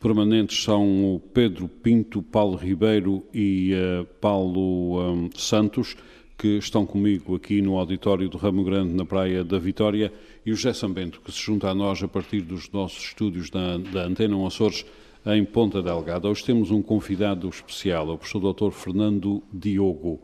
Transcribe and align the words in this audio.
permanentes 0.00 0.62
são 0.62 1.14
o 1.14 1.20
Pedro 1.20 1.68
Pinto, 1.68 2.22
Paulo 2.22 2.56
Ribeiro 2.56 3.24
e 3.32 3.72
uh, 3.74 4.04
Paulo 4.20 5.00
um, 5.00 5.30
Santos, 5.34 5.96
que 6.38 6.58
estão 6.58 6.84
comigo 6.84 7.34
aqui 7.34 7.62
no 7.62 7.78
auditório 7.78 8.28
do 8.28 8.36
Ramo 8.36 8.62
Grande, 8.62 8.92
na 8.92 9.04
Praia 9.04 9.42
da 9.42 9.58
Vitória, 9.58 10.12
e 10.44 10.52
o 10.52 10.56
José 10.56 10.72
Sambento, 10.74 11.20
que 11.20 11.32
se 11.32 11.40
junta 11.40 11.70
a 11.70 11.74
nós 11.74 12.02
a 12.02 12.08
partir 12.08 12.42
dos 12.42 12.70
nossos 12.70 13.04
estúdios 13.04 13.48
da, 13.48 13.78
da 13.78 14.04
Antena 14.04 14.36
1 14.36 14.46
Açores, 14.46 14.84
em 15.24 15.44
Ponta 15.44 15.82
Delgada. 15.82 16.28
Hoje 16.28 16.44
temos 16.44 16.70
um 16.70 16.80
convidado 16.80 17.48
especial, 17.48 18.08
o 18.08 18.18
professor 18.18 18.52
Dr. 18.52 18.70
Fernando 18.70 19.42
Diogo. 19.52 20.20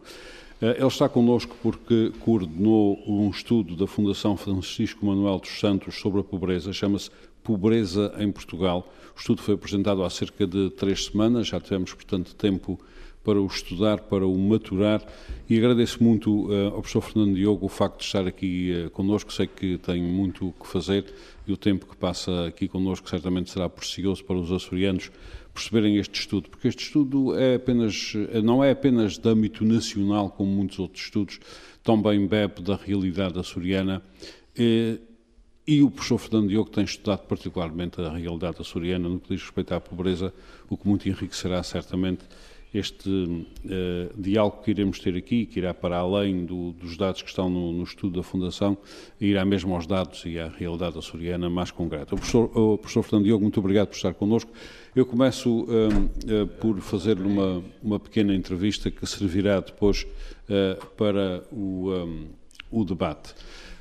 Ele 0.61 0.87
está 0.87 1.09
connosco 1.09 1.57
porque 1.61 2.13
coordenou 2.21 3.03
um 3.05 3.29
estudo 3.31 3.75
da 3.75 3.89
Fundação 3.89 4.37
Francisco 4.37 5.05
Manuel 5.05 5.41
dos 5.41 5.59
Santos 5.59 5.97
sobre 5.97 6.21
a 6.21 6.25
pobreza, 6.25 6.73
chama-se 6.73 7.11
Pobreza 7.43 8.15
em 8.19 8.31
Portugal. 8.31 8.89
O 9.15 9.19
estudo 9.19 9.43
foi 9.43 9.55
apresentado 9.55 10.03
há 10.03 10.11
cerca 10.11 10.47
de 10.47 10.71
três 10.71 11.07
semanas, 11.07 11.49
já 11.49 11.61
tivemos, 11.61 11.93
portanto, 11.93 12.35
tempo 12.35 12.79
para 13.25 13.41
o 13.41 13.47
estudar, 13.47 14.01
para 14.01 14.27
o 14.27 14.37
maturar 14.37 15.01
e 15.49 15.57
agradeço 15.57 16.03
muito 16.03 16.49
uh, 16.49 16.67
ao 16.67 16.81
professor 16.83 17.03
Fernando 17.03 17.37
Diogo 17.37 17.67
o 17.67 17.69
facto 17.69 17.99
de 17.99 18.05
estar 18.05 18.27
aqui 18.27 18.87
uh, 18.87 18.91
connosco. 18.91 19.33
Sei 19.33 19.47
que 19.47 19.79
tem 19.79 20.03
muito 20.03 20.49
o 20.49 20.53
que 20.53 20.67
fazer 20.67 21.05
e 21.47 21.53
o 21.53 21.57
tempo 21.57 21.87
que 21.87 21.97
passa 21.97 22.47
aqui 22.47 22.67
connosco 22.67 23.09
certamente 23.09 23.51
será 23.51 23.69
precioso 23.69 24.25
para 24.25 24.37
os 24.37 24.51
açorianos 24.51 25.11
perceberem 25.55 25.99
este 25.99 26.21
estudo, 26.21 26.49
porque 26.49 26.67
este 26.67 26.85
estudo 26.85 27.39
é 27.39 27.57
apenas, 27.57 28.15
eh, 28.31 28.41
não 28.41 28.65
é 28.65 28.71
apenas 28.71 29.19
de 29.19 29.29
âmbito 29.29 29.65
nacional, 29.65 30.31
como 30.31 30.51
muitos 30.51 30.79
outros 30.79 31.05
estudos, 31.05 31.41
também 31.83 32.27
bebe 32.27 32.63
da 32.63 32.75
realidade 32.75 33.39
açoriana. 33.39 34.03
E 35.67 35.83
o 35.83 35.91
professor 35.91 36.19
Fernando 36.19 36.49
Diogo 36.49 36.71
tem 36.71 36.85
estudado 36.85 37.27
particularmente 37.27 38.01
a 38.01 38.11
realidade 38.11 38.61
açoriana 38.61 39.09
no 39.09 39.21
que 39.21 39.35
diz 39.35 39.43
respeito 39.43 39.73
à 39.73 39.81
pobreza, 39.81 40.33
o 40.69 40.77
que 40.77 40.89
muito 40.89 41.09
enriquecerá 41.09 41.63
certamente 41.63 42.25
este 42.75 43.09
uh, 43.09 43.47
diálogo 44.17 44.63
que 44.63 44.71
iremos 44.71 44.99
ter 44.99 45.15
aqui, 45.15 45.45
que 45.45 45.61
irá 45.61 45.75
para 45.75 45.99
além 45.99 46.47
do, 46.47 46.73
dos 46.73 46.97
dados 46.97 47.21
que 47.21 47.29
estão 47.29 47.51
no, 47.51 47.71
no, 47.71 47.83
estudo 47.83 48.17
da 48.17 48.23
Fundação, 48.23 48.79
irá 49.21 49.45
mesmo 49.45 49.75
aos 49.75 49.87
dados 49.87 50.25
e 50.25 50.39
à 50.39 50.49
realidade 50.49 50.99
açoriana 50.99 51.51
mais 51.51 51.71
concreta. 51.71 52.15
O 52.15 52.19
professor, 52.19 52.51
o 52.59 52.79
professor 52.79 53.03
Fernando 53.03 53.25
Diogo, 53.25 53.43
muito 53.43 53.61
obrigado 53.61 53.89
por 53.89 53.97
estar 53.97 54.15
connosco. 54.15 54.51
Eu 54.97 55.05
começo 55.05 55.51
uh, 55.51 55.65
uh, 55.67 56.47
por 56.61 56.81
fazer 56.81 57.21
uma, 57.21 57.63
uma 57.83 58.01
pequena 58.01 58.35
entrevista 58.35 58.91
que 58.91 59.07
servirá 59.07 59.61
depois 59.61 60.07
para 60.99 61.43
o, 61.51 61.91
um, 61.91 62.27
o 62.71 62.85
debate. 62.85 63.35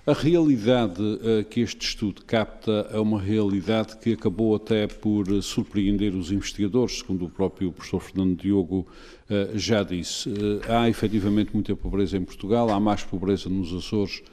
A 0.03 0.13
realidade 0.13 0.99
uh, 0.99 1.43
que 1.47 1.59
este 1.59 1.85
estudo 1.85 2.23
capta 2.25 2.89
é 2.91 2.99
uma 2.99 3.21
realidade 3.21 3.97
que 3.97 4.13
acabou 4.13 4.55
até 4.55 4.87
por 4.87 5.27
surpreender 5.43 6.15
os 6.15 6.31
investigadores, 6.31 6.97
segundo 6.97 7.25
o 7.25 7.29
próprio 7.29 7.71
professor 7.71 7.99
Fernando 7.99 8.35
Diogo 8.35 8.87
uh, 9.29 9.55
já 9.55 9.83
disse. 9.83 10.33
Há 10.67 10.89
efetivamente 10.89 11.51
muita 11.53 11.75
pobreza 11.75 12.17
em 12.17 12.23
Portugal, 12.23 12.71
há 12.71 12.79
mais 12.79 13.03
pobreza 13.03 13.47
nos 13.47 13.71
Açores 13.71 14.23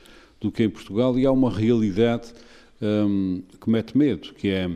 do 0.41 0.51
que 0.51 0.63
em 0.63 0.71
Portugal 0.71 1.19
e 1.19 1.27
há 1.27 1.31
uma 1.31 1.51
realidade 1.51 2.33
um, 2.81 3.43
que 3.61 3.69
mete 3.69 3.99
medo, 3.99 4.33
que 4.33 4.49
é 4.49 4.71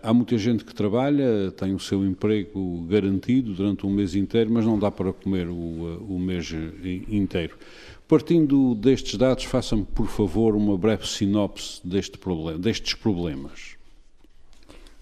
há 0.00 0.14
muita 0.14 0.38
gente 0.38 0.64
que 0.64 0.72
trabalha, 0.72 1.50
tem 1.50 1.74
o 1.74 1.78
seu 1.80 2.04
emprego 2.04 2.86
garantido 2.88 3.52
durante 3.52 3.84
um 3.84 3.90
mês 3.90 4.14
inteiro, 4.14 4.48
mas 4.52 4.64
não 4.64 4.78
dá 4.78 4.92
para 4.92 5.12
comer 5.12 5.48
o, 5.48 6.06
o 6.08 6.20
mês 6.20 6.54
inteiro. 7.08 7.56
Partindo 8.08 8.72
destes 8.76 9.18
dados, 9.18 9.42
faça-me, 9.42 9.84
por 9.84 10.06
favor, 10.06 10.54
uma 10.54 10.78
breve 10.78 11.04
sinopse 11.08 11.80
deste 11.84 12.16
problema, 12.16 12.56
destes 12.56 12.94
problemas. 12.94 13.76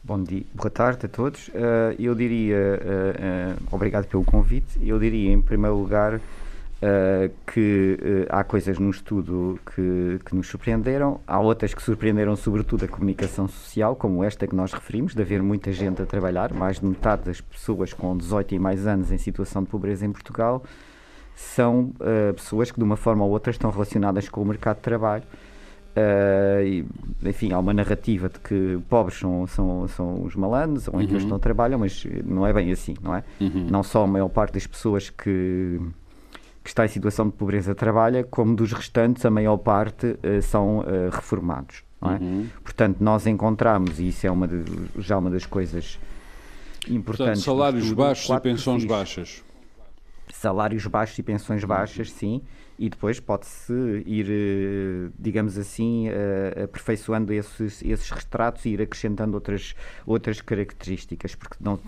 Bom 0.02 0.22
dia, 0.22 0.42
boa 0.54 0.70
tarde 0.70 1.04
a 1.04 1.08
todos. 1.08 1.48
Uh, 1.48 1.94
eu 1.98 2.14
diria, 2.14 2.56
uh, 2.56 3.62
uh, 3.62 3.68
obrigado 3.70 4.06
pelo 4.06 4.24
convite, 4.24 4.78
eu 4.82 4.98
diria, 4.98 5.30
em 5.30 5.42
primeiro 5.42 5.76
lugar, 5.76 6.18
que 7.46 7.98
há 8.28 8.44
coisas 8.44 8.78
no 8.78 8.90
estudo 8.90 9.58
que, 9.74 10.20
que 10.22 10.36
nos 10.36 10.48
surpreenderam, 10.48 11.18
há 11.26 11.40
outras 11.40 11.72
que 11.72 11.82
surpreenderam 11.82 12.36
sobretudo 12.36 12.84
a 12.84 12.88
comunicação 12.88 13.48
social, 13.48 13.96
como 13.96 14.22
esta 14.22 14.46
que 14.46 14.54
nós 14.54 14.70
referimos, 14.70 15.14
de 15.14 15.22
haver 15.22 15.42
muita 15.42 15.72
gente 15.72 16.02
a 16.02 16.04
trabalhar, 16.04 16.52
mais 16.52 16.80
de 16.80 16.84
metade 16.84 17.22
das 17.24 17.40
pessoas 17.40 17.94
com 17.94 18.14
18 18.14 18.54
e 18.56 18.58
mais 18.58 18.86
anos 18.86 19.10
em 19.10 19.16
situação 19.16 19.62
de 19.62 19.70
pobreza 19.70 20.04
em 20.04 20.12
Portugal, 20.12 20.62
são 21.34 21.92
uh, 22.00 22.34
pessoas 22.34 22.70
que 22.70 22.78
de 22.78 22.84
uma 22.84 22.96
forma 22.96 23.24
ou 23.24 23.30
outra 23.30 23.50
estão 23.50 23.70
relacionadas 23.70 24.28
com 24.28 24.42
o 24.42 24.44
mercado 24.44 24.76
de 24.76 24.82
trabalho. 24.82 25.24
Uh, 25.96 26.64
e, 26.64 26.86
enfim, 27.28 27.52
há 27.52 27.58
uma 27.58 27.72
narrativa 27.72 28.28
de 28.28 28.40
que 28.40 28.80
pobres 28.88 29.18
são, 29.18 29.46
são, 29.46 29.86
são 29.86 30.24
os 30.24 30.34
malandros 30.34 30.88
ou 30.88 31.00
eles 31.00 31.22
uhum. 31.22 31.28
não 31.28 31.38
trabalham, 31.38 31.78
mas 31.78 32.04
não 32.24 32.44
é 32.44 32.52
bem 32.52 32.72
assim, 32.72 32.96
não 33.00 33.14
é? 33.14 33.22
Uhum. 33.40 33.68
Não 33.70 33.82
só 33.82 34.02
a 34.02 34.06
maior 34.06 34.28
parte 34.28 34.54
das 34.54 34.66
pessoas 34.66 35.08
que, 35.08 35.80
que 36.64 36.68
está 36.68 36.84
em 36.84 36.88
situação 36.88 37.26
de 37.26 37.32
pobreza 37.32 37.76
trabalha, 37.76 38.24
como 38.24 38.56
dos 38.56 38.72
restantes, 38.72 39.24
a 39.24 39.30
maior 39.30 39.56
parte 39.58 40.06
uh, 40.06 40.42
são 40.42 40.80
uh, 40.80 41.10
reformados. 41.12 41.84
É? 42.02 42.22
Uhum. 42.22 42.46
Portanto, 42.62 42.96
nós 43.00 43.26
encontramos, 43.26 44.00
e 44.00 44.08
isso 44.08 44.26
é 44.26 44.30
uma 44.30 44.48
de, 44.48 44.64
já 44.98 45.16
uma 45.16 45.30
das 45.30 45.46
coisas 45.46 45.98
importantes. 46.88 47.44
Portanto, 47.44 47.58
salários 47.58 47.92
baixos 47.92 48.28
e 48.28 48.40
pensões 48.40 48.84
baixas 48.84 49.43
salários 50.44 50.86
baixos 50.86 51.18
e 51.18 51.22
pensões 51.22 51.62
uhum. 51.62 51.68
baixas, 51.68 52.12
sim, 52.12 52.42
e 52.78 52.90
depois 52.90 53.18
pode-se 53.18 53.72
ir, 54.04 54.26
eh, 54.28 55.10
digamos 55.18 55.56
assim, 55.56 56.08
uh, 56.08 56.64
aperfeiçoando 56.64 57.32
esses, 57.32 57.82
esses 57.82 58.10
retratos 58.10 58.66
e 58.66 58.70
ir 58.70 58.82
acrescentando 58.82 59.34
outras, 59.34 59.74
outras 60.04 60.42
características, 60.42 61.34
porque 61.34 61.56
não, 61.60 61.80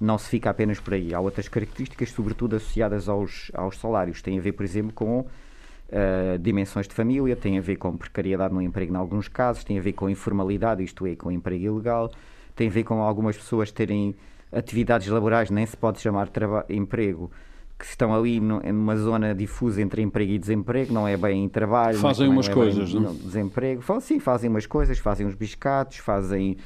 não 0.00 0.16
se 0.18 0.28
fica 0.28 0.50
apenas 0.50 0.78
por 0.78 0.94
aí. 0.94 1.12
Há 1.12 1.18
outras 1.18 1.48
características, 1.48 2.10
sobretudo 2.10 2.54
associadas 2.54 3.08
aos, 3.08 3.50
aos 3.54 3.76
salários. 3.78 4.22
Tem 4.22 4.38
a 4.38 4.42
ver, 4.42 4.52
por 4.52 4.64
exemplo, 4.64 4.92
com 4.92 5.20
uh, 5.20 6.38
dimensões 6.38 6.86
de 6.86 6.94
família, 6.94 7.34
tem 7.34 7.58
a 7.58 7.60
ver 7.60 7.76
com 7.76 7.96
precariedade 7.96 8.54
no 8.54 8.62
emprego 8.62 8.94
em 8.94 8.96
alguns 8.96 9.26
casos, 9.26 9.64
tem 9.64 9.78
a 9.78 9.82
ver 9.82 9.94
com 9.94 10.08
informalidade, 10.08 10.84
isto 10.84 11.04
é, 11.06 11.16
com 11.16 11.32
emprego 11.32 11.64
ilegal, 11.64 12.12
tem 12.54 12.68
a 12.68 12.70
ver 12.70 12.84
com 12.84 13.02
algumas 13.02 13.36
pessoas 13.36 13.72
terem 13.72 14.14
atividades 14.52 15.08
laborais, 15.08 15.50
nem 15.50 15.66
se 15.66 15.76
pode 15.76 15.98
chamar 15.98 16.30
emprego, 16.68 17.30
que 17.84 17.90
estão 17.90 18.14
ali 18.14 18.40
numa 18.40 18.96
zona 18.96 19.34
difusa 19.34 19.82
entre 19.82 20.00
emprego 20.00 20.32
e 20.32 20.38
desemprego, 20.38 20.92
não 20.92 21.06
é 21.06 21.16
bem 21.16 21.46
trabalho. 21.48 21.98
Fazem 21.98 22.28
umas 22.28 22.48
é 22.48 22.52
coisas, 22.52 22.94
não? 22.94 23.14
Desemprego. 23.14 23.82
Sim, 24.00 24.18
fazem 24.18 24.48
umas 24.48 24.66
coisas, 24.66 24.98
fazem 24.98 25.26
uns 25.26 25.34
biscatos, 25.34 25.98
fazem 25.98 26.56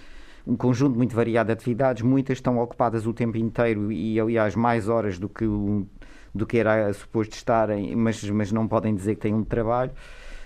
um 0.46 0.56
conjunto 0.56 0.96
muito 0.96 1.14
variado 1.14 1.48
de 1.48 1.52
atividades, 1.52 2.02
muitas 2.02 2.38
estão 2.38 2.58
ocupadas 2.58 3.04
o 3.04 3.12
tempo 3.12 3.36
inteiro 3.36 3.90
e, 3.90 4.18
aliás, 4.18 4.54
mais 4.54 4.88
horas 4.88 5.18
do 5.18 5.28
que, 5.28 5.44
do 6.34 6.46
que 6.46 6.56
era 6.56 6.92
suposto 6.92 7.34
estarem, 7.34 7.94
mas, 7.96 8.22
mas 8.30 8.52
não 8.52 8.68
podem 8.68 8.94
dizer 8.94 9.16
que 9.16 9.22
têm 9.22 9.34
um 9.34 9.44
trabalho. 9.44 9.90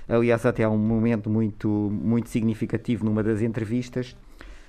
Aliás, 0.08 0.44
até 0.46 0.64
há 0.64 0.70
um 0.70 0.78
momento 0.78 1.28
muito, 1.28 1.68
muito 1.68 2.30
significativo 2.30 3.04
numa 3.04 3.22
das 3.22 3.42
entrevistas 3.42 4.16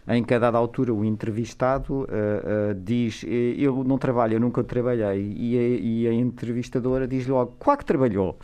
em 0.08 0.24
que 0.24 0.34
a 0.34 0.40
dada 0.40 0.58
altura 0.58 0.94
o 0.94 1.06
entrevistado 1.06 1.94
uh, 1.94 2.04
uh, 2.04 2.76
diz 2.76 3.24
eu 3.24 3.84
não 3.84 3.98
trabalho, 3.98 4.34
eu 4.34 4.40
nunca 4.40 4.64
trabalhei 4.64 5.34
e 5.38 5.58
a, 5.58 5.62
e 5.62 6.08
a 6.08 6.14
entrevistadora 6.14 7.08
diz 7.08 7.28
logo, 7.28 7.56
claro 7.60 7.80
que 7.80 7.86
trabalhou 7.86 8.38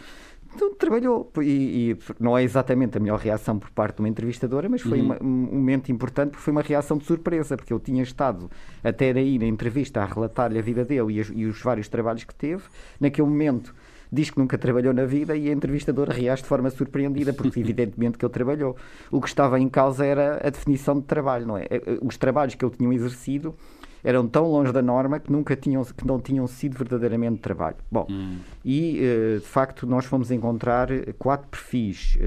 então, 0.56 0.74
trabalhou 0.74 1.32
e, 1.42 1.92
e, 1.92 1.98
não 2.20 2.38
é 2.38 2.44
exatamente 2.44 2.98
a 2.98 3.00
melhor 3.00 3.20
reação 3.20 3.60
por 3.60 3.70
parte 3.70 3.98
de 3.98 4.02
uma 4.02 4.10
entrevistadora, 4.10 4.68
mas 4.68 4.82
foi 4.82 5.00
uhum. 5.00 5.06
uma, 5.06 5.18
um 5.22 5.56
momento 5.58 5.92
importante 5.92 6.32
porque 6.32 6.44
foi 6.44 6.52
uma 6.52 6.62
reação 6.62 6.98
de 6.98 7.06
surpresa, 7.06 7.56
porque 7.56 7.72
eu 7.72 7.80
tinha 7.80 8.02
estado 8.02 8.50
até 8.84 9.12
aí 9.12 9.38
na 9.38 9.46
entrevista 9.46 10.02
a 10.02 10.06
relatar-lhe 10.06 10.58
a 10.58 10.62
vida 10.62 10.84
dele 10.84 11.14
e, 11.14 11.20
as, 11.20 11.32
e 11.34 11.46
os 11.46 11.62
vários 11.62 11.88
trabalhos 11.88 12.24
que 12.24 12.34
teve. 12.34 12.64
Naquele 13.00 13.28
momento 13.28 13.76
diz 14.12 14.30
que 14.30 14.40
nunca 14.40 14.58
trabalhou 14.58 14.94
na 14.94 15.06
vida 15.06 15.36
e 15.36 15.50
a 15.50 15.52
entrevistadora 15.52 16.14
reage 16.14 16.42
de 16.42 16.48
forma 16.48 16.70
surpreendida, 16.70 17.34
porque 17.34 17.60
evidentemente 17.62 18.18
que 18.18 18.26
ele 18.26 18.34
trabalhou. 18.34 18.76
O 19.12 19.22
que 19.22 19.28
estava 19.28 19.60
em 19.60 19.70
causa 19.70 20.06
era 20.06 20.42
a 20.46 20.50
definição 20.50 21.00
de 21.00 21.06
trabalho, 21.06 21.46
não 21.46 21.58
é? 21.58 21.64
Eh, 21.70 21.82
eh, 21.86 22.00
os 22.02 22.18
trabalhos 22.18 22.56
que 22.56 22.66
ele 22.66 22.76
tinha 22.76 22.94
exercido 22.94 23.56
eram 24.02 24.26
tão 24.28 24.50
longe 24.50 24.72
da 24.72 24.82
norma 24.82 25.20
que 25.20 25.30
nunca 25.30 25.58
tinham, 25.58 25.84
que 25.84 26.08
não 26.08 26.22
tinham 26.22 26.48
sido 26.48 26.78
verdadeiramente 26.78 27.42
trabalho. 27.42 27.76
Bom, 27.92 28.08
hum. 28.10 28.38
e 28.64 29.00
eh, 29.00 29.36
de 29.40 29.46
facto 29.46 29.86
nós 29.86 30.06
fomos 30.06 30.32
encontrar 30.32 30.88
quatro 31.18 31.48
perfis. 31.50 32.18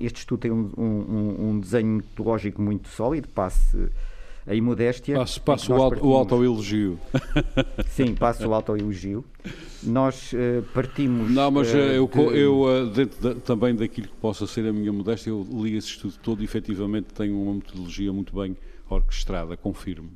Este 0.00 0.18
estudo 0.18 0.40
tem 0.40 0.50
um, 0.50 0.70
um, 0.76 1.50
um 1.50 1.60
desenho 1.60 1.88
metodológico 1.88 2.60
muito 2.60 2.88
sólido, 2.88 3.28
passe 3.28 3.88
a 4.46 4.54
imodéstia. 4.54 5.16
Passo, 5.16 5.42
passo 5.42 5.72
o, 5.72 6.08
o 6.08 6.16
autoelogio. 6.16 6.98
Sim, 7.88 8.14
passo 8.14 8.48
o 8.48 8.54
autoelogio. 8.54 9.24
Nós 9.82 10.32
uh, 10.32 10.62
partimos. 10.74 11.30
Não, 11.30 11.50
mas 11.50 11.72
uh, 11.72 11.76
eu, 11.76 12.06
de... 12.06 12.38
eu 12.38 12.90
dentro 12.90 13.34
de, 13.34 13.40
também 13.40 13.74
daquilo 13.74 14.08
que 14.08 14.16
possa 14.16 14.46
ser 14.46 14.66
a 14.66 14.72
minha 14.72 14.92
modéstia, 14.92 15.30
eu 15.30 15.46
li 15.50 15.76
esse 15.76 15.88
estudo 15.88 16.14
todo 16.22 16.42
e 16.42 16.44
efetivamente 16.44 17.14
tenho 17.14 17.40
uma 17.40 17.54
metodologia 17.54 18.12
muito 18.12 18.34
bem 18.34 18.56
orquestrada, 18.88 19.56
confirmo. 19.56 20.10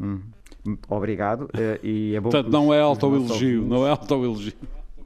Hum. 0.00 0.20
Obrigado. 0.88 1.48
e 1.82 2.14
é 2.14 2.20
bom 2.20 2.30
Portanto, 2.30 2.50
não 2.50 2.74
é 2.74 2.80
autoelogio, 2.80 3.64
não 3.64 3.86
é 3.86 3.90
autoelogio. 3.90 4.52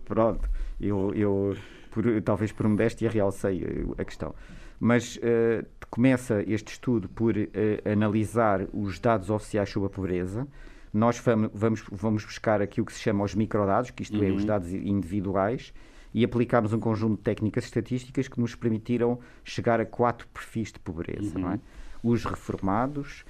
Pronto, 0.04 0.48
eu, 0.80 1.12
eu 1.14 1.56
por, 1.90 2.04
talvez 2.22 2.50
por 2.50 2.66
modéstia 2.66 3.10
realcei 3.10 3.86
a 3.98 4.04
questão. 4.04 4.34
Mas 4.78 5.16
uh, 5.16 5.66
começa 5.90 6.42
este 6.46 6.72
estudo 6.72 7.08
por 7.08 7.36
uh, 7.36 7.48
analisar 7.90 8.66
os 8.72 8.98
dados 8.98 9.28
oficiais 9.28 9.68
sobre 9.68 9.88
a 9.88 9.90
pobreza. 9.90 10.46
Nós 10.92 11.22
vamos, 11.54 11.84
vamos 11.90 12.24
buscar 12.24 12.62
aquilo 12.62 12.86
que 12.86 12.92
se 12.92 13.00
chama 13.00 13.24
os 13.24 13.34
microdados, 13.34 13.90
que 13.90 14.02
isto 14.02 14.18
uhum. 14.18 14.24
é, 14.24 14.30
os 14.30 14.42
uhum. 14.42 14.46
dados 14.46 14.72
individuais, 14.72 15.72
e 16.12 16.24
aplicámos 16.24 16.72
um 16.72 16.80
conjunto 16.80 17.16
de 17.16 17.22
técnicas 17.22 17.64
estatísticas 17.64 18.26
que 18.26 18.40
nos 18.40 18.54
permitiram 18.54 19.18
chegar 19.44 19.80
a 19.80 19.86
quatro 19.86 20.26
perfis 20.28 20.72
de 20.72 20.80
pobreza. 20.80 21.38
Uhum. 21.38 21.52
É? 21.52 21.60
Os 22.02 22.24
reformados, 22.24 23.24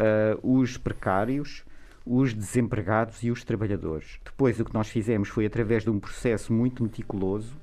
uh, 0.00 0.58
os 0.58 0.78
precários, 0.78 1.64
os 2.04 2.32
desempregados 2.32 3.22
e 3.22 3.30
os 3.30 3.44
trabalhadores. 3.44 4.18
Depois, 4.24 4.58
o 4.58 4.64
que 4.64 4.74
nós 4.74 4.88
fizemos 4.88 5.28
foi, 5.28 5.46
através 5.46 5.82
de 5.84 5.90
um 5.90 6.00
processo 6.00 6.52
muito 6.52 6.82
meticuloso, 6.82 7.54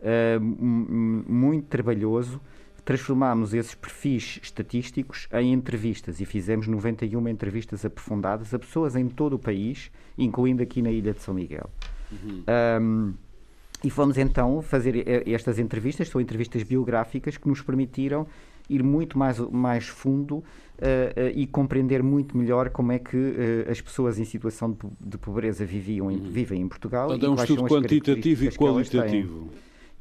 uh, 0.00 0.40
muito 0.40 1.66
trabalhoso, 1.66 2.40
transformámos 2.84 3.54
esses 3.54 3.74
perfis 3.74 4.38
estatísticos 4.42 5.26
em 5.32 5.52
entrevistas 5.52 6.20
e 6.20 6.24
fizemos 6.24 6.66
91 6.66 7.28
entrevistas 7.28 7.84
aprofundadas 7.84 8.52
a 8.52 8.58
pessoas 8.58 8.94
em 8.94 9.08
todo 9.08 9.34
o 9.34 9.38
país, 9.38 9.90
incluindo 10.18 10.62
aqui 10.62 10.82
na 10.82 10.90
Ilha 10.90 11.12
de 11.12 11.20
São 11.20 11.32
Miguel. 11.34 11.70
Uhum. 12.12 12.44
Um, 12.80 13.14
e 13.82 13.90
fomos 13.90 14.16
então 14.16 14.62
fazer 14.62 15.04
estas 15.28 15.58
entrevistas, 15.58 16.08
são 16.08 16.20
entrevistas 16.20 16.62
biográficas 16.62 17.36
que 17.36 17.48
nos 17.48 17.60
permitiram 17.60 18.26
ir 18.68 18.82
muito 18.82 19.18
mais, 19.18 19.38
mais 19.38 19.86
fundo 19.86 20.36
uh, 20.36 20.42
uh, 20.42 20.44
e 21.34 21.46
compreender 21.46 22.02
muito 22.02 22.36
melhor 22.36 22.70
como 22.70 22.92
é 22.92 22.98
que 22.98 23.16
uh, 23.16 23.70
as 23.70 23.80
pessoas 23.80 24.18
em 24.18 24.24
situação 24.24 24.70
de, 24.70 24.78
de 25.00 25.18
pobreza 25.18 25.64
viviam 25.66 26.10
em, 26.10 26.16
uhum. 26.16 26.30
vivem 26.30 26.62
em 26.62 26.68
Portugal. 26.68 27.14
Então, 27.14 27.28
é 27.28 27.32
um 27.32 27.42
estudo 27.42 27.64
quantitativo 27.64 28.44
e 28.44 28.50
qualitativo. 28.50 29.48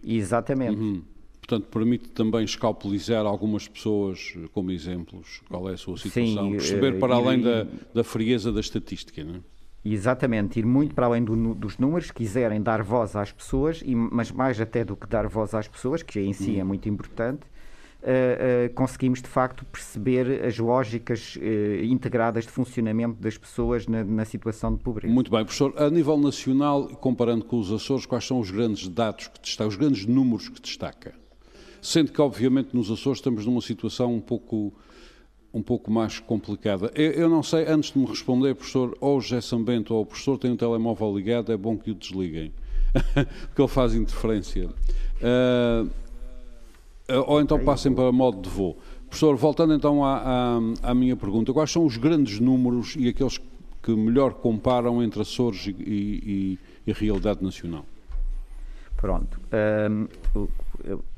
Exatamente. 0.02 0.80
Uhum. 0.80 1.02
Portanto, 1.46 1.68
permite 1.68 2.10
também 2.12 2.46
escalpelizar 2.46 3.26
algumas 3.26 3.68
pessoas 3.68 4.34
como 4.54 4.72
exemplos. 4.72 5.42
Qual 5.50 5.70
é 5.70 5.74
a 5.74 5.78
sua 5.78 5.98
situação? 5.98 6.46
Sim, 6.46 6.52
Perceber 6.52 7.00
para 7.00 7.16
além 7.16 7.42
da, 7.42 7.68
da 7.94 8.04
frieza 8.04 8.50
da 8.50 8.62
estatística, 8.62 9.22
não 9.26 9.36
é? 9.36 9.40
Exatamente, 9.86 10.60
ir 10.60 10.66
muito 10.66 10.96
para 10.96 11.06
além 11.06 11.22
do, 11.22 11.54
dos 11.54 11.78
números, 11.78 12.10
quiserem 12.10 12.62
dar 12.62 12.82
voz 12.82 13.18
às 13.18 13.34
pessoas, 13.34 13.84
e, 13.86 13.94
mas 13.94 14.32
mais 14.32 14.62
até 14.62 14.86
do 14.86 14.96
que 14.96 15.06
dar 15.06 15.28
voz 15.28 15.54
às 15.54 15.68
pessoas, 15.68 16.02
que 16.02 16.22
em 16.22 16.32
si 16.32 16.58
é 16.58 16.64
muito 16.64 16.88
importante, 16.88 17.42
uh, 18.02 18.70
uh, 18.70 18.74
conseguimos 18.74 19.22
de 19.22 19.28
facto 19.28 19.66
perceber 19.66 20.46
as 20.46 20.58
lógicas 20.58 21.36
uh, 21.36 21.84
integradas 21.84 22.46
de 22.46 22.52
funcionamento 22.52 23.22
das 23.22 23.38
pessoas 23.38 23.86
na, 23.86 24.06
na, 24.06 24.24
situação 24.24 24.74
de 24.74 24.82
pobreza. 24.82 25.14
Muito 25.14 25.30
bem, 25.30 25.44
professor. 25.44 25.74
A 25.76 25.90
nível 25.90 26.18
nacional, 26.18 26.88
comparando 26.88 27.44
com 27.44 27.60
os 27.60 27.70
Açores, 27.70 28.06
quais 28.06 28.26
são 28.26 28.40
os 28.40 28.50
grandes 28.50 28.88
dados 28.88 29.28
que 29.28 29.42
destaca, 29.42 29.68
os 29.68 29.76
grandes 29.76 30.06
números 30.06 30.48
que 30.48 30.62
destaca? 30.62 31.23
Sendo 31.84 32.14
que, 32.14 32.22
obviamente, 32.22 32.70
nos 32.74 32.90
Açores 32.90 33.20
estamos 33.20 33.46
numa 33.46 33.60
situação 33.60 34.16
um 34.16 34.22
pouco 34.22 34.74
um 35.54 35.62
pouco 35.62 35.92
mais 35.92 36.18
complicada. 36.18 36.92
Eu, 36.96 37.12
eu, 37.12 37.30
não 37.30 37.44
sei, 37.44 37.68
antes 37.68 37.92
de 37.92 38.00
me 38.00 38.08
responder, 38.08 38.56
professor, 38.56 38.98
ou 39.00 39.18
o 39.18 39.22
José 39.22 39.40
Sambento 39.40 39.94
ou 39.94 40.02
o 40.02 40.06
professor 40.06 40.36
têm 40.40 40.50
um 40.50 40.58
telemóvel 40.58 41.16
ligado, 41.16 41.52
é 41.52 41.58
bom 41.58 41.78
que 41.78 41.92
o 41.92 41.94
desliguem, 41.94 42.52
porque 43.14 43.62
ele 43.62 43.68
faz 43.68 43.94
interferência. 43.94 44.68
Uh, 45.22 45.88
ou 47.28 47.40
então 47.40 47.64
passem 47.64 47.94
para 47.94 48.12
modo 48.12 48.42
de 48.42 48.50
voo. 48.50 48.78
Professor, 49.08 49.36
voltando 49.36 49.76
então 49.76 50.04
à, 50.04 50.18
à, 50.18 50.60
à, 50.90 50.96
minha 50.96 51.16
pergunta, 51.16 51.54
quais 51.54 51.70
são 51.70 51.86
os 51.86 51.98
grandes 51.98 52.40
números 52.40 52.96
e 52.98 53.10
aqueles 53.10 53.40
que 53.84 53.92
melhor 53.96 54.34
comparam 54.34 55.04
entre 55.04 55.22
Açores 55.22 55.68
e, 55.68 55.76
e, 55.78 56.60
e 56.88 56.94
realidade 56.94 57.44
nacional? 57.44 57.86
Pronto. 58.98 59.40
Um, 59.52 60.08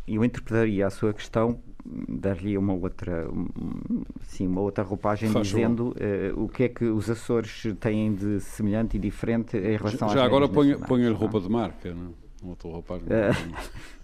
eu, 0.07 0.23
interpretaria 0.23 0.87
a 0.87 0.89
sua 0.89 1.13
questão 1.13 1.59
dar-lhe 1.85 2.57
uma 2.57 2.73
outra, 2.73 3.27
sim, 4.23 4.47
uma 4.47 4.61
outra 4.61 4.83
roupagem 4.83 5.29
Faz 5.29 5.47
dizendo 5.47 5.89
uh, 5.89 6.43
o 6.43 6.49
que 6.49 6.63
é 6.63 6.69
que 6.69 6.85
os 6.85 7.09
Açores 7.09 7.63
têm 7.79 8.13
de 8.15 8.39
semelhante 8.39 8.97
e 8.97 8.99
diferente 8.99 9.55
em 9.55 9.77
relação 9.77 10.09
Já, 10.09 10.15
já 10.15 10.25
agora 10.25 10.47
ponha-lhe 10.47 11.13
roupa 11.13 11.39
de 11.39 11.49
marca, 11.49 11.93
não? 11.93 12.13
Outro 12.43 12.71
rapaz, 12.71 13.01
uh, 13.03 13.05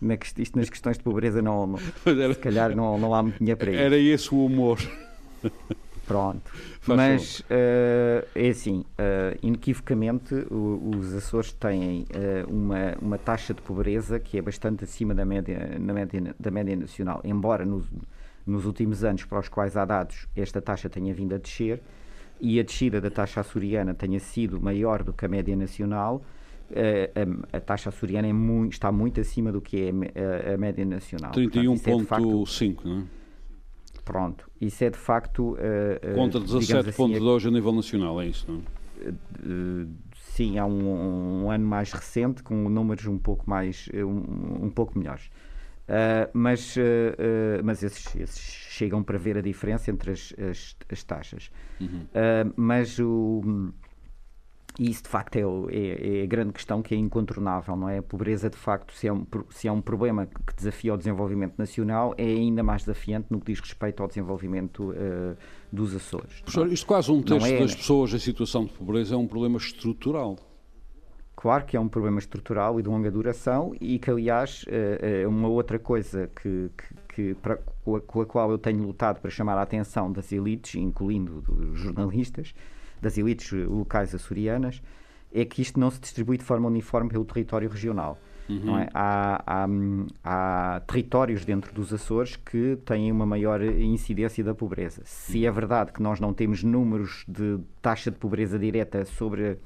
na, 0.02 0.18
isto 0.38 0.58
nas 0.58 0.70
questões 0.70 0.98
de 0.98 1.04
pobreza 1.04 1.42
não, 1.42 1.68
não 1.68 1.78
se 1.78 2.40
calhar 2.40 2.76
não, 2.76 2.98
não 2.98 3.14
há 3.14 3.22
muito 3.22 3.38
dinheiro 3.38 3.58
para 3.58 3.72
isso. 3.72 3.80
Era 3.80 3.98
esse 3.98 4.34
o 4.34 4.46
humor. 4.46 4.80
Pronto. 6.08 6.52
Faz 6.82 6.98
Mas 6.98 7.40
uh, 7.42 8.28
é 8.36 8.50
assim, 8.50 8.80
uh, 8.80 9.38
inequivocamente 9.42 10.34
o, 10.50 10.92
os 10.98 11.14
Açores 11.14 11.54
têm 11.54 12.02
uh, 12.02 12.52
uma, 12.52 12.96
uma 13.02 13.18
taxa 13.18 13.54
de 13.54 13.62
pobreza 13.62 14.20
que 14.20 14.38
é 14.38 14.42
bastante 14.42 14.84
acima 14.84 15.14
da 15.14 15.24
média, 15.26 15.78
na 15.80 15.94
média, 15.94 16.36
da 16.40 16.52
média 16.52 16.76
nacional. 16.76 17.22
Embora 17.24 17.66
nos, 17.66 17.86
nos 18.46 18.66
últimos 18.66 19.04
anos 19.04 19.24
para 19.26 19.40
os 19.40 19.48
quais 19.48 19.78
há 19.78 19.86
dados 19.86 20.28
esta 20.36 20.62
taxa 20.62 20.90
tenha 20.90 21.14
vindo 21.14 21.36
a 21.36 21.38
descer 21.38 21.82
e 22.40 22.60
a 22.60 22.64
descida 22.64 23.00
da 23.00 23.12
taxa 23.12 23.42
açoriana 23.42 23.94
tenha 23.94 24.20
sido 24.20 24.60
maior 24.60 25.04
do 25.04 25.14
que 25.14 25.26
a 25.26 25.28
média 25.28 25.56
nacional, 25.56 26.24
a, 26.74 27.58
a, 27.58 27.60
taxa 27.60 27.90
açoriana 27.90 28.28
é 28.28 28.34
muito, 28.34 28.74
está 28.74 28.92
muito 28.92 29.22
acima 29.22 29.52
do 29.52 29.62
que 29.62 29.78
é 29.78 30.50
a, 30.50 30.56
a 30.56 30.58
média 30.58 30.84
nacional. 30.84 31.32
31,5, 31.32 32.80
é 32.82 32.88
não 32.88 33.00
é? 33.02 33.21
Pronto, 34.04 34.50
isso 34.60 34.84
é 34.84 34.90
de 34.90 34.98
facto. 34.98 35.54
Uh, 35.54 36.16
Contra 36.16 36.40
17,2 36.40 37.38
assim, 37.38 37.48
a 37.48 37.52
nível 37.52 37.72
nacional, 37.72 38.22
é 38.22 38.28
isso, 38.28 38.46
não? 38.50 38.60
Uh, 38.60 39.88
sim, 40.16 40.58
há 40.58 40.66
um, 40.66 41.44
um, 41.44 41.52
ano 41.52 41.66
mais 41.66 41.92
recente 41.92 42.44
com 42.44 42.70
números 42.70 43.06
um 43.06 43.18
pouco 43.18 43.50
mais 43.50 43.90
um, 43.94 44.66
um 44.66 44.70
pouco 44.70 44.98
melhores. 44.98 45.30
Uh, 45.88 46.30
mas 46.34 46.76
mas 47.64 47.84
esses, 47.84 48.16
esses, 48.16 48.40
chegam 48.40 49.04
para 49.04 49.18
ver 49.18 49.38
a 49.38 49.42
diferença 49.42 49.92
entre 49.92 50.12
as, 50.12 50.34
as, 50.40 50.76
as 50.90 51.04
taxas. 51.04 51.52
Uhum. 51.80 52.06
mas 52.56 53.00
o 53.00 53.72
e 54.82 54.90
isso, 54.90 55.04
de 55.04 55.10
facto, 55.10 55.36
é, 55.36 55.42
é, 55.42 56.22
é, 56.22 56.24
a 56.24 56.26
grande 56.26 56.54
questão 56.54 56.82
que 56.82 56.96
é 56.96 56.98
incontornável, 56.98 57.76
não 57.76 57.88
é? 57.88 58.00
A 58.00 58.02
pobreza, 58.02 58.50
de 58.50 58.58
facto, 58.58 58.96
se 58.96 59.08
é 59.08 59.14
um, 59.14 59.28
se 59.52 59.68
é 59.68 59.72
um 59.72 59.80
problema 59.80 60.26
que 60.26 60.56
desafia 60.56 60.92
o 60.92 60.98
desenvolvimento 60.98 61.54
nacional, 61.56 62.16
é 62.18 62.26
ainda 62.26 62.64
mais 62.64 62.82
desafiante 62.82 63.28
no 63.30 63.40
que 63.40 63.52
diz 63.52 63.60
respeito 63.60 64.02
ao 64.02 64.08
desenvolvimento 64.08 64.90
uh, 64.90 65.38
dos 65.72 65.96
Açores. 65.96 66.42
Professor, 66.42 66.68
isto 66.74 66.88
quase 66.88 67.12
um 67.12 67.22
terço 67.22 67.46
é, 67.46 67.60
das 67.60 67.76
pessoas 67.76 68.12
em 68.12 68.18
situação 68.18 68.66
de 68.66 68.74
pobreza 68.74 69.14
é 69.14 69.18
um 69.20 69.28
problema 69.28 69.58
estrutural. 69.58 70.36
Claro 71.36 71.64
que 71.66 71.78
é 71.78 71.80
um 71.80 71.88
problema 71.88 72.18
estrutural 72.18 72.80
e 72.80 72.82
de 72.82 72.90
longa 72.90 73.12
duração 73.12 73.76
e 73.80 74.00
que, 74.00 74.10
aliás, 74.10 74.66
é 74.68 75.28
uma 75.28 75.48
outra 75.48 75.78
coisa 75.78 76.30
que, 76.42 76.72
que, 76.76 77.16
que 77.16 77.36
para, 77.36 77.58
com 77.84 78.22
a 78.22 78.26
qual 78.26 78.50
eu 78.50 78.58
tenho 78.58 78.84
lutado 78.84 79.22
para 79.22 79.30
chamar 79.30 79.60
a 79.60 79.62
atenção 79.62 80.12
das 80.12 80.32
elites, 80.32 80.74
incluindo 80.74 81.42
dos 81.42 81.80
jornalistas, 81.80 82.54
das 83.02 83.18
elites 83.18 83.52
locais 83.52 84.14
açorianas, 84.14 84.82
é 85.34 85.46
que 85.46 85.62
isto 85.62 85.80
não 85.80 85.90
se 85.90 86.00
distribui 86.00 86.38
de 86.38 86.44
forma 86.44 86.68
uniforme 86.68 87.10
pelo 87.10 87.26
território 87.26 87.70
regional. 87.70 88.20
Uhum. 88.50 88.78
É? 88.80 88.90
Há, 88.94 89.44
há, 89.46 89.68
há, 90.24 90.80
territórios 90.82 91.46
dentro 91.46 91.74
dos 91.74 91.94
Açores 91.94 92.36
que 92.36 92.78
têm 92.86 93.12
uma 93.12 93.26
maior 93.26 93.64
incidência 93.64 94.44
da 94.44 94.54
pobreza. 94.54 95.02
Se 95.06 95.46
é 95.46 95.52
verdade 95.52 95.94
que 95.94 96.02
nós 96.02 96.20
não 96.20 96.34
temos 96.34 96.64
números 96.64 97.24
de 97.28 97.60
taxa 97.82 98.12
de 98.12 98.18
pobreza 98.18 98.60
direta 98.60 99.06
sobre 99.06 99.58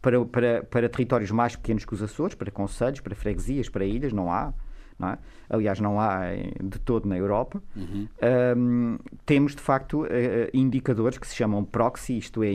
para, 0.00 0.24
para, 0.24 0.62
para 0.62 0.88
territórios 0.88 1.30
mais 1.32 1.56
pequenos 1.56 1.84
que 1.84 1.94
os 1.94 2.02
Açores, 2.02 2.34
para 2.34 2.50
conselhos, 2.50 3.00
para 3.00 3.14
freguesias, 3.16 3.68
para 3.68 3.84
ilhas, 3.84 4.12
não 4.12 4.30
há. 4.32 4.52
Não 4.98 5.10
é? 5.10 5.18
aliás, 5.48 5.80
não 5.80 6.00
há 6.00 6.20
de 6.62 6.78
todo 6.80 7.08
na 7.08 7.16
Europa. 7.16 7.62
Uhum. 7.76 8.08
Um, 8.56 8.98
temos, 9.24 9.54
de 9.54 9.60
facto, 9.60 10.02
uh, 10.02 10.06
indicadores 10.52 11.18
que 11.18 11.26
se 11.26 11.34
chamam 11.34 11.64
proxy, 11.64 12.18
isto 12.18 12.42
é, 12.42 12.50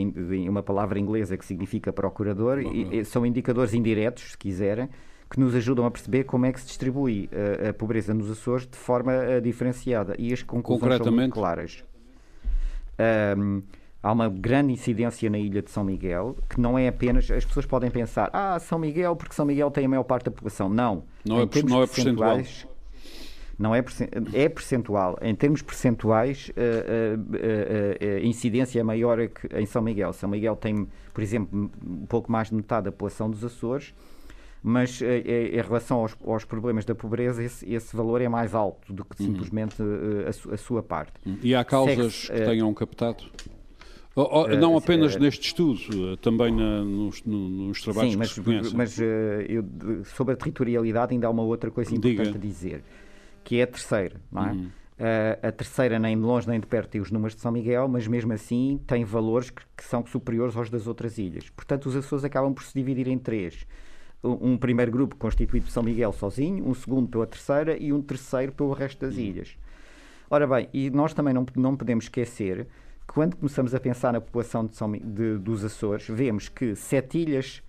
uma 0.48 0.62
palavra 0.62 0.98
inglesa 0.98 1.36
que 1.36 1.44
significa 1.44 1.92
procurador, 1.92 2.58
uhum. 2.58 2.92
e, 2.92 3.04
são 3.04 3.24
indicadores 3.24 3.74
indiretos, 3.74 4.32
se 4.32 4.38
quiserem, 4.38 4.88
que 5.30 5.40
nos 5.40 5.54
ajudam 5.54 5.86
a 5.86 5.90
perceber 5.90 6.24
como 6.24 6.44
é 6.44 6.52
que 6.52 6.60
se 6.60 6.66
distribui 6.66 7.30
uh, 7.32 7.70
a 7.70 7.72
pobreza 7.72 8.12
nos 8.12 8.30
Açores 8.30 8.66
de 8.66 8.76
forma 8.76 9.40
diferenciada. 9.42 10.14
E 10.18 10.32
as 10.32 10.42
conclusões 10.42 11.02
são 11.02 11.12
muito 11.12 11.32
claras. 11.32 11.84
Um, 13.38 13.62
há 14.02 14.12
uma 14.12 14.28
grande 14.28 14.72
incidência 14.72 15.30
na 15.30 15.38
ilha 15.38 15.62
de 15.62 15.70
São 15.70 15.84
Miguel, 15.84 16.36
que 16.48 16.60
não 16.60 16.78
é 16.78 16.88
apenas. 16.88 17.30
As 17.30 17.44
pessoas 17.44 17.64
podem 17.64 17.90
pensar, 17.90 18.28
ah, 18.32 18.58
São 18.58 18.78
Miguel, 18.78 19.14
porque 19.14 19.34
São 19.34 19.46
Miguel 19.46 19.70
tem 19.70 19.84
a 19.84 19.88
maior 19.88 20.02
parte 20.02 20.24
da 20.24 20.30
população. 20.30 20.68
Não. 20.68 21.04
Não 21.24 21.40
é, 21.40 21.48
não 21.64 21.82
é 21.82 21.86
percentual. 21.86 22.38
Não 23.58 23.74
é, 23.74 23.84
é 24.32 24.48
percentual. 24.48 25.18
Em 25.22 25.34
termos 25.34 25.62
percentuais, 25.62 26.50
a, 26.56 28.06
a, 28.06 28.14
a, 28.14 28.16
a 28.16 28.20
incidência 28.24 28.80
é 28.80 28.82
maior 28.82 29.18
que 29.28 29.46
em 29.56 29.66
São 29.66 29.80
Miguel. 29.80 30.12
São 30.12 30.28
Miguel 30.28 30.56
tem, 30.56 30.88
por 31.14 31.22
exemplo, 31.22 31.70
um 31.86 32.06
pouco 32.06 32.32
mais 32.32 32.48
de 32.48 32.56
metade 32.56 32.86
da 32.86 32.90
população 32.90 33.30
dos 33.30 33.44
Açores, 33.44 33.94
mas 34.64 35.00
em 35.02 35.60
relação 35.60 35.98
aos, 35.98 36.16
aos, 36.26 36.44
problemas 36.44 36.84
da 36.84 36.94
pobreza, 36.94 37.42
esse, 37.42 37.72
esse, 37.72 37.94
valor 37.96 38.20
é 38.20 38.28
mais 38.28 38.54
alto 38.54 38.92
do 38.92 39.04
que 39.04 39.20
uhum. 39.20 39.28
simplesmente 39.28 39.76
a, 40.52 40.56
sua 40.56 40.82
parte. 40.82 41.12
E 41.42 41.54
há 41.54 41.64
causas 41.64 42.28
que 42.28 42.40
tenham 42.44 42.72
captado? 42.72 43.24
Oh, 44.14 44.42
oh, 44.42 44.48
não 44.48 44.76
apenas 44.76 45.14
uh, 45.14 45.18
neste 45.18 45.46
estudo, 45.46 46.16
também 46.18 46.54
na, 46.54 46.84
nos, 46.84 47.22
nos, 47.24 47.80
trabalhos 47.80 48.12
sim, 48.12 48.18
mas, 48.18 48.28
que 48.28 48.34
se 48.34 48.40
conhecem. 48.42 48.76
mas 48.76 48.98
uh, 48.98 49.02
eu, 49.48 49.64
sobre 50.04 50.34
a 50.34 50.36
territorialidade 50.36 51.14
ainda 51.14 51.26
há 51.26 51.30
uma 51.30 51.42
outra 51.42 51.70
coisa 51.70 51.94
importante 51.94 52.26
Diga. 52.26 52.36
a 52.36 52.40
dizer, 52.40 52.84
que 53.42 53.58
é 53.58 53.62
a 53.62 53.66
terceira, 53.66 54.20
não 54.30 54.46
é? 54.46 54.52
Uhum. 54.52 54.70
Uh, 55.02 55.48
a 55.48 55.50
terceira 55.50 55.98
nem 55.98 56.16
de 56.16 56.22
longe 56.22 56.46
nem 56.46 56.60
de 56.60 56.66
perto 56.66 56.90
tem 56.90 57.00
os 57.00 57.10
números 57.10 57.34
de 57.34 57.40
São 57.40 57.50
Miguel, 57.50 57.88
mas 57.88 58.06
mesmo 58.06 58.32
assim 58.34 58.78
tem 58.86 59.02
valores 59.02 59.48
que, 59.48 59.62
que 59.76 59.82
são 59.82 60.04
superiores 60.04 60.54
aos 60.56 60.68
das 60.68 60.86
outras 60.86 61.16
ilhas. 61.16 61.48
Portanto, 61.48 61.86
os 61.86 61.96
Açores 61.96 62.24
acabam 62.24 62.52
por 62.52 62.62
se 62.62 62.74
dividir 62.74 63.08
em 63.08 63.18
três. 63.18 63.66
Um, 64.22 64.52
um 64.52 64.56
primeiro 64.58 64.92
grupo 64.92 65.16
constituído 65.16 65.64
por 65.64 65.72
São 65.72 65.82
Miguel 65.82 66.12
sozinho, 66.12 66.68
um 66.68 66.74
segundo 66.74 67.08
pela 67.08 67.26
terceira 67.26 67.76
e 67.76 67.92
um 67.92 68.02
terceiro 68.02 68.52
pelo 68.52 68.72
resto 68.74 69.00
das 69.00 69.16
uhum. 69.16 69.22
ilhas. 69.22 69.56
Ora 70.30 70.46
bem, 70.46 70.68
e 70.72 70.90
nós 70.90 71.14
também 71.14 71.32
não, 71.32 71.46
não 71.56 71.76
podemos 71.76 72.04
esquecer 72.04 72.68
quando 73.06 73.36
começamos 73.36 73.74
a 73.74 73.80
pensar 73.80 74.12
na 74.12 74.20
população 74.20 74.66
de 74.66 74.76
São, 74.76 74.90
de, 74.92 75.38
dos 75.38 75.64
Açores, 75.64 76.06
vemos 76.08 76.48
que 76.48 76.74
sete 76.74 77.18
ilhas 77.18 77.62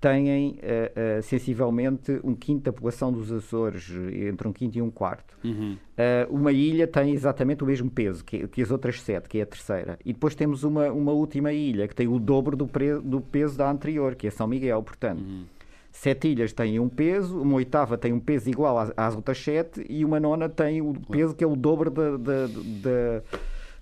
têm 0.00 0.50
uh, 0.50 1.18
uh, 1.18 1.22
sensivelmente 1.22 2.20
um 2.22 2.34
quinto 2.34 2.64
da 2.64 2.72
população 2.72 3.12
dos 3.12 3.32
Açores, 3.32 3.90
entre 4.28 4.46
um 4.46 4.52
quinto 4.52 4.78
e 4.78 4.82
um 4.82 4.90
quarto. 4.90 5.36
Uhum. 5.44 5.72
Uh, 5.72 6.34
uma 6.34 6.52
ilha 6.52 6.86
tem 6.86 7.12
exatamente 7.12 7.64
o 7.64 7.66
mesmo 7.66 7.90
peso 7.90 8.24
que, 8.24 8.46
que, 8.46 8.62
as 8.62 8.70
outras 8.70 9.00
sete, 9.02 9.28
que 9.28 9.38
é 9.38 9.42
a 9.42 9.46
terceira. 9.46 9.98
E 10.04 10.12
depois 10.12 10.34
temos 10.34 10.62
uma, 10.62 10.90
uma 10.92 11.12
última 11.12 11.52
ilha 11.52 11.88
que 11.88 11.94
tem 11.94 12.06
o 12.06 12.18
dobro 12.18 12.56
do, 12.56 12.66
pre, 12.66 13.00
do 13.00 13.20
peso 13.20 13.58
da 13.58 13.68
anterior, 13.68 14.14
que 14.14 14.28
é 14.28 14.30
São 14.30 14.46
Miguel. 14.46 14.80
Portanto, 14.84 15.20
uhum. 15.20 15.44
sete 15.90 16.28
ilhas 16.28 16.52
têm 16.52 16.78
um 16.78 16.88
peso, 16.88 17.40
uma 17.40 17.54
oitava 17.54 17.98
tem 17.98 18.12
um 18.12 18.20
peso 18.20 18.48
igual 18.48 18.78
às, 18.78 18.92
às 18.96 19.16
outras 19.16 19.38
sete 19.38 19.84
e 19.88 20.04
uma 20.04 20.20
nona 20.20 20.48
tem 20.48 20.80
o 20.80 20.94
peso 21.10 21.34
que 21.34 21.42
é 21.42 21.46
o 21.46 21.56
dobro 21.56 21.90
da, 21.90 23.22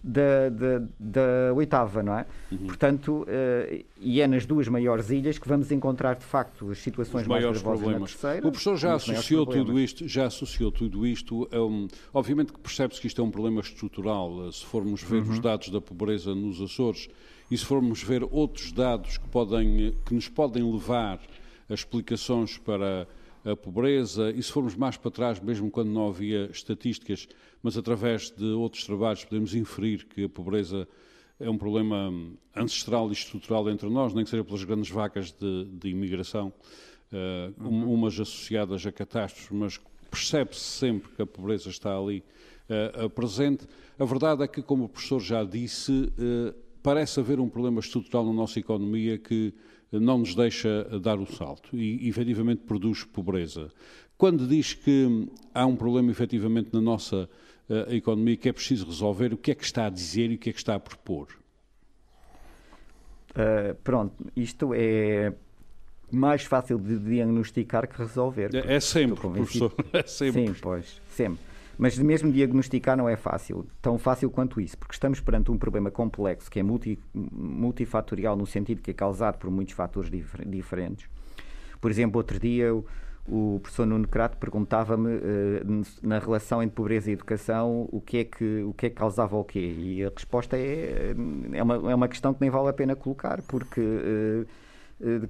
da, 0.07 0.49
da 0.49 0.87
da, 0.99 1.53
oitava, 1.55 2.03
não 2.03 2.17
é? 2.17 2.27
Uhum. 2.53 2.59
Portanto, 2.59 3.23
uh, 3.23 3.85
e 4.01 4.21
é 4.21 4.27
nas 4.29 4.47
duas 4.47 4.69
maiores 4.69 5.11
ilhas 5.11 5.37
que 5.37 5.49
vamos 5.49 5.73
encontrar 5.73 6.15
de 6.15 6.25
facto 6.25 6.71
as 6.71 6.79
situações 6.79 7.23
Os 7.23 7.29
mais 7.29 7.43
maiores 7.43 7.63
problemas. 7.63 8.13
Terceira, 8.13 8.47
o 8.47 8.51
professor 8.51 8.77
já 8.77 8.95
associou 8.95 9.45
tudo 9.45 9.81
isto, 9.81 10.07
já 10.07 10.27
associou 10.27 10.71
tudo 10.71 11.05
isto, 11.07 11.49
um, 11.53 11.89
obviamente 12.15 12.53
que 12.53 12.61
percebe-se 12.61 13.01
que 13.01 13.09
isto 13.09 13.21
é 13.21 13.25
um 13.25 13.31
problema 13.31 13.61
estrutural, 13.61 14.47
eh, 14.47 14.53
se 14.53 14.65
formos 14.65 15.03
ver 15.03 15.23
uhum. 15.23 15.31
os 15.31 15.41
dados 15.41 15.71
da 15.71 15.81
pobreza 15.81 16.35
nos 16.35 16.61
Açores 16.61 17.09
e 17.51 17.59
se 17.59 17.65
formos 17.65 18.03
ver 18.03 18.23
outros 18.31 18.71
dados 18.71 19.19
que, 19.19 19.29
podem, 19.29 19.95
que 20.05 20.15
nos 20.15 20.29
podem 20.29 20.63
levar 20.71 21.21
a 21.69 21.75
explicações 21.75 22.59
para 22.59 23.09
a 23.47 23.55
pobreza, 23.55 24.31
e 24.33 24.43
se 24.43 24.51
formos 24.51 24.75
mais 24.75 24.97
para 24.97 25.11
trás, 25.11 25.39
mesmo 25.41 25.71
quando 25.71 25.89
não 25.89 26.09
havia 26.09 26.51
estatísticas, 26.51 27.29
mas 27.63 27.77
através 27.77 28.31
de 28.31 28.45
outros 28.45 28.85
trabalhos 28.85 29.25
podemos 29.25 29.55
inferir 29.55 30.05
que 30.05 30.25
a 30.25 30.29
pobreza 30.29 30.89
é 31.39 31.49
um 31.49 31.57
problema 31.57 32.13
ancestral 32.55 33.09
e 33.11 33.13
estrutural 33.13 33.69
entre 33.71 33.89
nós, 33.89 34.13
nem 34.13 34.25
que 34.25 34.31
seja 34.31 34.43
pelas 34.43 34.65
grandes 34.65 34.91
vacas 34.91 35.31
de, 35.33 35.65
de 35.67 35.89
imigração, 35.91 36.53
uh, 37.13 37.69
umas 37.69 38.15
associadas 38.19 38.85
a 38.85 38.91
catástrofes, 38.91 39.51
mas 39.51 39.81
percebe-se 40.11 40.61
sempre 40.61 41.13
que 41.13 41.23
a 41.23 41.27
pobreza 41.27 41.69
está 41.69 41.97
ali 41.97 42.25
uh, 43.05 43.09
presente. 43.11 43.67
A 43.99 44.05
verdade 44.05 44.43
é 44.43 44.49
que, 44.49 44.63
como 44.63 44.85
o 44.85 44.89
professor 44.89 45.21
já 45.21 45.45
disse, 45.45 45.93
uh, 45.93 46.55
parece 46.83 47.21
haver 47.21 47.39
um 47.39 47.49
problema 47.49 47.81
estrutural 47.81 48.25
na 48.25 48.33
nossa 48.33 48.59
economia 48.59 49.19
que 49.19 49.53
não 49.93 50.19
nos 50.19 50.35
deixa 50.35 50.85
dar 51.01 51.19
o 51.19 51.27
salto 51.27 51.77
e, 51.77 52.09
efetivamente, 52.09 52.63
produz 52.63 53.05
pobreza. 53.05 53.71
Quando 54.19 54.47
diz 54.47 54.75
que 54.75 55.29
há 55.55 55.67
um 55.67 55.77
problema, 55.77 56.11
efetivamente, 56.11 56.71
na 56.73 56.81
nossa 56.81 57.29
uh, 57.69 57.95
economia 57.95 58.37
que 58.37 58.49
é 58.49 58.53
preciso 58.53 58.87
resolver, 58.87 59.33
o 59.33 59.37
que 59.37 59.51
é 59.51 59.55
que 59.55 59.65
está 59.65 59.87
a 59.87 59.91
dizer 59.91 60.31
e 60.31 60.35
o 60.37 60.39
que 60.39 60.51
é 60.51 60.53
que 60.53 60.59
está 60.59 60.75
a 60.75 60.81
propor? 60.81 61.29
Uh, 63.31 63.75
pronto, 63.85 64.15
isto 64.35 64.73
é 64.75 65.33
mais 66.11 66.43
fácil 66.45 66.79
de 66.79 66.99
diagnosticar 66.99 67.87
que 67.87 67.99
resolver. 67.99 68.55
É, 68.55 68.77
é 68.77 68.81
sempre, 68.81 69.21
professor. 69.21 69.73
É 69.93 70.03
sempre. 70.07 70.47
Sim, 70.47 70.55
pois, 70.61 71.01
sempre. 71.11 71.41
Mas 71.79 71.99
mesmo 71.99 72.33
diagnosticar 72.33 72.97
não 72.97 73.09
é 73.09 73.17
fácil, 73.17 73.67
tão 73.83 73.99
fácil 73.99 74.31
quanto 74.31 74.61
isso, 74.61 74.79
porque 74.79 74.95
estamos 74.95 75.21
perante 75.21 75.51
um 75.51 75.59
problema 75.59 75.91
complexo 75.91 76.51
que 76.51 76.59
é 76.59 76.63
multi, 76.63 76.99
multifatorial 77.15 78.35
no 78.35 78.47
sentido 78.47 78.81
que 78.81 78.91
é 78.91 78.95
causado 78.95 79.37
por 79.39 79.51
muitos 79.51 79.75
fatores 79.75 80.11
difer 80.11 80.47
diferentes. 80.49 81.09
Por 81.81 81.91
exemplo, 81.91 82.19
outro 82.19 82.39
dia 82.39 82.75
o, 82.75 82.87
o 83.29 83.61
professor 83.61 83.87
Nuno 83.87 84.09
Crato 84.09 84.39
perguntava-me 84.39 85.17
uh, 85.17 85.83
na 86.03 86.19
relação 86.19 86.63
entre 86.63 86.75
pobreza 86.75 87.11
e 87.11 87.13
educação 87.13 87.89
o 87.93 88.01
que 88.01 88.19
é 88.19 88.25
que, 88.25 88.63
o 88.63 88.73
que, 88.73 88.87
é 88.87 88.91
que 88.91 88.97
causava 88.97 89.37
o 89.37 89.45
quê? 89.45 89.75
E 89.79 90.05
a 90.05 90.09
resposta 90.09 90.57
é, 90.57 91.15
é, 91.53 91.63
uma, 91.63 91.75
é 91.93 91.95
uma 91.95 92.09
questão 92.09 92.33
que 92.33 92.41
nem 92.41 92.49
vale 92.49 92.69
a 92.69 92.73
pena 92.73 92.97
colocar, 92.97 93.43
porque. 93.43 93.81
Uh, 93.81 94.66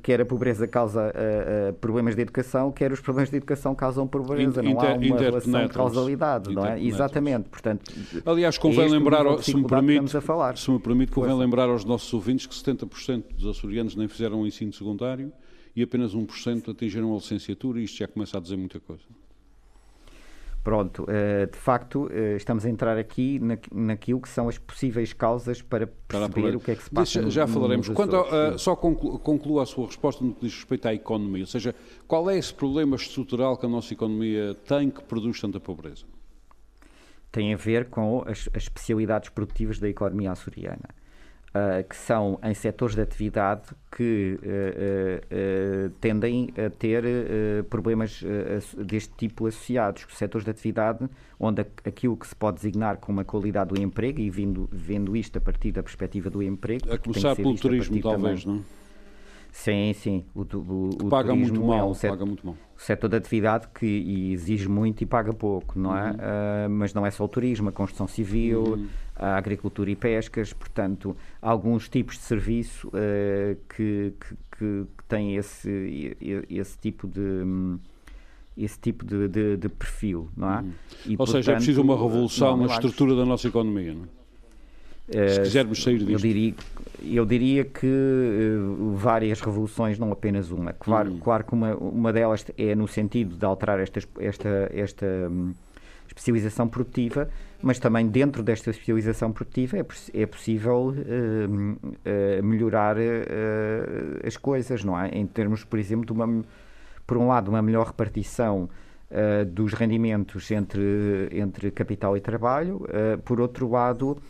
quer 0.03 0.21
a 0.21 0.25
pobreza 0.25 0.67
causa 0.69 1.09
uh, 1.09 1.71
uh, 1.71 1.75
problemas 1.75 2.15
de 2.15 2.23
educação, 2.23 2.71
quer 2.71 2.93
os 2.93 3.01
problemas 3.01 3.31
de 3.31 3.37
educação 3.37 3.75
causam 3.75 4.07
pobreza. 4.07 4.61
Inter, 4.61 4.65
não 4.65 4.81
há 4.81 4.95
uma 4.95 5.19
relação 5.19 5.67
de 5.67 5.73
causalidade, 5.73 6.55
não 6.55 6.65
é? 6.65 6.83
Exatamente. 6.83 7.49
Portanto, 7.49 7.93
Aliás, 8.25 8.57
convém 8.57 8.89
lembrar, 8.89 9.25
se 9.43 9.57
me 9.57 9.67
permite, 9.67 10.11
se 10.57 10.71
me 10.71 10.79
permite, 10.79 11.11
convém 11.11 11.31
pois. 11.31 11.41
lembrar 11.41 11.69
aos 11.69 11.85
nossos 11.85 12.13
ouvintes 12.15 12.47
que 12.47 12.55
70% 12.55 13.25
dos 13.37 13.47
açorianos 13.47 13.97
nem 13.97 14.07
fizeram 14.07 14.43
o 14.43 14.47
ensino 14.47 14.73
secundário 14.73 15.33
e 15.75 15.83
apenas 15.83 16.15
1% 16.15 16.71
atingiram 16.71 17.13
a 17.13 17.17
licenciatura 17.17 17.81
e 17.81 17.85
isto 17.85 17.99
já 17.99 18.07
começa 18.07 18.39
a 18.39 18.41
dizer 18.41 18.57
muita 18.57 18.79
coisa. 18.79 19.05
Pronto, 20.67 21.07
eh, 21.09 21.47
de 21.47 21.57
facto, 21.57 22.09
eh, 22.11 22.35
estamos 22.35 22.67
a 22.67 22.69
entrar 22.69 22.99
aqui 22.99 23.41
naquilo 23.73 24.21
que 24.21 24.29
são 24.29 24.49
as 24.49 24.59
possíveis 24.59 25.13
causas 25.13 25.63
para 25.63 25.87
perceber 25.87 26.49
para 26.49 26.57
o 26.57 26.61
que 26.61 26.73
é 26.73 26.75
que 26.75 26.83
se 26.83 26.91
passa. 26.91 27.21
Deixa, 27.21 27.31
já 27.31 27.47
falaremos. 27.47 27.89
Quanto 27.91 28.17
a, 28.17 28.59
só 28.59 28.75
conclua 28.75 29.63
a 29.63 29.67
sua 29.67 29.87
resposta 29.87 30.25
no 30.25 30.35
que 30.35 30.41
diz 30.41 30.57
respeito 30.57 30.89
à 30.89 30.93
economia, 30.93 31.45
ou 31.45 31.47
seja, 31.47 31.73
qual 32.09 32.29
é 32.29 32.37
esse 32.37 32.53
problema 32.53 32.97
estrutural 32.97 33.57
que 33.57 33.65
a 33.65 33.69
nossa 33.69 33.95
economia 33.95 34.57
tem 34.67 34.91
que 34.91 35.05
produz 35.05 35.41
tanta 35.41 35.61
pobreza? 35.61 36.05
Tem 37.31 37.55
a 37.55 37.57
ver 37.57 37.89
com 37.89 38.25
as, 38.27 38.49
as 38.53 38.65
especialidades 38.65 39.29
produtivas 39.29 39.79
da 39.79 39.89
economia 39.89 40.33
açoriana. 40.33 40.89
Uh, 41.57 41.89
que 41.89 41.97
são 41.97 42.39
em 42.43 42.53
setores 42.53 42.95
de 42.95 43.01
atividade 43.01 43.63
que 43.91 44.39
uh, 44.43 45.87
uh, 45.87 45.91
tendem 46.01 46.49
a 46.59 46.69
ter 46.69 47.05
problemas 47.71 48.23
deste 48.77 49.15
tipo 49.17 49.47
associados. 49.47 50.07
Setores 50.11 50.45
de 50.45 50.51
atividade 50.51 51.09
onde 51.41 51.63
aquilo 51.85 52.17
que 52.17 52.27
se 52.27 52.37
pode 52.37 52.57
designar 52.57 52.99
como 52.99 53.21
a 53.21 53.25
qualidade 53.25 53.73
do 53.73 53.81
emprego, 53.81 54.21
e 54.21 54.29
vindo, 54.29 54.69
vendo 54.71 55.17
isto 55.17 55.39
a 55.39 55.41
partir 55.41 55.73
da 55.73 55.83
perspectiva 55.83 56.29
do 56.29 56.43
emprego. 56.43 56.93
A 56.93 56.99
começar 56.99 57.35
pelo 57.37 57.55
turismo, 57.55 58.01
talvez, 58.01 58.45
também, 58.45 58.59
não? 58.59 58.65
Sim, 59.53 59.95
sim. 59.95 60.25
O, 60.35 60.43
o, 60.43 60.91
o 61.05 61.09
paga 61.09 61.35
muito 61.35 61.65
mal, 61.65 61.79
é 61.79 61.85
um 61.85 61.95
setor, 61.95 62.13
paga 62.13 62.27
muito 62.27 62.47
mal. 62.47 62.57
O 62.77 62.81
setor 62.81 63.09
de 63.09 63.17
atividade 63.17 63.69
que 63.75 64.33
exige 64.33 64.69
muito 64.69 65.01
e 65.01 65.07
paga 65.07 65.33
pouco, 65.33 65.79
não 65.79 65.97
é? 65.97 66.11
Uh, 66.11 66.71
mas 66.71 66.93
não 66.93 67.07
é 67.07 67.11
só 67.11 67.25
o 67.25 67.29
turismo, 67.29 67.71
a 67.71 67.73
construção 67.73 68.07
civil, 68.07 68.63
uhum. 68.63 68.87
A 69.17 69.37
agricultura 69.37 69.91
e 69.91 69.97
pescas, 69.97 70.53
portanto, 70.53 71.17
alguns 71.41 71.89
tipos 71.89 72.17
de 72.17 72.23
serviço 72.23 72.89
uh, 72.89 73.57
que, 73.69 74.13
que, 74.21 74.37
que, 74.59 75.05
têm 75.09 75.37
esse, 75.37 76.17
esse 76.49 76.79
tipo 76.79 77.07
de 77.07 77.79
esse 78.57 78.79
tipo 78.79 79.05
de, 79.05 79.29
de, 79.29 79.57
de 79.59 79.69
perfil, 79.69 80.31
não 80.35 80.51
é? 80.51 80.61
Uhum. 80.61 80.73
E, 81.05 81.11
Ou 81.11 81.17
portanto, 81.19 81.33
seja, 81.33 81.53
é 81.53 81.55
preciso 81.57 81.83
uma 81.83 81.95
revolução 81.95 82.57
na 82.57 82.67
estrutura 82.67 83.15
da 83.15 83.25
nossa 83.27 83.49
economia, 83.49 83.93
não 83.93 84.05
é? 84.05 84.17
Se 85.29 85.41
quisermos 85.41 85.83
sair 85.83 85.99
disto. 85.99 86.11
Eu 86.11 86.19
diria, 86.19 86.55
eu 87.05 87.27
diria 87.27 87.65
que 87.65 87.87
uh, 87.87 88.95
várias 88.97 89.41
revoluções, 89.41 89.99
não 89.99 90.11
apenas 90.11 90.51
uma. 90.51 90.73
Claro, 90.73 91.13
hum. 91.13 91.19
claro 91.21 91.45
que 91.45 91.53
uma, 91.53 91.77
uma 91.77 92.13
delas 92.13 92.45
é 92.59 92.75
no 92.75 92.89
sentido 92.89 93.37
de 93.37 93.45
alterar 93.45 93.79
esta, 93.79 94.01
esta, 94.19 94.71
esta 94.75 95.07
um, 95.07 95.55
especialização 96.17 96.67
produtiva, 96.67 97.29
mas 97.63 97.79
também 97.79 98.09
dentro 98.09 98.43
desta 98.43 98.71
especialização 98.71 99.31
produtiva 99.31 99.77
é, 99.77 99.87
é 100.15 100.27
possível 100.27 100.89
uh, 100.89 100.93
uh, 100.93 102.43
melhorar 102.43 102.97
as 104.27 104.37
coisas, 104.37 104.83
não 104.83 104.99
é? 104.99 105.11
Em 105.11 105.27
termos, 105.27 105.63
por 105.63 105.79
exemplo, 105.79 106.07
de 106.07 106.13
uma, 106.13 106.43
por 107.07 107.19
um 107.19 107.29
lado, 107.29 107.49
uma 107.49 107.63
melhor 107.63 107.87
repartição 107.87 108.69
dos 109.53 109.73
rendimentos 109.73 110.51
entre, 110.51 111.29
entre 111.31 111.71
capital 111.71 112.17
e 112.17 112.21
trabalho, 112.21 112.85
por 113.25 113.41
outro 113.41 113.71
lado 113.71 114.21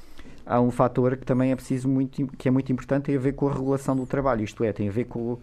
há 0.46 0.60
um 0.60 0.70
fator 0.70 1.16
que 1.16 1.26
também 1.26 1.50
é 1.50 1.56
preciso 1.56 1.88
muito, 1.88 2.26
que 2.38 2.48
é 2.48 2.50
muito 2.50 2.70
importante, 2.72 3.06
tem 3.06 3.16
a 3.16 3.18
ver 3.18 3.32
com 3.32 3.48
a 3.48 3.52
regulação 3.52 3.96
do 3.96 4.06
trabalho, 4.06 4.44
isto 4.44 4.62
é, 4.62 4.72
tem 4.72 4.88
a 4.88 4.92
ver 4.92 5.04
com, 5.04 5.38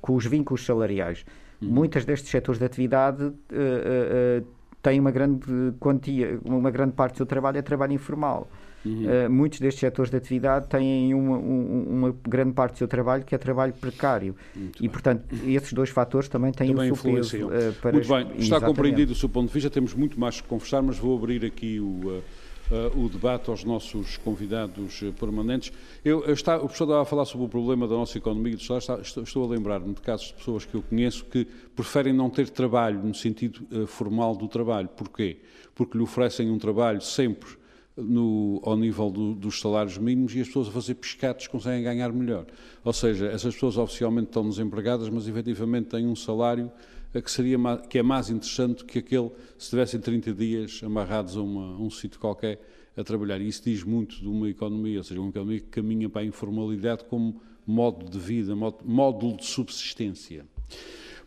com 0.00 0.16
os 0.16 0.26
vínculos 0.26 0.66
salariais. 0.66 1.24
Uhum. 1.62 1.68
Muitas 1.68 2.04
destes 2.04 2.30
setores 2.30 2.58
de 2.58 2.64
atividade 2.64 3.22
uh, 3.22 3.30
uh, 3.30 4.46
tem 4.88 4.98
uma 4.98 5.10
grande 5.10 5.74
quantia, 5.78 6.40
uma 6.44 6.70
grande 6.70 6.92
parte 6.92 7.12
do 7.12 7.16
seu 7.18 7.26
trabalho 7.26 7.58
é 7.58 7.62
trabalho 7.62 7.92
informal. 7.92 8.48
Uhum. 8.86 9.04
Uh, 9.04 9.30
muitos 9.30 9.60
destes 9.60 9.80
setores 9.80 10.10
de 10.10 10.16
atividade 10.16 10.68
têm 10.68 11.12
uma, 11.12 11.36
um, 11.36 11.84
uma, 11.90 12.16
grande 12.26 12.52
parte 12.52 12.74
do 12.74 12.78
seu 12.78 12.88
trabalho 12.88 13.24
que 13.24 13.34
é 13.34 13.38
trabalho 13.38 13.74
precário. 13.74 14.34
Muito 14.56 14.78
e, 14.78 14.82
bem. 14.82 14.90
portanto, 14.90 15.24
esses 15.44 15.72
dois 15.72 15.90
fatores 15.90 16.28
também 16.28 16.52
têm 16.52 16.68
também 16.68 16.90
o 16.90 16.96
seu 16.96 17.12
peso 17.12 17.48
uh, 17.48 17.72
para... 17.82 17.92
Muito 17.92 18.08
bem, 18.08 18.20
está 18.20 18.38
Exatamente. 18.38 18.66
compreendido 18.66 19.12
o 19.12 19.14
seu 19.14 19.28
ponto 19.28 19.48
de 19.48 19.54
vista, 19.54 19.68
temos 19.68 19.92
muito 19.92 20.18
mais 20.18 20.40
que 20.40 20.48
conversar, 20.48 20.80
mas 20.80 20.96
vou 20.96 21.18
abrir 21.18 21.44
aqui 21.44 21.78
o... 21.80 22.18
Uh, 22.18 22.22
uh, 22.70 22.98
o 22.98 23.08
debate 23.08 23.50
aos 23.50 23.64
nossos 23.64 24.16
convidados 24.18 25.02
uh, 25.02 25.12
permanentes. 25.12 25.72
Eu, 26.04 26.24
eu 26.24 26.34
está, 26.34 26.56
o 26.56 26.60
professor 26.60 26.84
estava 26.84 27.02
a 27.02 27.04
falar 27.04 27.24
sobre 27.24 27.46
o 27.46 27.48
problema 27.48 27.86
da 27.86 27.94
nossa 27.94 28.18
economia 28.18 28.56
do 28.56 28.60
está, 28.60 28.98
estou, 29.00 29.22
estou, 29.22 29.44
a 29.44 29.48
lembrar-me 29.48 29.94
de 29.94 30.00
casos 30.00 30.28
de 30.28 30.34
pessoas 30.34 30.64
que 30.64 30.74
eu 30.74 30.82
conheço 30.82 31.24
que 31.24 31.46
preferem 31.74 32.12
não 32.12 32.30
ter 32.30 32.48
trabalho 32.48 33.02
no 33.02 33.14
sentido 33.14 33.66
uh, 33.72 33.86
formal 33.86 34.36
do 34.36 34.48
trabalho. 34.48 34.88
Porquê? 34.88 35.38
Porque 35.74 35.96
lhe 35.96 36.02
oferecem 36.02 36.50
um 36.50 36.58
trabalho 36.58 37.00
sempre 37.00 37.58
no, 37.96 38.60
ao 38.64 38.76
nível 38.76 39.10
do, 39.10 39.34
dos 39.34 39.60
salários 39.60 39.98
mínimos 39.98 40.34
e 40.34 40.40
as 40.40 40.46
pessoas 40.46 40.68
a 40.68 40.70
fazer 40.70 40.94
pescados 40.94 41.46
conseguem 41.48 41.82
ganhar 41.82 42.12
melhor. 42.12 42.46
Ou 42.84 42.92
seja, 42.92 43.26
essas 43.26 43.54
pessoas 43.54 43.76
oficialmente 43.76 44.28
estão 44.28 44.48
desempregadas, 44.48 45.08
mas 45.08 45.26
efetivamente 45.26 45.88
têm 45.88 46.06
um 46.06 46.14
salário 46.14 46.70
que, 47.12 47.30
seria, 47.30 47.58
que 47.88 47.98
é 47.98 48.02
mais 48.02 48.28
interessante 48.30 48.84
que 48.84 48.98
aquele 48.98 49.30
se 49.56 49.64
estivessem 49.64 50.00
30 50.00 50.32
dias 50.34 50.80
amarrados 50.84 51.36
a, 51.36 51.42
uma, 51.42 51.74
a 51.74 51.80
um 51.80 51.90
sítio 51.90 52.20
qualquer 52.20 52.60
a 52.96 53.04
trabalhar. 53.04 53.40
E 53.40 53.48
isso 53.48 53.62
diz 53.64 53.82
muito 53.84 54.16
de 54.16 54.28
uma 54.28 54.48
economia, 54.48 54.98
ou 54.98 55.04
seja, 55.04 55.20
uma 55.20 55.30
economia 55.30 55.60
que 55.60 55.66
caminha 55.66 56.08
para 56.08 56.22
a 56.22 56.24
informalidade 56.24 57.04
como 57.04 57.40
modo 57.66 58.08
de 58.08 58.18
vida, 58.18 58.54
modo, 58.56 58.78
módulo 58.84 59.36
de 59.36 59.44
subsistência. 59.44 60.44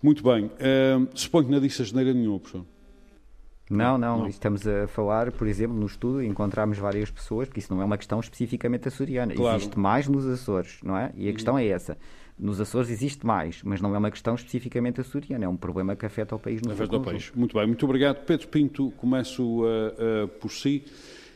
Muito 0.01 0.23
bem. 0.23 0.45
Uh, 0.45 1.07
suponho 1.13 1.45
que 1.45 1.51
não 1.51 1.59
disse 1.59 1.81
a 1.81 1.85
geneira 1.85 2.13
nenhuma, 2.13 2.39
professor. 2.39 2.65
Não, 3.69 3.97
não, 3.97 4.19
não, 4.19 4.27
estamos 4.27 4.67
a 4.67 4.85
falar, 4.87 5.31
por 5.31 5.47
exemplo, 5.47 5.77
no 5.77 5.85
estudo 5.85 6.21
encontramos 6.21 6.77
várias 6.77 7.09
pessoas, 7.09 7.47
porque 7.47 7.61
isso 7.61 7.73
não 7.73 7.81
é 7.81 7.85
uma 7.85 7.97
questão 7.97 8.19
especificamente 8.19 8.89
açoriana, 8.89 9.33
claro. 9.33 9.55
existe 9.55 9.79
mais 9.79 10.09
nos 10.09 10.25
Açores, 10.25 10.79
não 10.83 10.97
é? 10.97 11.13
E 11.15 11.29
a 11.29 11.31
questão 11.31 11.57
é 11.57 11.65
essa. 11.67 11.97
Nos 12.41 12.59
Açores 12.59 12.89
existe 12.89 13.23
mais, 13.23 13.61
mas 13.63 13.79
não 13.81 13.93
é 13.93 13.99
uma 13.99 14.09
questão 14.09 14.33
especificamente 14.33 14.99
açoriana, 14.99 15.45
é 15.45 15.47
um 15.47 15.55
problema 15.55 15.95
que 15.95 16.07
afeta 16.07 16.35
o 16.35 16.39
país 16.39 16.59
no 16.63 16.71
afeta 16.71 16.97
o 16.97 16.99
país. 16.99 17.31
Muito 17.35 17.55
bem, 17.55 17.67
muito 17.67 17.85
obrigado. 17.85 18.25
Pedro 18.25 18.47
Pinto, 18.47 18.91
começo 18.97 19.43
uh, 19.43 19.65
uh, 19.65 20.27
por 20.39 20.51
si. 20.51 20.83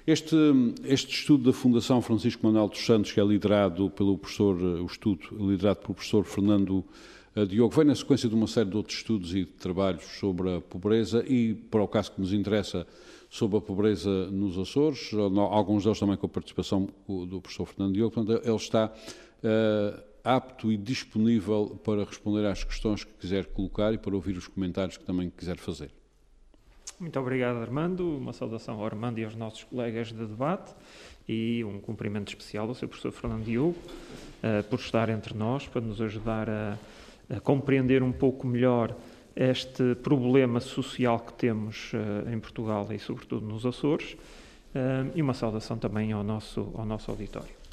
Este, 0.08 0.36
este 0.84 1.14
estudo 1.14 1.52
da 1.52 1.54
Fundação 1.54 2.02
Francisco 2.02 2.44
Manuel 2.44 2.70
dos 2.70 2.84
Santos, 2.84 3.12
que 3.12 3.20
é 3.20 3.24
liderado 3.24 3.88
pelo 3.92 4.18
professor, 4.18 4.58
eh, 4.60 4.82
o 4.82 4.86
estudo 4.88 5.28
liderado 5.32 5.82
pelo 5.82 5.94
professor 5.94 6.24
Fernando 6.26 6.84
uh, 7.36 7.46
Diogo, 7.46 7.76
vem 7.76 7.86
na 7.86 7.94
sequência 7.94 8.28
de 8.28 8.34
uma 8.34 8.48
série 8.48 8.72
de 8.72 8.78
outros 8.78 8.98
estudos 8.98 9.36
e 9.36 9.46
de 9.46 9.52
trabalhos 9.52 10.06
sobre 10.20 10.56
a 10.56 10.62
pobreza 10.62 11.24
e, 11.28 11.54
para 11.54 11.84
o 11.84 11.88
caso 11.88 12.14
que 12.14 12.20
nos 12.20 12.34
interessa, 12.34 12.88
sobre 13.30 13.60
a 13.60 13.62
pobreza 13.62 14.32
nos 14.32 14.58
Açores, 14.58 15.12
alguns 15.52 15.84
deles 15.84 16.00
também 16.00 16.18
com 16.18 16.26
a 16.26 16.30
participação 16.30 16.90
do 17.08 17.42
professor 17.42 17.68
Fernando 17.68 17.94
Diogo. 17.94 18.12
Portanto, 18.12 18.42
ele 18.44 18.56
está 18.56 18.92
apto 20.26 20.72
e 20.72 20.78
disponível 20.78 21.80
para 21.84 22.04
responder 22.04 22.46
às 22.48 22.64
questões 22.64 23.04
que 23.04 23.14
quiser 23.14 23.46
colocar 23.46 23.94
e 23.94 23.98
para 23.98 24.16
ouvir 24.16 24.36
os 24.36 24.48
comentários 24.48 24.98
que 24.98 25.06
também 25.06 25.30
quiser 25.30 25.58
fazer. 25.58 25.92
Muito 27.00 27.20
obrigado, 27.20 27.58
Armando. 27.58 28.18
Uma 28.18 28.34
saudação 28.34 28.80
ao 28.80 28.86
Armando 28.86 29.20
e 29.20 29.26
aos 29.26 29.36
nossos 29.36 29.64
colegas 29.64 30.08
de 30.08 30.26
debate 30.26 30.74
e 31.28 31.64
um 31.64 31.80
cumprimento 31.80 32.30
especial 32.30 32.68
ao 32.68 32.74
seu 32.74 32.88
professor 32.88 33.12
Fernando 33.12 33.44
Diogo 33.44 33.78
uh, 33.78 34.64
por 34.70 34.80
estar 34.80 35.10
entre 35.10 35.36
nós, 35.36 35.68
para 35.68 35.82
nos 35.82 36.02
ajudar 36.02 36.50
a, 36.50 36.78
a, 37.30 37.40
compreender 37.40 38.02
um 38.02 38.12
pouco 38.12 38.48
melhor 38.48 38.96
este 39.36 39.96
problema 39.96 40.60
social 40.60 41.20
que 41.20 41.34
temos 41.34 41.92
uh, 41.94 42.30
em 42.34 42.40
Portugal 42.40 42.88
e, 42.92 42.98
sobretudo, 42.98 43.46
nos 43.46 43.66
Açores. 43.66 44.14
Uh, 44.14 45.12
e 45.16 45.22
uma 45.22 45.34
saudação 45.34 45.78
também 45.78 46.12
ao 46.12 46.24
nosso, 46.24 46.72
ao 46.76 46.86
nosso 46.86 47.12
auditório. 47.12 47.65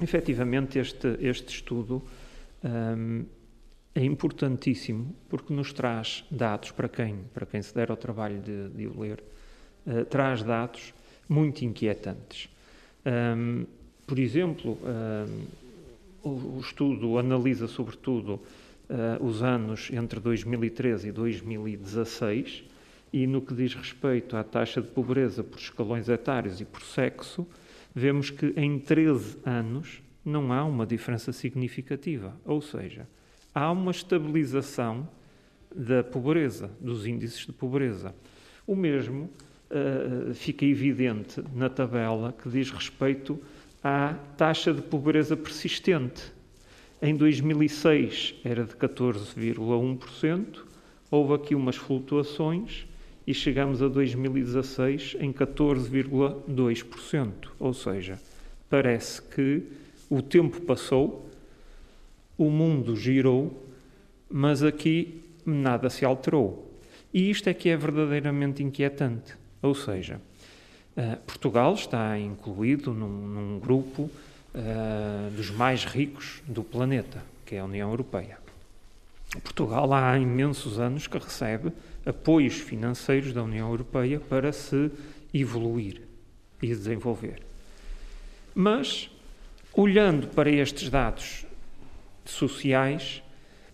Efetivamente, 0.00 0.78
este, 0.78 1.16
este 1.20 1.54
estudo 1.54 2.02
um, 2.62 3.24
é 3.94 4.04
importantíssimo 4.04 5.14
porque 5.28 5.54
nos 5.54 5.72
traz 5.72 6.24
dados 6.30 6.70
para 6.70 6.88
quem, 6.88 7.20
para 7.32 7.46
quem 7.46 7.62
se 7.62 7.74
der 7.74 7.90
ao 7.90 7.96
trabalho 7.96 8.38
de, 8.40 8.68
de 8.68 8.86
o 8.86 9.00
ler, 9.00 9.22
uh, 9.86 10.04
traz 10.04 10.42
dados 10.42 10.92
muito 11.26 11.64
inquietantes. 11.64 12.50
Um, 13.06 13.64
por 14.06 14.18
exemplo, 14.18 14.78
um, 14.82 16.28
o, 16.28 16.56
o, 16.56 16.60
estudo 16.60 17.18
analisa 17.18 17.66
sobretudo 17.66 18.34
uh, 18.90 19.24
os 19.24 19.42
anos 19.42 19.90
entre 19.90 20.20
2013 20.20 21.08
e 21.08 21.12
2016 21.12 22.64
e 23.12 23.26
no 23.26 23.40
que 23.40 23.54
diz 23.54 23.74
respeito 23.74 24.36
à 24.36 24.44
taxa 24.44 24.82
de 24.82 24.88
pobreza 24.88 25.42
por 25.42 25.58
escalões 25.58 26.08
etários 26.08 26.60
e 26.60 26.64
por 26.64 26.82
sexo, 26.82 27.46
vemos 27.96 28.28
que 28.28 28.52
em 28.58 28.78
13 28.78 29.38
anos 29.42 30.02
não 30.22 30.52
há 30.52 30.62
uma 30.62 30.84
diferença 30.84 31.32
significativa, 31.32 32.38
ou 32.44 32.60
seja, 32.60 33.08
há 33.54 33.72
uma 33.72 33.90
estabilização 33.90 35.08
da 35.74 36.04
pobreza, 36.04 36.70
dos 36.78 37.06
índices 37.06 37.46
de 37.46 37.52
pobreza. 37.52 38.14
O 38.66 38.76
mesmo 38.76 39.30
uh, 39.70 40.34
fica 40.34 40.66
evidente 40.66 41.42
na 41.54 41.70
tabela 41.70 42.34
que 42.34 42.50
diz 42.50 42.70
respeito 42.70 43.40
à 43.82 44.12
taxa 44.36 44.74
de 44.74 44.82
pobreza 44.82 45.34
persistente. 45.34 46.34
Em 47.00 47.16
2006 47.16 48.34
era 48.44 48.64
de 48.64 48.74
14,1%, 48.74 50.58
houve 51.10 51.32
aqui 51.32 51.54
umas 51.54 51.76
flutuações 51.76 52.86
e 53.26 53.34
chegamos 53.34 53.82
a 53.82 53.88
2016 53.88 55.16
em 55.18 55.32
14,2%. 55.32 57.32
Ou 57.58 57.74
seja, 57.74 58.20
parece 58.70 59.20
que 59.20 59.64
o 60.08 60.22
tempo 60.22 60.60
passou, 60.60 61.28
o 62.38 62.48
mundo 62.50 62.94
girou, 62.94 63.66
mas 64.30 64.62
aqui 64.62 65.24
nada 65.44 65.90
se 65.90 66.04
alterou. 66.04 66.70
E 67.12 67.28
isto 67.30 67.48
é 67.48 67.54
que 67.54 67.68
é 67.68 67.76
verdadeiramente 67.76 68.62
inquietante. 68.62 69.34
Ou 69.60 69.74
seja, 69.74 70.20
uh, 70.96 71.16
Portugal 71.26 71.74
está 71.74 72.16
incluído 72.18 72.92
num, 72.92 73.08
num 73.08 73.58
grupo 73.58 74.02
uh, 74.02 75.30
dos 75.34 75.50
mais 75.50 75.84
ricos 75.84 76.42
do 76.46 76.62
planeta, 76.62 77.24
que 77.44 77.56
é 77.56 77.60
a 77.60 77.64
União 77.64 77.90
Europeia. 77.90 78.38
Portugal 79.42 79.92
há 79.92 80.16
imensos 80.18 80.78
anos 80.78 81.06
que 81.06 81.18
recebe 81.18 81.72
apoios 82.06 82.54
financeiros 82.54 83.32
da 83.32 83.42
União 83.42 83.68
Europeia 83.68 84.20
para 84.20 84.52
se 84.52 84.90
evoluir 85.34 86.02
e 86.62 86.68
desenvolver. 86.68 87.42
Mas, 88.54 89.10
olhando 89.74 90.28
para 90.28 90.48
estes 90.48 90.88
dados 90.88 91.44
sociais, 92.24 93.22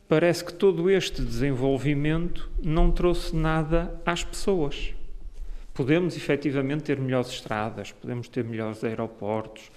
parece 0.08 0.44
que 0.44 0.54
todo 0.54 0.90
este 0.90 1.22
desenvolvimento 1.22 2.50
não 2.62 2.90
trouxe 2.90 3.36
nada 3.36 4.00
às 4.04 4.24
pessoas. 4.24 4.94
Podemos 5.72 6.16
efetivamente 6.16 6.84
ter 6.84 6.98
melhores 6.98 7.30
estradas, 7.30 7.92
podemos 7.92 8.28
ter 8.28 8.44
melhores 8.44 8.82
aeroportos, 8.82 9.70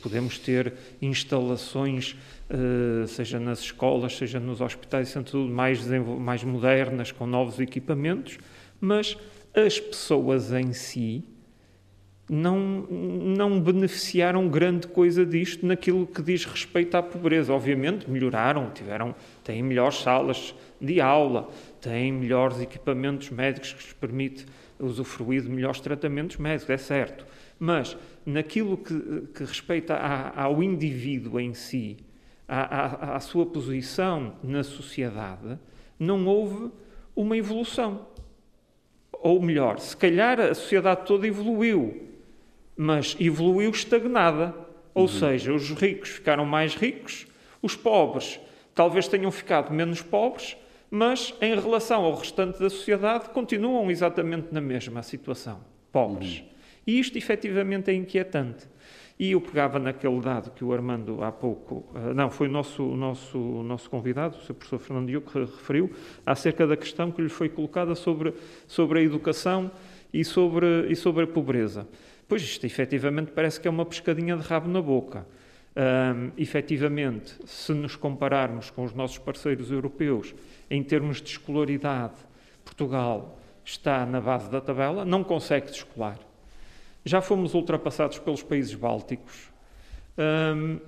podemos 0.00 0.38
ter 0.38 0.72
instalações, 1.00 2.16
uh, 2.50 3.06
seja 3.06 3.38
nas 3.38 3.60
escolas, 3.60 4.16
seja 4.16 4.40
nos 4.40 4.60
hospitais, 4.60 5.08
são 5.08 5.22
tudo 5.22 5.50
mais, 5.50 5.86
mais 5.86 6.42
modernas, 6.42 7.12
com 7.12 7.26
novos 7.26 7.58
equipamentos, 7.60 8.38
mas 8.80 9.16
as 9.54 9.78
pessoas 9.78 10.52
em 10.52 10.72
si 10.72 11.24
não, 12.30 12.58
não 12.88 13.60
beneficiaram 13.60 14.48
grande 14.48 14.86
coisa 14.86 15.26
disto 15.26 15.66
naquilo 15.66 16.06
que 16.06 16.22
diz 16.22 16.44
respeito 16.44 16.96
à 16.96 17.02
pobreza. 17.02 17.52
Obviamente 17.52 18.08
melhoraram, 18.08 18.70
tiveram, 18.70 19.14
têm 19.42 19.62
melhores 19.62 19.96
salas 19.96 20.54
de 20.80 21.00
aula, 21.00 21.48
têm 21.80 22.12
melhores 22.12 22.60
equipamentos 22.60 23.30
médicos 23.30 23.72
que 23.72 23.82
lhes 23.82 23.92
permite 23.94 24.46
usufruir 24.78 25.42
de 25.42 25.48
melhores 25.48 25.80
tratamentos 25.80 26.36
médicos, 26.36 26.70
é 26.70 26.76
certo. 26.76 27.26
Mas 27.60 27.96
naquilo 28.24 28.78
que, 28.78 29.28
que 29.34 29.44
respeita 29.44 29.94
a, 29.94 30.44
ao 30.44 30.62
indivíduo 30.62 31.38
em 31.38 31.52
si, 31.52 31.98
à, 32.48 33.20
sua 33.20 33.46
posição 33.46 34.34
na 34.42 34.64
sociedade, 34.64 35.58
não 35.98 36.26
houve 36.26 36.72
uma 37.14 37.36
evolução. 37.36 38.06
Ou 39.12 39.40
melhor, 39.40 39.78
se 39.78 39.96
calhar 39.96 40.40
a 40.40 40.54
sociedade 40.54 41.06
toda 41.06 41.26
evoluiu, 41.26 42.08
mas 42.76 43.14
evoluiu 43.20 43.70
estagnada. 43.70 44.54
Ou 44.94 45.02
uhum. 45.02 45.08
seja, 45.08 45.52
os 45.52 45.70
ricos 45.70 46.08
ficaram 46.08 46.44
mais 46.44 46.74
ricos, 46.74 47.26
os 47.62 47.76
pobres 47.76 48.40
talvez 48.74 49.06
tenham 49.06 49.30
ficado 49.30 49.72
menos 49.72 50.00
pobres, 50.02 50.56
mas 50.90 51.34
em 51.40 51.54
relação 51.54 52.04
ao 52.04 52.14
restante 52.14 52.58
da 52.58 52.70
sociedade 52.70 53.28
continuam 53.28 53.90
exatamente 53.90 54.48
na 54.50 54.60
mesma 54.60 55.02
situação, 55.02 55.60
pobres. 55.92 56.40
Uhum. 56.40 56.49
E 56.86 56.98
isto 56.98 57.16
efetivamente 57.16 57.90
é 57.90 57.94
inquietante. 57.94 58.68
E 59.18 59.32
eu 59.32 59.40
pegava 59.40 59.78
naquele 59.78 60.18
dado 60.20 60.50
que 60.50 60.64
o 60.64 60.72
Armando 60.72 61.22
há 61.22 61.30
pouco, 61.30 61.86
uh, 61.94 62.14
não, 62.14 62.30
foi 62.30 62.48
o 62.48 62.50
nosso, 62.50 62.82
nosso, 62.82 63.38
nosso 63.38 63.90
convidado, 63.90 64.38
o 64.38 64.40
Sr. 64.40 64.54
Professor 64.54 64.78
Fernando 64.78 65.08
Diogo, 65.08 65.30
que 65.30 65.38
referiu, 65.38 65.90
acerca 66.24 66.66
da 66.66 66.74
questão 66.74 67.10
que 67.12 67.20
lhe 67.20 67.28
foi 67.28 67.50
colocada 67.50 67.94
sobre, 67.94 68.32
sobre 68.66 69.00
a 69.00 69.02
educação 69.02 69.70
e 70.10 70.24
sobre, 70.24 70.90
e 70.90 70.96
sobre 70.96 71.24
a 71.24 71.26
pobreza. 71.26 71.86
Pois 72.26 72.40
isto, 72.40 72.64
efetivamente, 72.64 73.30
parece 73.32 73.60
que 73.60 73.68
é 73.68 73.70
uma 73.70 73.84
pescadinha 73.84 74.36
de 74.36 74.42
rabo 74.42 74.70
na 74.70 74.80
boca. 74.80 75.26
Um, 75.76 76.32
efetivamente, 76.38 77.34
se 77.44 77.72
nos 77.74 77.96
compararmos 77.96 78.70
com 78.70 78.84
os 78.84 78.94
nossos 78.94 79.18
parceiros 79.18 79.70
europeus, 79.70 80.34
em 80.70 80.82
termos 80.82 81.20
de 81.20 81.28
escolaridade, 81.28 82.14
Portugal 82.64 83.38
está 83.64 84.06
na 84.06 84.20
base 84.20 84.50
da 84.50 84.60
tabela, 84.60 85.04
não 85.04 85.22
consegue 85.22 85.66
descolar. 85.66 86.18
Já 87.04 87.20
fomos 87.20 87.54
ultrapassados 87.54 88.18
pelos 88.18 88.42
países 88.42 88.74
bálticos. 88.74 89.50
Um, 90.18 90.78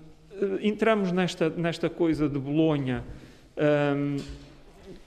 entramos 0.61 1.12
nesta, 1.12 1.48
nesta 1.48 1.88
coisa 1.88 2.29
de 2.29 2.38
Bolonha 2.38 3.05
um, 3.96 4.16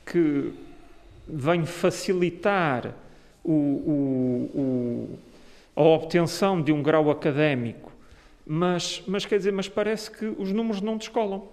que 0.06 0.54
vem 1.28 1.66
facilitar 1.66 2.94
o, 3.44 3.52
o, 3.52 4.52
o, 4.56 5.20
a 5.76 5.84
obtenção 5.84 6.62
de 6.62 6.72
um 6.72 6.82
grau 6.82 7.10
académico, 7.12 7.92
mas, 8.46 9.04
mas 9.08 9.26
quer 9.26 9.38
dizer, 9.38 9.52
mas 9.52 9.68
parece 9.68 10.10
que 10.12 10.26
os 10.26 10.52
números 10.52 10.82
não 10.82 10.98
descolam. 10.98 11.48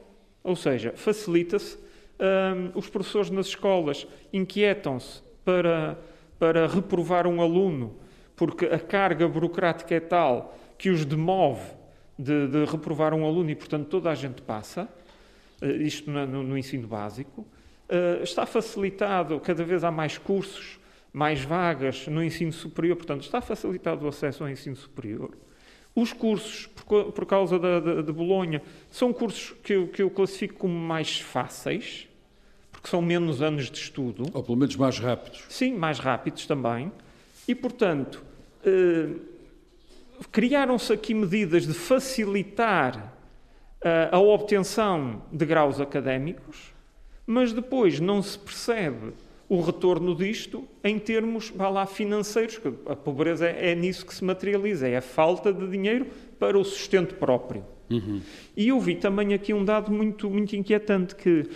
Ou 0.45 0.57
seja, 0.57 0.93
facilita-se, 0.97 1.77
um, 1.77 2.79
os 2.79 2.89
professores 2.89 3.31
nas 3.31 3.47
escolas 3.47 4.07
inquietam-se 4.33 5.23
para, 5.45 5.99
para 6.39 6.67
reprovar 6.67 7.27
um 7.27 7.41
aluno, 7.41 7.95
porque 8.37 8.67
a 8.67 8.79
carga 8.79 9.29
burocrática 9.29 9.95
é 9.95 10.01
tal 10.01 10.57
que 10.79 10.91
os 10.91 11.05
demove 11.05 11.63
de, 12.19 12.49
de 12.49 12.65
reprovar 12.65 13.15
um 13.15 13.25
aluno 13.25 13.51
e, 13.51 13.55
portanto, 13.55 13.89
toda 13.89 14.11
a 14.11 14.15
gente 14.15 14.43
passa, 14.43 14.89
uh, 15.61 15.67
isto 15.67 16.11
no, 16.11 16.43
no, 16.43 16.59
ensino 16.59 16.87
básico. 16.87 17.43
Uh, 17.89 18.23
está 18.23 18.47
facilitado, 18.47 19.39
cada 19.41 19.65
vez 19.65 19.85
há 19.85 19.91
mais 19.91 20.19
cursos, 20.19 20.79
mais 21.13 21.43
vagas 21.43 22.07
no 22.07 22.23
ensino 22.23 22.53
superior, 22.53 22.97
portanto, 22.97 23.23
está 23.23 23.41
facilitado 23.41 24.05
o 24.05 24.09
acesso 24.09 24.45
ao 24.45 24.51
ensino 24.51 24.77
superior. 24.77 25.37
Os 25.95 26.13
cursos, 26.13 26.67
por, 26.67 27.13
por 27.13 27.27
causa 27.27 27.59
da, 27.59 27.79
de, 27.79 28.03
de 28.03 28.13
Bolonha, 28.13 28.63
são 28.91 29.13
cursos 29.13 29.55
que 29.63 29.75
eu, 29.75 29.89
que 29.89 30.03
eu 30.03 30.11
classifico 30.11 30.55
como 30.55 30.75
mais 30.75 31.21
fáceis, 31.21 32.09
porque 32.71 32.89
são 32.89 33.03
menos 33.03 33.43
anos 33.43 33.71
de 33.71 33.79
estudo. 33.79 34.25
Ou 34.33 34.43
pelo 34.43 34.57
menos 34.57 34.75
mais 34.75 34.99
rápidos. 34.99 35.45
Sim, 35.51 35.75
mais 35.75 35.99
rápidos 35.99 36.47
também. 36.47 36.91
E, 37.47 37.55
portanto, 37.55 38.23
eh, 38.65 39.09
criaram-se 40.31 40.93
aqui 40.93 41.15
medidas 41.15 41.67
de 41.67 41.75
facilitar 41.75 43.15
eh, 43.83 44.09
a 44.13 44.19
obtenção 44.19 45.23
de 45.33 45.45
graus 45.45 45.81
académicos, 45.81 46.73
mas 47.27 47.53
depois 47.53 47.99
não 47.99 48.23
se 48.23 48.39
percebe 48.39 49.13
o 49.49 49.61
retorno 49.61 50.15
disto 50.15 50.67
em 50.83 50.99
termos, 50.99 51.51
vá 51.51 51.69
lá, 51.69 51.85
financeiros. 51.85 52.61
A 52.87 52.97
pobreza 52.97 53.47
é, 53.47 53.73
é 53.73 53.75
nisso 53.75 54.07
que 54.07 54.15
se 54.15 54.25
materializa, 54.25 54.89
é 54.89 54.97
a 54.97 55.03
falta 55.03 55.53
de 55.53 55.69
dinheiro 55.69 56.07
para 56.39 56.59
o 56.59 56.65
sustento 56.65 57.17
próprio. 57.17 57.65
Uhum. 57.91 58.23
E 58.57 58.69
eu 58.69 58.81
vi 58.81 58.95
também 58.95 59.35
aqui 59.35 59.53
um 59.53 59.65
dado 59.65 59.93
muito, 59.93 60.31
muito 60.31 60.57
inquietante, 60.57 61.15
que 61.15 61.49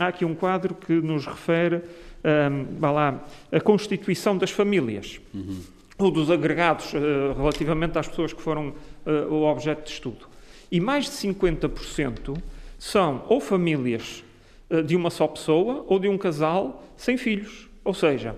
há 0.00 0.08
aqui 0.08 0.24
um 0.24 0.34
quadro 0.34 0.74
que 0.74 0.92
nos 0.94 1.26
refere, 1.26 1.82
um, 2.24 2.80
lá, 2.80 3.24
a 3.50 3.60
constituição 3.60 4.36
das 4.36 4.50
famílias. 4.50 5.20
Uhum. 5.32 5.60
Ou 5.98 6.10
dos 6.10 6.30
agregados 6.30 6.92
uh, 6.92 7.34
relativamente 7.36 7.98
às 7.98 8.06
pessoas 8.06 8.32
que 8.32 8.40
foram 8.40 8.68
uh, 9.04 9.32
o 9.32 9.44
objeto 9.44 9.84
de 9.84 9.90
estudo. 9.90 10.26
E 10.70 10.80
mais 10.80 11.06
de 11.06 11.10
50% 11.10 12.40
são 12.78 13.24
ou 13.28 13.40
famílias 13.40 14.22
uh, 14.70 14.82
de 14.82 14.94
uma 14.94 15.10
só 15.10 15.26
pessoa 15.26 15.84
ou 15.88 15.98
de 15.98 16.08
um 16.08 16.16
casal 16.16 16.84
sem 16.96 17.16
filhos. 17.16 17.68
Ou 17.84 17.94
seja, 17.94 18.36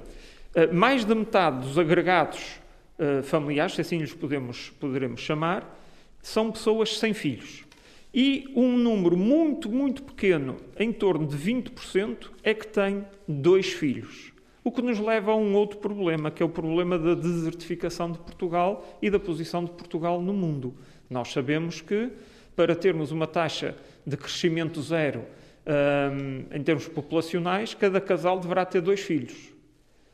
mais 0.73 1.05
de 1.05 1.13
metade 1.13 1.67
dos 1.67 1.77
agregados 1.77 2.61
familiares, 3.25 3.75
se 3.75 3.81
assim 3.81 3.99
lhes 3.99 4.13
podemos, 4.13 4.71
poderemos 4.79 5.21
chamar, 5.21 5.77
são 6.23 6.53
pessoas 6.53 6.99
sem 6.99 7.13
filhos. 7.13 7.65
E 8.13 8.53
um 8.57 8.77
número 8.77 9.17
muito, 9.17 9.71
muito 9.71 10.03
pequeno, 10.03 10.57
em 10.79 10.93
torno 10.93 11.27
de 11.27 11.37
20%, 11.37 12.31
é 12.43 12.53
que 12.53 12.67
tem 12.67 13.05
dois 13.27 13.73
filhos. 13.73 14.33
O 14.65 14.73
que 14.73 14.83
nos 14.83 14.99
leva 14.99 15.31
a 15.33 15.37
um 15.37 15.55
outro 15.55 15.79
problema, 15.79 16.31
que 16.31 16.43
é 16.43 16.47
o 16.47 16.49
problema 16.49 16.99
da 16.99 17.15
desertificação 17.15 18.11
de 18.11 18.19
Portugal 18.19 18.99
e 19.01 19.09
da 19.09 19.19
posição 19.19 19.65
de 19.65 19.71
Portugal 19.71 20.21
no 20.21 20.35
mundo. 20.35 20.75
Nós 21.09 21.33
sabemos 21.33 21.81
que, 21.81 22.11
para 22.55 22.75
termos 22.75 23.11
uma 23.13 23.27
taxa 23.27 23.77
de 24.07 24.17
crescimento 24.17 24.83
zero 24.83 25.25
um, 25.67 26.57
em 26.57 26.63
termos 26.63 26.89
populacionais, 26.89 27.75
cada 27.75 28.01
casal 28.01 28.39
deverá 28.41 28.65
ter 28.65 28.81
dois 28.81 29.01
filhos. 29.01 29.53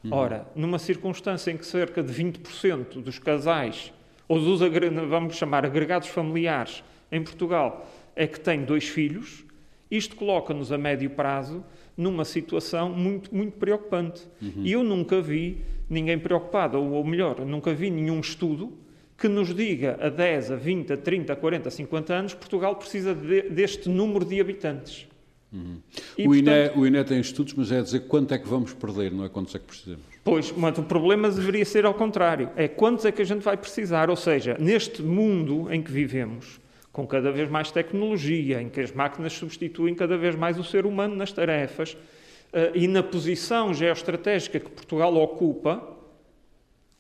Uhum. 0.05 0.13
Ora, 0.13 0.47
numa 0.55 0.79
circunstância 0.79 1.51
em 1.51 1.57
que 1.57 1.67
cerca 1.67 2.03
de 2.03 2.13
20% 2.13 3.01
dos 3.01 3.19
casais, 3.19 3.93
ou 4.29 4.39
dos, 4.39 4.61
vamos 5.09 5.37
chamar, 5.37 5.65
agregados 5.65 6.09
familiares 6.09 6.85
em 7.11 7.23
Portugal, 7.23 7.89
é 8.15 8.27
que 8.27 8.41
têm 8.41 8.65
dois 8.65 8.89
filhos, 8.89 9.45
isto 9.91 10.17
coloca-nos 10.17 10.73
a 10.73 10.79
médio 10.79 11.11
prazo 11.11 11.65
numa 11.97 12.25
situação 12.25 12.91
muito, 12.91 13.35
muito 13.35 13.57
preocupante. 13.57 14.23
Uhum. 14.43 14.63
E 14.65 14.73
eu 14.73 14.83
nunca 14.83 15.21
vi 15.21 15.63
ninguém 15.89 16.19
preocupado, 16.19 16.79
ou, 16.79 16.93
ou 16.93 17.05
melhor, 17.05 17.41
nunca 17.45 17.73
vi 17.73 17.91
nenhum 17.91 18.21
estudo 18.21 18.73
que 19.17 19.29
nos 19.29 19.55
diga 19.55 19.99
a 20.01 20.09
10, 20.09 20.51
a 20.51 20.57
20, 20.57 20.93
a 20.93 20.97
30, 20.97 21.33
a 21.33 21.37
40, 21.37 21.69
a 21.69 21.73
50 21.73 22.15
anos, 22.15 22.35
Portugal 22.35 22.77
precisa 22.77 23.15
de, 23.15 23.43
deste 23.43 23.89
número 23.89 24.25
de 24.25 24.41
habitantes. 24.41 25.07
Uhum. 25.53 25.79
E, 26.19 26.29
o, 26.29 26.35
INE, 26.35 26.45
portanto, 26.45 26.79
o 26.79 26.87
INE 26.87 27.05
tem 27.05 27.21
estudos, 27.21 27.55
mas 27.55 27.73
é 27.73 27.81
dizer 27.81 28.01
quanto 28.01 28.35
é 28.35 28.39
que 28.39 28.47
vamos 28.47 28.75
perder, 28.75 29.13
não 29.13 29.25
é 29.25 29.29
quantos 29.29 29.55
é 29.55 29.59
que 29.59 29.65
precisamos. 29.65 30.05
Pois, 30.23 30.53
mas 30.53 30.77
o 30.77 30.83
problema 30.83 31.31
deveria 31.31 31.65
ser 31.65 31.87
ao 31.87 31.95
contrário. 31.95 32.51
É 32.57 32.69
quantos 32.69 33.05
é 33.05 33.13
que 33.13 33.23
a 33.23 33.25
gente 33.25 33.43
vai 33.43 33.57
precisar. 33.57 34.11
Ou 34.11 34.17
seja, 34.17 34.57
neste 34.59 35.01
mundo 35.01 35.73
em 35.73 35.81
que 35.81 35.91
vivemos, 35.91 36.61
com 36.97 37.07
cada 37.07 37.31
vez 37.31 37.51
mais 37.51 37.71
tecnologia, 37.71 38.63
em 38.63 38.71
que 38.71 38.81
as 38.81 38.91
máquinas 38.91 39.35
substituem 39.35 39.95
cada 39.95 40.17
vez 40.17 40.35
mais 40.35 40.59
o 40.59 40.65
ser 40.65 40.87
humano 40.87 41.15
nas 41.15 41.31
tarefas, 41.31 41.93
uh, 41.93 42.75
e 42.75 42.89
na 42.89 43.03
posição 43.03 43.75
geoestratégica 43.75 44.59
que 44.59 44.71
Portugal 44.71 45.15
ocupa, 45.15 45.87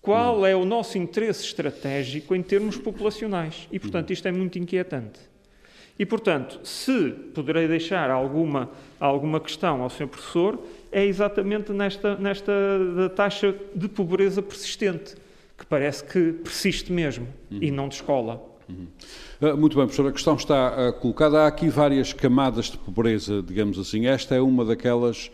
qual 0.02 0.44
é 0.44 0.54
o 0.54 0.66
nosso 0.66 0.98
interesse 0.98 1.44
estratégico 1.44 2.34
em 2.34 2.42
termos 2.42 2.76
populacionais? 2.76 3.66
E, 3.72 3.80
portanto, 3.80 4.12
isto 4.12 4.28
é 4.28 4.30
muito 4.30 4.58
inquietante. 4.58 5.18
E, 5.98 6.04
portanto, 6.04 6.60
se 6.62 7.12
poderei 7.34 7.66
deixar 7.66 8.10
alguma, 8.10 8.70
alguma 9.00 9.40
questão 9.40 9.80
ao 9.80 9.88
Sr. 9.88 10.08
Professor, 10.08 10.62
é 10.92 11.06
exatamente 11.06 11.72
nesta, 11.72 12.16
nesta 12.16 12.52
taxa 13.16 13.54
de 13.74 13.88
pobreza 13.88 14.42
persistente, 14.42 15.14
que 15.56 15.64
parece 15.64 16.04
que 16.04 16.32
persiste 16.32 16.92
mesmo 16.92 17.26
e 17.50 17.70
não 17.70 17.88
descola. 17.88 18.55
Uhum. 18.68 18.86
Uh, 19.40 19.56
muito 19.56 19.76
bem, 19.76 19.86
professor, 19.86 20.08
a 20.08 20.12
questão 20.12 20.34
está 20.34 20.88
uh, 20.88 20.92
colocada. 20.94 21.42
Há 21.42 21.46
aqui 21.46 21.68
várias 21.68 22.12
camadas 22.12 22.66
de 22.66 22.78
pobreza, 22.78 23.42
digamos 23.42 23.78
assim. 23.78 24.06
Esta 24.06 24.34
é 24.34 24.40
uma 24.40 24.64
daquelas 24.64 25.30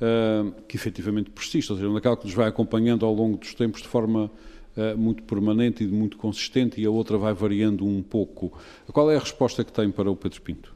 uh, 0.00 0.52
que 0.68 0.76
efetivamente 0.76 1.30
persiste, 1.30 1.72
ou 1.72 1.78
seja, 1.78 1.88
uma 1.88 1.96
daquela 1.96 2.16
que 2.16 2.26
nos 2.26 2.34
vai 2.34 2.48
acompanhando 2.48 3.04
ao 3.04 3.14
longo 3.14 3.36
dos 3.38 3.54
tempos 3.54 3.82
de 3.82 3.88
forma 3.88 4.30
eh, 4.76 4.94
muito 4.94 5.22
permanente 5.22 5.82
e 5.82 5.86
muito 5.86 6.18
consistente 6.18 6.78
e 6.78 6.84
a 6.84 6.90
outra 6.90 7.16
vai 7.16 7.32
variando 7.32 7.86
um 7.86 8.02
pouco. 8.02 8.52
Qual 8.92 9.10
é 9.10 9.16
a 9.16 9.18
resposta 9.18 9.64
que 9.64 9.72
tem 9.72 9.90
para 9.90 10.10
o 10.10 10.14
Pedro 10.14 10.42
Pinto? 10.42 10.74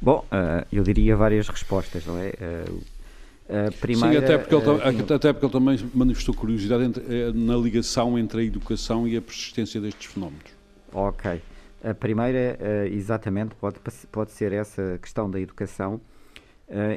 Bom, 0.00 0.24
uh, 0.32 0.66
eu 0.72 0.82
diria 0.82 1.14
várias 1.14 1.46
respostas, 1.46 2.06
não 2.06 2.16
é? 2.16 2.30
Uh, 2.30 3.72
primeira, 3.78 4.20
Sim, 4.20 4.24
até 4.24 4.38
porque, 4.38 4.54
ele, 4.54 4.70
uh, 4.70 5.14
até 5.14 5.32
porque 5.34 5.46
ele 5.46 5.52
também 5.52 5.90
manifestou 5.94 6.34
curiosidade 6.34 6.84
entre, 6.84 7.32
na 7.34 7.56
ligação 7.56 8.18
entre 8.18 8.40
a 8.40 8.44
educação 8.44 9.06
e 9.06 9.18
a 9.18 9.22
persistência 9.22 9.82
destes 9.82 10.10
fenómenos. 10.10 10.53
Ok. 10.94 11.42
A 11.82 11.92
primeira, 11.92 12.56
exatamente, 12.90 13.54
pode, 13.56 13.78
pode 14.10 14.30
ser 14.30 14.52
essa 14.52 14.98
questão 15.02 15.30
da 15.30 15.38
educação, 15.38 16.00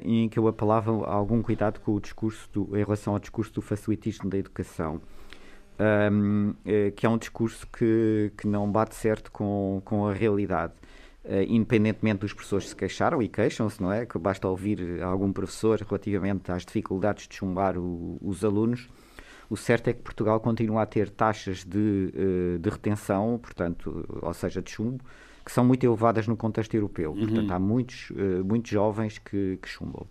em 0.01 0.29
que 0.29 0.39
eu 0.39 0.47
apelava 0.47 0.91
a 1.05 1.11
algum 1.11 1.41
cuidado 1.41 1.81
com 1.81 1.93
o 1.93 1.99
discurso, 1.99 2.49
do, 2.53 2.77
em 2.77 2.83
relação 2.83 3.11
ao 3.11 3.19
discurso 3.19 3.51
do 3.53 3.61
facilitismo 3.61 4.29
da 4.29 4.37
educação 4.37 5.01
eh, 6.65 6.91
que 6.95 7.05
é 7.05 7.09
um 7.09 7.17
discurso 7.17 7.67
que, 7.67 8.31
que 8.37 8.47
não 8.47 8.71
bate 8.71 8.95
certo 8.95 9.31
com, 9.31 9.81
com 9.85 10.07
a 10.07 10.13
realidade. 10.13 10.73
Uh, 11.23 11.43
independentemente 11.45 12.19
dos 12.19 12.31
professores 12.31 12.69
se 12.69 12.75
queixaram 12.75 13.21
e 13.21 13.27
queixam-se, 13.27 13.81
não 13.81 13.91
é? 13.91 14.05
Que 14.05 14.17
basta 14.17 14.47
ouvir 14.47 15.03
algum 15.03 15.33
professor 15.33 15.77
relativamente 15.81 16.49
às 16.49 16.65
dificuldades 16.65 17.27
de 17.27 17.35
chumbar 17.35 17.77
o, 17.77 18.17
os 18.21 18.45
alunos. 18.45 18.87
O 19.49 19.55
certo 19.55 19.89
é 19.89 19.93
que 19.93 20.01
Portugal 20.01 20.39
continua 20.39 20.81
a 20.81 20.85
ter 20.85 21.09
taxas 21.09 21.63
de, 21.63 22.13
uh, 22.13 22.59
de 22.59 22.69
retenção, 22.69 23.39
portanto, 23.41 24.05
ou 24.21 24.33
seja, 24.33 24.61
de 24.61 24.71
chumbo, 24.71 25.03
que 25.45 25.51
são 25.51 25.63
muito 25.63 25.85
elevadas 25.85 26.27
no 26.27 26.35
contexto 26.35 26.73
europeu. 26.73 27.11
Uhum. 27.11 27.19
Portanto, 27.19 27.51
há 27.51 27.59
muitos, 27.59 28.09
uh, 28.11 28.43
muitos 28.43 28.69
jovens 28.71 29.17
que, 29.17 29.57
que 29.61 29.69
chumbam. 29.69 30.05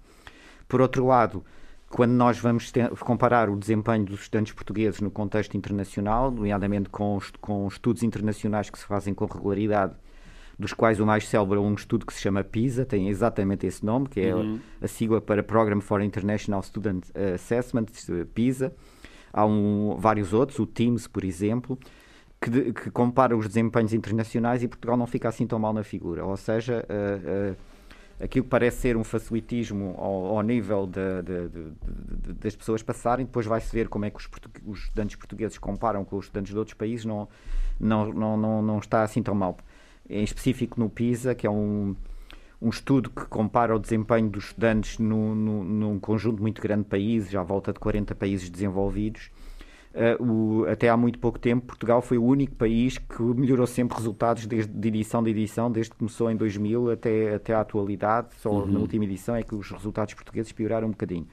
Por 0.66 0.80
outro 0.80 1.06
lado, 1.06 1.44
quando 1.88 2.12
nós 2.12 2.38
vamos 2.38 2.72
comparar 3.00 3.48
o 3.48 3.56
desempenho 3.56 4.04
dos 4.04 4.22
estudantes 4.22 4.52
portugueses 4.52 5.00
no 5.00 5.10
contexto 5.10 5.56
internacional, 5.56 6.30
nomeadamente 6.30 6.88
com, 6.88 7.18
com 7.40 7.68
estudos 7.68 8.02
internacionais 8.02 8.68
que 8.70 8.78
se 8.78 8.84
fazem 8.84 9.14
com 9.14 9.26
regularidade, 9.26 9.94
dos 10.58 10.72
quais 10.72 10.98
o 10.98 11.06
mais 11.06 11.28
célebre 11.28 11.58
é 11.58 11.60
um 11.60 11.74
estudo 11.74 12.06
que 12.06 12.14
se 12.14 12.20
chama 12.20 12.42
PISA, 12.42 12.84
tem 12.84 13.08
exatamente 13.08 13.66
esse 13.66 13.84
nome, 13.84 14.08
que 14.08 14.20
é 14.20 14.34
uhum. 14.34 14.58
a 14.80 14.88
sigla 14.88 15.20
para 15.20 15.42
Program 15.42 15.80
for 15.80 16.00
International 16.00 16.62
Student 16.62 17.04
Assessment, 17.34 17.86
PISA. 18.34 18.72
Há 19.36 19.44
um, 19.44 19.96
vários 19.98 20.32
outros, 20.32 20.58
o 20.58 20.64
TIMS, 20.64 21.06
por 21.06 21.22
exemplo, 21.22 21.78
que, 22.40 22.48
de, 22.48 22.72
que, 22.72 22.90
compara 22.90 23.36
os 23.36 23.46
desempenhos 23.46 23.92
internacionais 23.92 24.62
e 24.62 24.68
Portugal 24.68 24.96
não 24.96 25.06
fica 25.06 25.28
assim 25.28 25.46
tão 25.46 25.58
mal 25.58 25.74
na 25.74 25.84
figura. 25.84 26.24
Ou 26.24 26.38
seja, 26.38 26.86
uh, 26.88 27.52
uh, 27.52 27.56
aquilo 28.18 28.44
que 28.44 28.50
parece 28.50 28.78
ser 28.78 28.96
um 28.96 29.04
facilitismo 29.04 29.94
ao, 29.98 30.36
ao 30.36 30.42
nível 30.42 30.86
de, 30.86 31.22
de, 31.22 32.32
das 32.32 32.56
pessoas 32.56 32.82
passarem, 32.82 33.26
depois 33.26 33.44
vai-se 33.44 33.70
ver 33.70 33.90
como 33.90 34.06
é 34.06 34.10
que 34.10 34.16
os, 34.16 34.28
os, 34.64 34.78
estudantes 34.84 35.16
portugueses 35.16 35.58
comparam 35.58 36.02
com 36.02 36.16
os 36.16 36.24
estudantes 36.24 36.52
de 36.52 36.58
outros 36.58 36.74
países, 36.74 37.04
não, 37.04 37.28
não, 37.78 38.10
não, 38.14 38.36
não, 38.38 38.62
não 38.62 38.78
está 38.78 39.02
assim 39.02 39.22
tão 39.22 39.34
mal. 39.34 39.58
Em 40.08 40.24
específico 40.24 40.80
no 40.80 40.88
PISA, 40.88 41.34
que 41.34 41.46
é 41.46 41.50
um, 41.50 41.94
um 42.66 42.70
estudo 42.70 43.10
que 43.10 43.24
compara 43.26 43.76
o 43.76 43.78
desempenho 43.78 44.28
dos 44.28 44.46
estudantes 44.46 44.98
no, 44.98 45.34
no, 45.34 45.62
num 45.62 46.00
conjunto 46.00 46.42
muito 46.42 46.60
grande 46.60 46.82
de 46.82 46.88
países, 46.88 47.34
à 47.34 47.42
volta 47.42 47.72
de 47.72 47.78
40 47.78 48.14
países 48.14 48.50
desenvolvidos, 48.50 49.30
Uh, 49.96 50.22
o, 50.22 50.66
até 50.66 50.90
há 50.90 50.96
muito 50.96 51.18
pouco 51.18 51.38
tempo, 51.38 51.64
Portugal 51.68 52.02
foi 52.02 52.18
o 52.18 52.22
único 52.22 52.54
país 52.54 52.98
que 52.98 53.22
melhorou 53.22 53.66
sempre 53.66 53.96
resultados 53.96 54.44
desde, 54.44 54.70
de 54.70 54.88
edição 54.88 55.22
de 55.22 55.30
edição, 55.30 55.72
desde 55.72 55.92
que 55.92 55.96
começou 55.96 56.30
em 56.30 56.36
2000 56.36 56.90
até, 56.90 57.34
até 57.36 57.54
à 57.54 57.60
atualidade. 57.62 58.28
Só 58.42 58.50
uhum. 58.50 58.66
na 58.66 58.78
última 58.78 59.04
edição 59.04 59.34
é 59.34 59.42
que 59.42 59.54
os 59.54 59.70
resultados 59.70 60.12
portugueses 60.12 60.52
pioraram 60.52 60.88
um 60.88 60.90
bocadinho. 60.90 61.26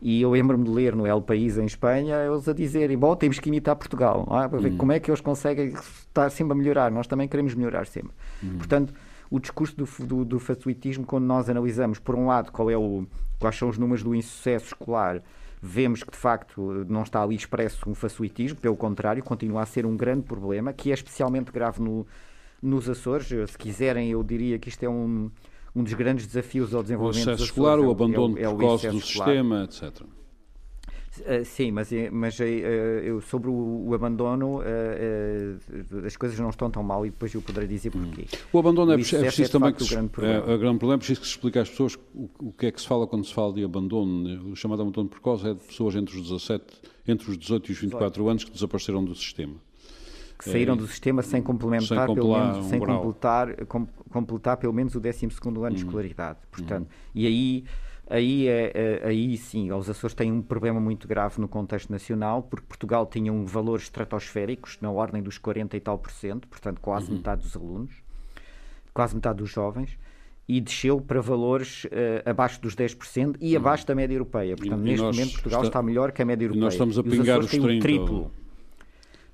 E 0.00 0.22
eu 0.22 0.30
lembro-me 0.30 0.64
de 0.64 0.70
ler 0.70 0.96
no 0.96 1.06
El 1.06 1.20
País, 1.20 1.58
em 1.58 1.66
Espanha, 1.66 2.16
eles 2.24 2.48
a 2.48 2.54
dizerem: 2.54 2.96
Bom, 2.96 3.14
temos 3.14 3.38
que 3.40 3.50
imitar 3.50 3.76
Portugal, 3.76 4.26
é? 4.42 4.48
para 4.48 4.58
ver 4.58 4.70
uhum. 4.70 4.78
como 4.78 4.92
é 4.92 5.00
que 5.00 5.10
eles 5.10 5.20
conseguem 5.20 5.66
estar 5.66 6.30
sempre 6.30 6.54
a 6.54 6.56
melhorar. 6.56 6.90
Nós 6.90 7.06
também 7.06 7.28
queremos 7.28 7.54
melhorar 7.54 7.86
sempre. 7.86 8.12
Uhum. 8.42 8.56
Portanto, 8.56 8.94
o 9.30 9.38
discurso 9.38 9.76
do, 9.76 10.06
do, 10.06 10.24
do 10.24 10.38
facilitismo, 10.38 11.04
quando 11.04 11.24
nós 11.24 11.48
analisamos, 11.48 11.98
por 11.98 12.14
um 12.14 12.26
lado, 12.26 12.50
qual 12.52 12.70
é 12.70 12.76
o, 12.76 13.06
quais 13.38 13.56
são 13.56 13.68
os 13.68 13.78
números 13.78 14.02
do 14.02 14.14
insucesso 14.14 14.66
escolar 14.66 15.22
vemos 15.60 16.02
que 16.02 16.10
de 16.12 16.16
facto 16.16 16.86
não 16.88 17.02
está 17.02 17.22
ali 17.22 17.34
expresso 17.34 17.88
um 17.88 17.94
facilitismo, 17.94 18.58
pelo 18.58 18.76
contrário, 18.76 19.22
continua 19.22 19.62
a 19.62 19.66
ser 19.66 19.84
um 19.84 19.96
grande 19.96 20.22
problema, 20.22 20.72
que 20.72 20.90
é 20.90 20.94
especialmente 20.94 21.50
grave 21.50 21.82
no, 21.82 22.06
nos 22.62 22.88
Açores. 22.88 23.26
Se 23.26 23.58
quiserem, 23.58 24.10
eu 24.10 24.22
diria 24.22 24.58
que 24.58 24.68
isto 24.68 24.82
é 24.84 24.88
um, 24.88 25.30
um 25.74 25.82
dos 25.82 25.94
grandes 25.94 26.26
desafios 26.26 26.74
ao 26.74 26.82
desenvolvimento 26.82 27.28
o 27.28 27.32
excesso 27.32 27.44
escolar, 27.44 27.78
o 27.78 27.90
abandono 27.90 28.38
é, 28.38 28.42
é, 28.42 28.54
precoce 28.54 28.86
é 28.86 28.90
do 28.90 28.98
escolar. 28.98 29.28
sistema, 29.28 29.64
etc. 29.64 30.06
Uh, 31.20 31.44
sim, 31.44 31.70
mas, 31.70 31.92
eh, 31.92 32.10
mas 32.10 32.38
uh, 32.38 32.42
eu, 32.42 33.20
sobre 33.20 33.48
o, 33.48 33.88
o 33.88 33.94
abandono, 33.94 34.60
uh, 34.60 36.06
as 36.06 36.16
coisas 36.16 36.38
não 36.38 36.50
estão 36.50 36.70
tão 36.70 36.82
mal 36.82 37.04
e 37.06 37.10
depois 37.10 37.34
eu 37.34 37.42
poderei 37.42 37.68
dizer 37.68 37.92
hum. 37.94 38.04
porquê. 38.04 38.22
Hum. 38.22 38.38
O 38.52 38.58
abandono 38.58 38.92
é, 38.92 38.94
é 38.94 38.98
preciso 38.98 39.42
é 39.42 39.48
também 39.48 39.72
que 39.72 39.84
se, 39.84 39.90
grande 39.90 40.08
problema. 40.08 40.46
É, 40.46 40.54
é, 40.54 40.58
grande 40.58 40.78
problema, 40.78 40.94
é 40.94 40.98
preciso 40.98 41.20
que 41.20 41.26
se 41.26 41.32
explique 41.32 41.58
às 41.58 41.68
pessoas 41.68 41.98
o, 42.14 42.28
o, 42.38 42.52
que 42.52 42.66
é 42.66 42.72
que 42.72 42.80
se 42.80 42.86
fala 42.86 43.06
quando 43.06 43.24
se 43.24 43.34
fala 43.34 43.52
de 43.52 43.64
abandono. 43.64 44.50
O 44.50 44.56
chamado 44.56 44.82
abandono 44.82 45.08
precoce 45.08 45.48
é 45.48 45.54
de 45.54 45.60
pessoas 45.60 45.94
entre 45.96 46.16
os 46.16 46.22
17, 46.22 46.64
entre 47.06 47.30
os 47.30 47.38
18 47.38 47.68
e 47.68 47.72
os 47.72 47.78
24 47.78 48.28
anos 48.28 48.44
que 48.44 48.50
desapareceram 48.50 49.04
do 49.04 49.14
sistema. 49.14 49.54
Que 50.38 50.48
saíram 50.48 50.76
do 50.76 50.86
sistema 50.86 51.20
sem 51.20 51.42
complementar, 51.42 52.06
sem, 52.06 52.14
pelo 52.14 52.38
menos, 52.38 52.58
um 52.58 52.68
sem 52.68 52.78
completar, 52.78 53.66
com, 53.66 53.86
completar 54.08 54.56
pelo 54.56 54.72
menos 54.72 54.94
o 54.94 55.00
12 55.00 55.26
ano 55.44 55.66
hum. 55.66 55.70
de 55.70 55.76
escolaridade. 55.76 56.38
Portanto, 56.50 56.86
hum. 56.86 57.10
E 57.14 57.26
aí 57.26 57.64
Aí, 58.10 58.48
é, 58.48 58.72
é, 58.74 59.06
aí 59.06 59.36
sim, 59.36 59.70
os 59.70 59.90
Açores 59.90 60.14
têm 60.14 60.32
um 60.32 60.40
problema 60.40 60.80
muito 60.80 61.06
grave 61.06 61.38
no 61.38 61.46
contexto 61.46 61.90
nacional, 61.90 62.42
porque 62.42 62.66
Portugal 62.66 63.06
tinha 63.06 63.30
um 63.30 63.44
valores 63.44 63.84
estratosféricos, 63.84 64.78
na 64.80 64.90
ordem 64.90 65.22
dos 65.22 65.36
40 65.36 65.76
e 65.76 65.80
tal 65.80 65.98
por 65.98 66.10
cento, 66.10 66.48
portanto 66.48 66.80
quase 66.80 67.10
uhum. 67.10 67.18
metade 67.18 67.42
dos 67.42 67.54
alunos, 67.54 67.92
quase 68.94 69.14
metade 69.14 69.38
dos 69.38 69.50
jovens, 69.50 69.98
e 70.48 70.58
desceu 70.58 70.98
para 71.02 71.20
valores 71.20 71.84
uh, 71.84 71.88
abaixo 72.24 72.62
dos 72.62 72.74
10% 72.74 73.36
e 73.38 73.50
uhum. 73.50 73.60
abaixo 73.60 73.86
da 73.86 73.94
média 73.94 74.14
europeia. 74.14 74.56
Portanto, 74.56 74.80
e, 74.80 74.84
neste 74.84 75.02
e 75.02 75.04
momento 75.04 75.32
Portugal 75.32 75.60
está, 75.60 75.68
está, 75.68 75.82
melhor 75.82 76.10
que 76.10 76.22
a 76.22 76.24
média 76.24 76.46
europeia. 76.46 76.60
E 76.60 76.64
nós 76.64 76.72
estamos 76.72 76.98
a 76.98 77.02
pingar 77.02 77.38
os, 77.38 77.44
os 77.44 77.50
30. 77.50 77.82
triplo 77.82 78.30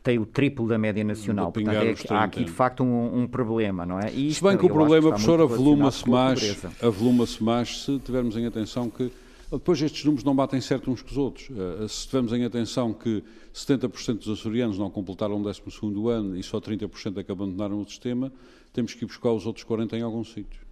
tem 0.04 0.18
o 0.18 0.26
triplo 0.26 0.68
da 0.68 0.76
média 0.76 1.02
nacional. 1.02 1.50
Portanto, 1.50 1.74
é, 1.74 2.14
há 2.14 2.24
aqui 2.24 2.44
de 2.44 2.50
facto 2.50 2.84
um, 2.84 3.22
um 3.22 3.26
problema, 3.26 3.86
não 3.86 3.98
é? 3.98 4.12
E 4.12 4.28
isto, 4.28 4.40
Se 4.40 4.44
bem 4.44 4.58
que 4.58 4.66
o 4.66 4.68
problema, 4.68 5.08
professor, 5.08 5.40
avoluma-se 5.40 6.08
mais, 6.08 6.64
avoluma 6.82 7.24
mais 7.40 7.84
se 7.84 7.98
tivermos 8.00 8.36
em 8.36 8.44
atenção 8.44 8.90
que 8.90 9.10
depois 9.50 9.80
estes 9.80 10.04
números 10.04 10.22
não 10.22 10.36
batem 10.36 10.60
certo 10.60 10.90
uns 10.90 11.00
com 11.00 11.10
os 11.10 11.16
outros. 11.16 11.48
Eh, 11.50 11.88
se 11.88 12.06
tivermos 12.06 12.32
em 12.34 12.44
atenção 12.44 12.92
que 12.92 13.24
70% 13.54 14.18
dos 14.18 14.28
açorianos 14.28 14.78
não 14.78 14.90
completaram 14.90 15.40
o 15.40 15.42
12 15.42 15.62
ano 16.10 16.36
e 16.36 16.42
só 16.42 16.60
30% 16.60 17.18
é 17.18 17.22
que 17.22 17.32
abandonaram 17.32 17.80
o 17.80 17.88
sistema, 17.88 18.30
temos 18.74 18.92
que 18.92 19.04
ir 19.04 19.06
buscar 19.06 19.30
os 19.30 19.46
outros 19.46 19.64
40 19.64 19.96
em 19.96 20.02
alguns 20.02 20.32
sítios. 20.32 20.63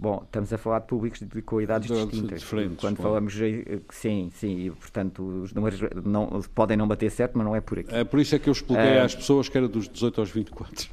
Bom, 0.00 0.22
estamos 0.24 0.50
a 0.50 0.56
falar 0.56 0.78
de 0.78 0.86
públicos 0.86 1.20
de 1.20 1.42
qualidades 1.42 1.86
de, 1.86 2.06
distintas. 2.06 2.42
Quando 2.42 2.78
claro. 2.78 2.96
falamos, 2.96 3.34
sim, 3.90 4.30
sim, 4.32 4.58
e, 4.64 4.70
portanto, 4.70 5.22
os 5.42 5.52
números 5.52 5.78
não, 6.02 6.40
podem 6.54 6.74
não 6.74 6.88
bater 6.88 7.10
certo, 7.10 7.36
mas 7.36 7.44
não 7.46 7.54
é 7.54 7.60
por 7.60 7.80
aqui. 7.80 7.94
É 7.94 8.02
por 8.02 8.18
isso 8.18 8.34
é 8.34 8.38
que 8.38 8.48
eu 8.48 8.52
expliquei 8.52 8.96
uh, 8.96 9.04
às 9.04 9.14
pessoas 9.14 9.50
que 9.50 9.58
era 9.58 9.68
dos 9.68 9.86
18 9.90 10.20
aos 10.22 10.30
24. 10.30 10.88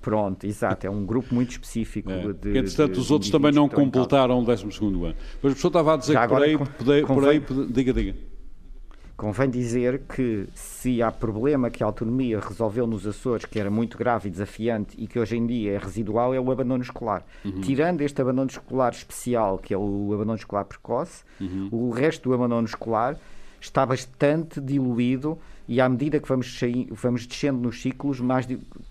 Pronto, 0.00 0.44
exato, 0.44 0.84
é 0.84 0.90
um 0.90 1.06
grupo 1.06 1.32
muito 1.32 1.52
específico. 1.52 2.10
É. 2.10 2.32
De, 2.32 2.58
Entretanto, 2.58 2.94
de, 2.94 2.98
os 2.98 3.12
outros 3.12 3.30
também 3.30 3.52
não 3.52 3.68
completaram 3.68 4.40
o 4.40 4.44
12 4.44 4.64
ano. 4.84 5.14
Mas 5.40 5.52
a 5.52 5.54
pessoa 5.54 5.68
estava 5.68 5.94
a 5.94 5.96
dizer 5.96 6.12
Já 6.14 6.22
que 6.26 6.34
por 6.34 6.42
aí, 6.42 6.58
com, 6.58 6.66
por 6.66 6.92
aí, 6.92 7.02
por 7.04 7.28
aí, 7.28 7.66
diga, 7.70 7.92
diga. 7.92 8.31
Convém 9.16 9.48
dizer 9.48 10.02
que 10.08 10.46
se 10.54 11.02
há 11.02 11.12
problema 11.12 11.70
que 11.70 11.82
a 11.82 11.86
autonomia 11.86 12.40
resolveu 12.40 12.86
nos 12.86 13.06
Açores, 13.06 13.44
que 13.44 13.58
era 13.58 13.70
muito 13.70 13.96
grave 13.96 14.28
e 14.28 14.30
desafiante 14.32 14.96
e 14.98 15.06
que 15.06 15.18
hoje 15.18 15.36
em 15.36 15.46
dia 15.46 15.72
é 15.72 15.78
residual, 15.78 16.34
é 16.34 16.40
o 16.40 16.50
abandono 16.50 16.82
escolar. 16.82 17.24
Uhum. 17.44 17.60
Tirando 17.60 18.00
este 18.00 18.20
abandono 18.20 18.50
escolar 18.50 18.92
especial, 18.92 19.58
que 19.58 19.72
é 19.72 19.78
o 19.78 20.10
abandono 20.12 20.38
escolar 20.38 20.64
precoce, 20.64 21.22
uhum. 21.40 21.68
o 21.70 21.90
resto 21.90 22.28
do 22.28 22.34
abandono 22.34 22.66
escolar 22.66 23.16
está 23.60 23.86
bastante 23.86 24.60
diluído 24.60 25.38
e 25.68 25.80
à 25.80 25.88
medida 25.88 26.18
que 26.18 26.28
vamos, 26.28 26.60
vamos 26.90 27.26
descendo 27.26 27.60
nos 27.60 27.80
ciclos, 27.80 28.18
mais, 28.18 28.48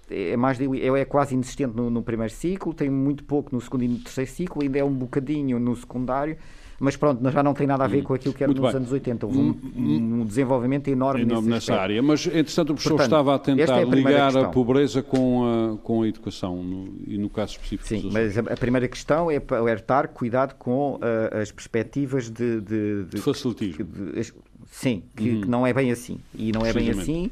é, 0.09 0.37
mais 0.37 0.57
é 0.61 1.05
quase 1.05 1.33
inexistente 1.33 1.75
no, 1.75 1.89
no 1.89 2.01
primeiro 2.01 2.33
ciclo, 2.33 2.73
tem 2.73 2.89
muito 2.89 3.23
pouco 3.25 3.53
no 3.53 3.59
segundo 3.59 3.83
e 3.83 3.87
no 3.87 3.99
terceiro 3.99 4.31
ciclo, 4.31 4.63
ainda 4.63 4.79
é 4.79 4.83
um 4.83 4.93
bocadinho 4.93 5.59
no 5.59 5.75
secundário 5.75 6.37
mas 6.81 6.97
pronto, 6.97 7.29
já 7.29 7.43
não 7.43 7.53
tem 7.53 7.67
nada 7.67 7.83
a 7.83 7.87
ver 7.87 7.99
hum. 7.99 8.05
com 8.05 8.13
aquilo 8.15 8.33
que 8.33 8.43
era 8.43 8.51
Muito 8.51 8.61
nos 8.61 8.71
bem. 8.71 8.77
anos 8.77 8.91
80. 8.91 9.25
Houve 9.27 9.37
um, 9.37 9.41
hum, 9.41 9.55
hum. 9.77 10.21
um 10.21 10.25
desenvolvimento 10.25 10.87
enorme, 10.87 11.21
enorme 11.21 11.49
nessa 11.49 11.75
área. 11.75 12.01
Mas, 12.01 12.25
entretanto, 12.25 12.71
o 12.71 12.73
professor 12.73 12.97
Portanto, 12.97 13.05
estava 13.05 13.35
a 13.35 13.39
tentar 13.39 13.79
é 13.79 13.83
a 13.83 13.85
ligar 13.85 14.31
questão. 14.31 14.43
a 14.43 14.49
pobreza 14.49 15.03
com 15.03 15.43
a, 15.45 15.77
com 15.77 16.01
a 16.01 16.07
educação, 16.07 16.63
no, 16.63 16.91
e 17.05 17.19
no 17.19 17.29
caso 17.29 17.51
específico 17.51 17.87
Sim, 17.87 18.09
mas 18.11 18.35
a, 18.35 18.41
a, 18.41 18.57
primeira 18.57 18.87
questão 18.87 19.29
é 19.29 19.39
alertar, 19.51 20.07
cuidado 20.07 20.55
com 20.55 20.95
uh, 20.95 21.37
as 21.39 21.51
perspectivas 21.51 22.31
de... 22.31 22.59
De, 22.61 23.03
de, 23.03 23.17
de 23.17 23.21
facilitismo. 23.21 23.85
De, 23.85 24.33
sim, 24.71 25.03
que, 25.15 25.29
uhum. 25.29 25.41
que, 25.41 25.47
não 25.47 25.67
é 25.67 25.71
bem 25.71 25.91
assim. 25.91 26.17
E 26.33 26.51
não 26.51 26.65
é 26.65 26.73
bem 26.73 26.89
assim 26.89 27.29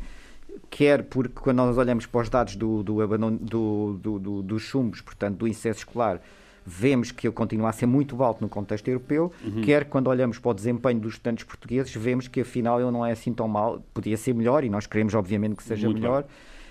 quer 0.70 1.04
porque 1.04 1.34
quando 1.34 1.58
nós 1.58 1.78
olhamos 1.78 2.06
para 2.06 2.22
os 2.22 2.30
dados 2.30 2.56
do, 2.56 2.84
do, 2.84 3.08
do, 3.08 3.94
do, 3.94 4.20
do, 4.20 4.42
dos 4.44 4.62
chumbos, 4.62 5.02
portanto, 5.02 5.38
do 5.38 5.48
incesso 5.48 5.80
escolar, 5.80 6.22
vemos 6.70 7.12
que 7.12 7.26
ele 7.26 7.34
continua 7.34 7.70
a 7.70 7.72
ser 7.72 7.88
muito 7.88 8.22
alto 8.24 8.42
no 8.42 8.48
contexto 8.48 8.88
europeu, 8.88 9.32
uhum. 9.44 9.62
quer 9.62 9.86
quando 9.86 10.08
olhamos 10.08 10.38
para 10.38 10.52
o 10.52 10.54
desempenho 10.54 11.00
dos 11.00 11.14
estudantes 11.14 11.44
portugueses, 11.44 11.94
vemos 11.96 12.28
que 12.28 12.42
afinal 12.42 12.80
ele 12.80 12.92
não 12.92 13.04
é 13.04 13.12
assim 13.12 13.34
tão 13.34 13.48
mal, 13.48 13.82
podia 13.92 14.16
ser 14.16 14.36
melhor 14.36 14.64
e 14.64 14.70
nós 14.70 14.86
queremos 14.86 15.16
obviamente 15.16 15.56
que 15.56 15.64
seja 15.64 15.88
muito 15.88 16.02
melhor. 16.02 16.26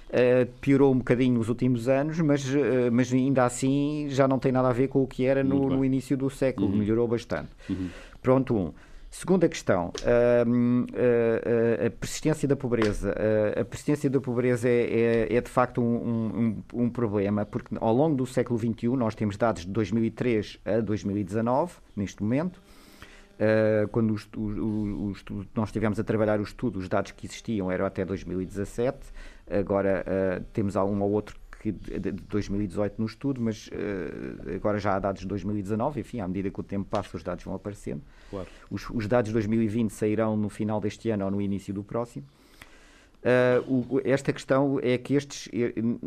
Uh, 0.08 0.46
piorou 0.62 0.94
um 0.94 0.98
bocadinho 0.98 1.34
nos 1.34 1.50
últimos 1.50 1.87
anos, 1.87 2.18
mas, 2.20 2.42
uh, 2.48 2.58
mas 2.90 3.12
ainda 3.12 3.44
assim 3.44 4.06
já 4.08 4.26
não 4.26 4.38
tem 4.38 4.50
nada 4.50 4.68
a 4.68 4.72
ver 4.72 4.88
com 4.88 5.02
o 5.02 5.06
que 5.06 5.26
era 5.26 5.44
no, 5.44 5.68
no 5.68 5.84
início 5.84 6.16
do 6.16 6.30
século, 6.30 6.68
uhum. 6.68 6.76
melhorou 6.76 7.06
bastante. 7.06 7.50
Uhum. 7.68 7.88
Pronto, 8.22 8.56
um. 8.56 8.72
Segunda 9.10 9.48
questão, 9.48 9.90
a, 10.04 11.82
a, 11.82 11.86
a 11.86 11.90
persistência 11.90 12.46
da 12.46 12.54
pobreza. 12.54 13.14
A, 13.58 13.64
persistência 13.64 14.10
da 14.10 14.20
pobreza 14.20 14.68
é, 14.68 15.26
é, 15.30 15.36
é 15.36 15.40
de 15.40 15.48
facto 15.48 15.80
um, 15.80 16.62
um, 16.74 16.82
um, 16.84 16.90
problema, 16.90 17.46
porque 17.46 17.74
ao 17.80 17.94
longo 17.94 18.16
do 18.16 18.26
século 18.26 18.58
XXI 18.58 18.88
nós 18.88 19.14
temos 19.14 19.36
dados 19.38 19.64
de 19.64 19.70
2003 19.72 20.60
a 20.64 20.80
2019, 20.80 21.72
neste 21.96 22.22
momento. 22.22 22.60
quando 23.92 24.12
os, 24.12 24.28
os, 24.36 25.24
nós 25.54 25.70
estivemos 25.70 25.98
a 25.98 26.04
trabalhar 26.04 26.38
o 26.38 26.42
estudo, 26.42 26.78
os 26.78 26.88
dados 26.88 27.12
que 27.12 27.26
existiam 27.26 27.72
eram 27.72 27.86
até 27.86 28.04
2017. 28.04 28.98
Agora 29.50 30.04
temos 30.52 30.76
um 30.76 31.00
ou 31.00 31.10
outro 31.12 31.34
que 31.60 31.72
de 31.72 32.12
2018 32.12 32.94
no 32.98 33.06
estudo, 33.06 33.40
mas 33.40 33.68
uh, 33.68 34.54
agora 34.54 34.78
já 34.78 34.94
há 34.94 34.98
dados 34.98 35.22
de 35.22 35.26
2019, 35.26 36.00
enfim, 36.00 36.20
à 36.20 36.28
medida 36.28 36.50
que 36.50 36.60
o 36.60 36.62
tempo 36.62 36.88
passa, 36.88 37.16
os 37.16 37.22
dados 37.22 37.44
vão 37.44 37.54
aparecendo. 37.54 38.02
Claro. 38.30 38.46
Os, 38.70 38.88
os, 38.90 39.06
dados 39.06 39.28
de 39.28 39.32
2020 39.32 39.90
sairão 39.90 40.36
no 40.36 40.48
final 40.48 40.80
deste 40.80 41.10
ano 41.10 41.24
ou 41.24 41.30
no 41.30 41.40
início 41.40 41.74
do 41.74 41.82
próximo. 41.82 42.26
Uh, 43.18 43.96
o, 43.96 44.00
esta 44.04 44.32
questão 44.32 44.78
é 44.80 44.96
que 44.96 45.14
estes, 45.14 45.46
uh, 45.48 46.00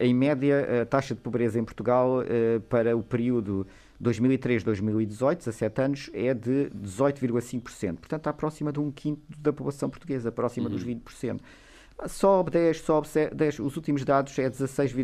em 0.00 0.14
média, 0.14 0.82
a 0.82 0.86
taxa 0.86 1.14
de 1.14 1.20
pobreza 1.20 1.58
em 1.58 1.64
Portugal 1.64 2.22
para 2.68 2.96
o 2.96 3.02
período 3.02 3.66
2003, 3.98 4.62
2018, 4.62 5.38
17 5.38 5.82
anos, 5.82 6.10
é 6.12 6.32
de 6.32 6.70
18,5%. 6.70 7.96
Portanto, 7.96 8.20
está 8.20 8.32
próxima 8.32 8.72
de 8.72 8.78
um 8.78 8.92
quinto 8.92 9.22
da 9.38 9.52
população 9.52 9.90
portuguesa, 9.90 10.30
próxima 10.30 10.68
uhum. 10.68 10.74
dos 10.74 10.84
20%. 10.84 11.40
Sobe 12.06 12.50
10, 12.50 12.80
sobe 12.80 13.08
10, 13.32 13.60
os 13.60 13.76
últimos 13.76 14.04
dados 14.04 14.38
é 14.38 14.50
16, 14.50 14.94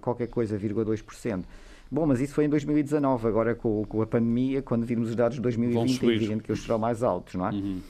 qualquer 0.00 0.28
coisa, 0.28 0.58
2%. 0.58 1.44
Bom, 1.90 2.06
mas 2.06 2.20
isso 2.20 2.34
foi 2.34 2.44
em 2.44 2.48
2019, 2.48 3.26
agora 3.26 3.54
com, 3.54 3.84
com 3.84 4.00
a 4.00 4.06
pandemia, 4.06 4.62
quando 4.62 4.86
virmos 4.86 5.08
os 5.08 5.16
dados 5.16 5.36
de 5.36 5.42
2020, 5.42 6.02
é 6.02 6.14
evidente 6.14 6.42
que 6.44 6.50
eles 6.52 6.62
serão 6.62 6.78
mais 6.78 7.02
altos, 7.02 7.34
não 7.34 7.48
é? 7.48 7.50
Uhum. 7.50 7.80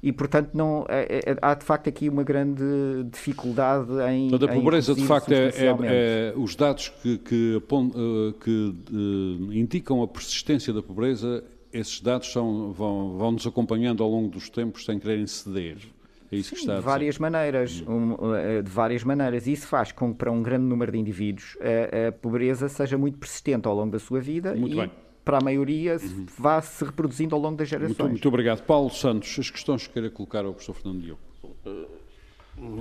E, 0.00 0.12
portanto, 0.12 0.50
não, 0.54 0.86
é, 0.88 1.20
é, 1.26 1.36
há 1.42 1.54
de 1.54 1.64
facto 1.64 1.88
aqui 1.88 2.08
uma 2.08 2.22
grande 2.22 2.62
dificuldade 3.10 3.90
em. 4.12 4.30
Portanto, 4.30 4.50
a 4.50 4.54
pobreza, 4.54 4.94
de 4.94 5.04
facto, 5.04 5.32
é, 5.32 5.48
é, 5.48 5.74
é, 5.82 6.34
os 6.36 6.54
dados 6.54 6.92
que, 7.02 7.18
que, 7.18 7.60
eh, 7.60 8.34
que 8.40 8.74
uh, 8.92 9.52
indicam 9.52 10.00
a 10.00 10.06
persistência 10.06 10.72
da 10.72 10.80
pobreza, 10.80 11.42
esses 11.72 12.00
dados 12.00 12.30
são, 12.30 12.72
vão, 12.72 13.18
vão 13.18 13.32
nos 13.32 13.44
acompanhando 13.44 14.04
ao 14.04 14.08
longo 14.08 14.28
dos 14.28 14.48
tempos 14.48 14.84
sem 14.84 15.00
quererem 15.00 15.26
ceder. 15.26 15.78
É 16.30 16.36
isso 16.36 16.50
Sim, 16.50 16.54
que 16.56 16.60
está 16.60 16.76
de 16.76 16.82
várias 16.82 17.18
maneiras, 17.18 17.82
hum. 17.86 18.16
um, 18.20 18.34
eh, 18.34 18.62
de 18.62 18.70
várias 18.70 19.02
maneiras. 19.02 19.46
Isso 19.46 19.66
faz 19.66 19.92
com 19.92 20.12
que 20.12 20.18
para 20.18 20.30
um 20.30 20.42
grande 20.42 20.64
número 20.64 20.92
de 20.92 20.98
indivíduos 20.98 21.56
a, 21.60 22.08
a 22.08 22.12
pobreza 22.12 22.68
seja 22.68 22.98
muito 22.98 23.18
persistente 23.18 23.66
ao 23.66 23.74
longo 23.74 23.90
da 23.90 23.98
sua 23.98 24.20
vida 24.20 24.54
muito 24.54 24.74
e 24.74 24.76
bem. 24.76 24.90
para 25.24 25.38
a 25.38 25.40
maioria 25.40 25.96
uhum. 25.96 26.26
vá 26.38 26.60
se 26.60 26.84
reproduzindo 26.84 27.34
ao 27.34 27.40
longo 27.40 27.56
das 27.56 27.68
gerações. 27.68 27.98
Muito, 27.98 28.10
muito, 28.10 28.28
obrigado. 28.28 28.62
Paulo 28.64 28.90
Santos, 28.90 29.38
as 29.38 29.50
questões 29.50 29.86
que 29.86 29.94
queira 29.94 30.10
colocar 30.10 30.44
ao 30.44 30.52
professor 30.52 30.74
Fernando 30.74 31.02
Diogo. 31.02 31.20
Eh, 31.64 31.86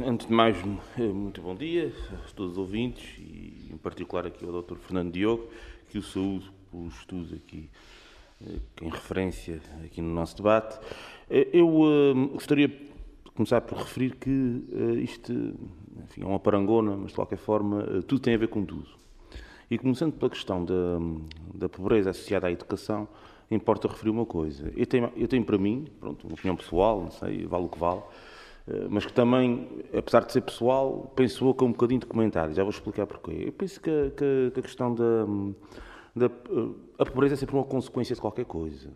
antes 0.05 0.27
de 0.27 0.33
mais, 0.33 0.57
eh, 0.97 1.01
muito 1.03 1.41
bom 1.41 1.55
dia 1.55 1.93
a 2.11 2.33
todos 2.33 2.53
os 2.53 2.57
ouvintes 2.57 3.17
e 3.17 3.69
em 3.71 3.77
particular 3.77 4.27
aqui 4.27 4.45
ao 4.45 4.61
Dr. 4.61 4.75
Fernando 4.75 5.13
Diogo, 5.13 5.47
que 5.89 5.97
o 5.97 6.03
saúdo 6.03 6.51
pelos 6.69 6.93
estudos 6.95 7.33
aqui 7.33 7.69
em 8.81 8.89
referência 8.89 9.59
aqui 9.83 9.99
no 9.99 10.13
nosso 10.13 10.37
debate. 10.37 10.77
Eu 11.29 11.67
gostaria 12.33 12.69
começar 13.37 13.61
por 13.61 13.77
referir 13.77 14.15
que 14.15 14.29
uh, 14.29 14.97
isto 14.97 15.31
enfim, 16.03 16.23
é 16.23 16.25
uma 16.25 16.39
parangona, 16.39 16.97
mas 16.97 17.09
de 17.09 17.15
qualquer 17.15 17.37
forma 17.37 17.83
uh, 17.83 18.01
tudo 18.01 18.19
tem 18.19 18.33
a 18.33 18.37
ver 18.37 18.47
com 18.47 18.65
tudo. 18.65 18.87
E 19.69 19.77
começando 19.77 20.13
pela 20.13 20.29
questão 20.29 20.65
da, 20.65 20.73
da 21.53 21.69
pobreza 21.69 22.09
associada 22.09 22.47
à 22.47 22.51
educação, 22.51 23.07
importa 23.51 23.87
referir 23.87 24.09
uma 24.09 24.25
coisa. 24.25 24.71
Eu 24.75 24.85
tenho, 24.85 25.11
eu 25.15 25.27
tenho 25.27 25.45
para 25.45 25.57
mim, 25.57 25.85
pronto, 25.99 26.25
uma 26.25 26.33
opinião 26.33 26.55
pessoal, 26.55 27.01
não 27.01 27.11
sei, 27.11 27.45
vale 27.45 27.65
o 27.65 27.69
que 27.69 27.77
vale, 27.77 27.99
uh, 27.99 28.87
mas 28.89 29.05
que 29.05 29.13
também, 29.13 29.67
apesar 29.95 30.25
de 30.25 30.31
ser 30.33 30.41
pessoal, 30.41 31.11
penso 31.15 31.47
eu 31.47 31.53
com 31.53 31.65
um 31.65 31.71
bocadinho 31.71 31.99
de 31.99 32.07
comentário. 32.07 32.53
Já 32.55 32.63
vou 32.63 32.71
explicar 32.71 33.05
porquê. 33.05 33.43
Eu 33.45 33.51
penso 33.51 33.79
que, 33.79 34.11
que, 34.17 34.51
que 34.51 34.59
a 34.59 34.63
questão 34.63 34.95
da, 34.95 35.25
da 36.15 36.31
a 36.97 37.05
pobreza 37.05 37.35
é 37.35 37.37
sempre 37.37 37.55
uma 37.55 37.65
consequência 37.65 38.15
de 38.15 38.21
qualquer 38.21 38.45
coisa. 38.45 38.89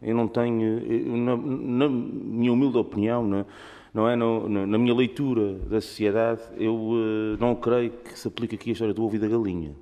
Eu 0.00 0.14
não 0.14 0.28
tenho, 0.28 0.78
eu, 0.78 1.16
na, 1.16 1.36
na, 1.36 1.88
minha 1.88 2.52
humilde 2.52 2.78
opinião, 2.78 3.26
na, 3.26 3.44
não 3.92 4.08
é? 4.08 4.16
No, 4.16 4.48
no, 4.48 4.66
na 4.66 4.78
minha 4.78 4.94
leitura 4.94 5.54
da 5.54 5.80
sociedade, 5.80 6.42
eu 6.56 6.74
uh, 6.74 7.36
não 7.38 7.54
creio 7.54 7.90
que 7.90 8.18
se 8.18 8.28
aplique 8.28 8.54
aqui 8.54 8.70
a 8.70 8.72
história 8.72 8.94
do 8.94 9.04
ovo 9.04 9.16
e 9.16 9.18
da 9.18 9.28
galinha. 9.28 9.74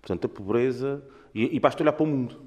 Portanto, 0.00 0.24
a 0.24 0.28
pobreza. 0.28 1.02
E, 1.34 1.56
e 1.56 1.60
basta 1.60 1.82
olhar 1.82 1.92
para 1.92 2.04
o 2.04 2.06
mundo. 2.06 2.40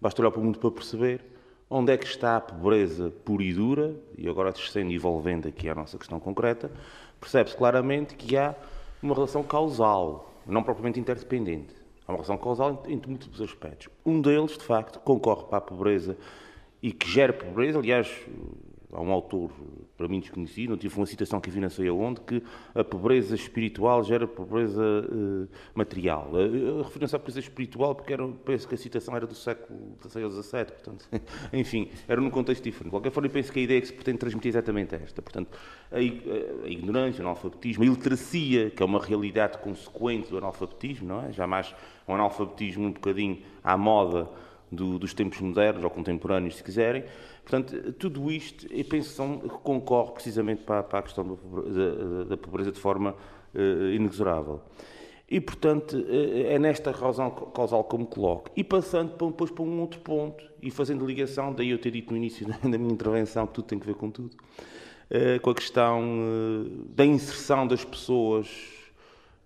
Basta 0.00 0.22
olhar 0.22 0.30
para 0.30 0.40
o 0.40 0.44
mundo 0.44 0.58
para 0.58 0.70
perceber 0.70 1.20
onde 1.68 1.92
é 1.92 1.96
que 1.96 2.06
está 2.06 2.36
a 2.36 2.40
pobreza 2.40 3.12
pura 3.24 3.42
e 3.42 3.52
dura, 3.52 3.94
e 4.16 4.28
agora 4.28 4.52
descendo 4.52 4.92
e 4.92 4.94
envolvendo 4.94 5.48
aqui 5.48 5.68
a 5.68 5.74
nossa 5.74 5.98
questão 5.98 6.20
concreta, 6.20 6.70
percebe-se 7.18 7.56
claramente 7.56 8.14
que 8.14 8.36
há 8.36 8.54
uma 9.02 9.14
relação 9.14 9.42
causal, 9.42 10.32
não 10.46 10.62
propriamente 10.62 11.00
interdependente. 11.00 11.74
Há 12.06 12.12
uma 12.12 12.16
relação 12.16 12.36
causal 12.36 12.82
entre 12.86 13.10
múltiplos 13.10 13.40
aspectos. 13.40 13.88
Um 14.04 14.20
deles, 14.20 14.58
de 14.58 14.64
facto, 14.64 15.00
concorre 15.00 15.44
para 15.44 15.58
a 15.58 15.60
pobreza 15.60 16.16
e 16.82 16.92
que 16.92 17.10
gera 17.10 17.32
pobreza. 17.32 17.78
Aliás, 17.78 18.08
há 18.94 19.00
um 19.00 19.10
autor, 19.10 19.50
para 19.96 20.08
mim 20.08 20.20
desconhecido, 20.20 20.70
não 20.70 20.76
tive 20.76 20.96
uma 20.96 21.06
citação 21.06 21.40
que 21.40 21.50
vi 21.50 21.60
não 21.60 21.68
sei 21.68 21.88
aonde, 21.88 22.20
que 22.20 22.42
a 22.74 22.84
pobreza 22.84 23.34
espiritual 23.34 24.02
gera 24.04 24.26
pobreza 24.26 24.82
uh, 24.82 25.48
material. 25.74 26.30
Uh, 26.32 26.82
Referindo-se 26.82 27.16
à 27.16 27.18
pobreza 27.18 27.40
espiritual, 27.40 27.94
porque 27.94 28.12
era, 28.12 28.26
penso 28.44 28.68
que 28.68 28.74
a 28.74 28.78
citação 28.78 29.16
era 29.16 29.26
do 29.26 29.34
século 29.34 29.96
XVI 30.02 30.24
ou 30.24 30.30
XVII, 30.30 30.64
portanto, 30.64 31.08
enfim, 31.52 31.90
era 32.06 32.20
num 32.20 32.30
contexto 32.30 32.62
diferente. 32.62 32.84
De 32.86 32.90
qualquer 32.90 33.10
forma, 33.10 33.26
eu 33.26 33.32
penso 33.32 33.52
que 33.52 33.58
a 33.58 33.62
ideia 33.62 33.80
que 33.80 33.88
se 33.88 33.92
pretende 33.92 34.18
transmitir 34.18 34.48
é 34.48 34.52
exatamente 34.58 34.94
esta. 34.94 35.20
Portanto, 35.20 35.58
a, 35.90 35.96
a, 35.96 35.98
a 35.98 36.68
ignorância, 36.68 37.22
o 37.22 37.26
analfabetismo, 37.26 37.82
a 37.82 37.86
iliteracia, 37.86 38.70
que 38.70 38.82
é 38.82 38.86
uma 38.86 39.02
realidade 39.02 39.58
consequente 39.58 40.30
do 40.30 40.38
analfabetismo, 40.38 41.08
não 41.08 41.26
é? 41.26 41.32
Jamais 41.32 41.74
um 42.06 42.14
analfabetismo 42.14 42.86
um 42.86 42.92
bocadinho 42.92 43.38
à 43.62 43.76
moda 43.76 44.28
do, 44.70 44.98
dos 44.98 45.14
tempos 45.14 45.40
modernos 45.40 45.84
ou 45.84 45.90
contemporâneos, 45.90 46.56
se 46.56 46.64
quiserem, 46.64 47.04
Portanto, 47.44 47.92
tudo 47.92 48.32
isto, 48.32 48.66
eu 48.72 48.84
penso 48.86 49.38
que 49.42 49.48
concorre 49.62 50.12
precisamente 50.12 50.62
para, 50.62 50.82
para 50.82 51.00
a 51.00 51.02
questão 51.02 51.38
da, 51.38 52.24
da, 52.24 52.36
pobreza 52.38 52.72
de 52.72 52.80
forma 52.80 53.14
uh, 53.54 53.90
inexorável. 53.92 54.62
E, 55.30 55.40
portanto, 55.40 55.94
uh, 55.94 56.46
é 56.46 56.58
nesta 56.58 56.90
razão 56.90 57.30
causal 57.30 57.86
me 57.98 58.06
coloco. 58.06 58.50
E 58.56 58.64
passando 58.64 59.10
depois 59.28 59.50
para 59.50 59.62
um 59.62 59.80
outro 59.80 60.00
ponto, 60.00 60.42
e 60.62 60.70
fazendo 60.70 61.04
ligação, 61.06 61.52
daí 61.52 61.68
eu 61.68 61.78
ter 61.78 61.90
dito 61.90 62.12
no 62.12 62.16
início 62.16 62.46
da 62.64 62.78
minha 62.78 62.92
intervenção 62.92 63.46
que 63.46 63.52
tudo 63.52 63.66
tem 63.66 63.78
que 63.78 63.86
ver 63.86 63.94
com 63.94 64.10
tudo, 64.10 64.34
uh, 65.10 65.38
com 65.42 65.50
a 65.50 65.54
questão 65.54 66.02
da 66.88 67.04
inserção 67.04 67.66
das 67.66 67.84
pessoas 67.84 68.48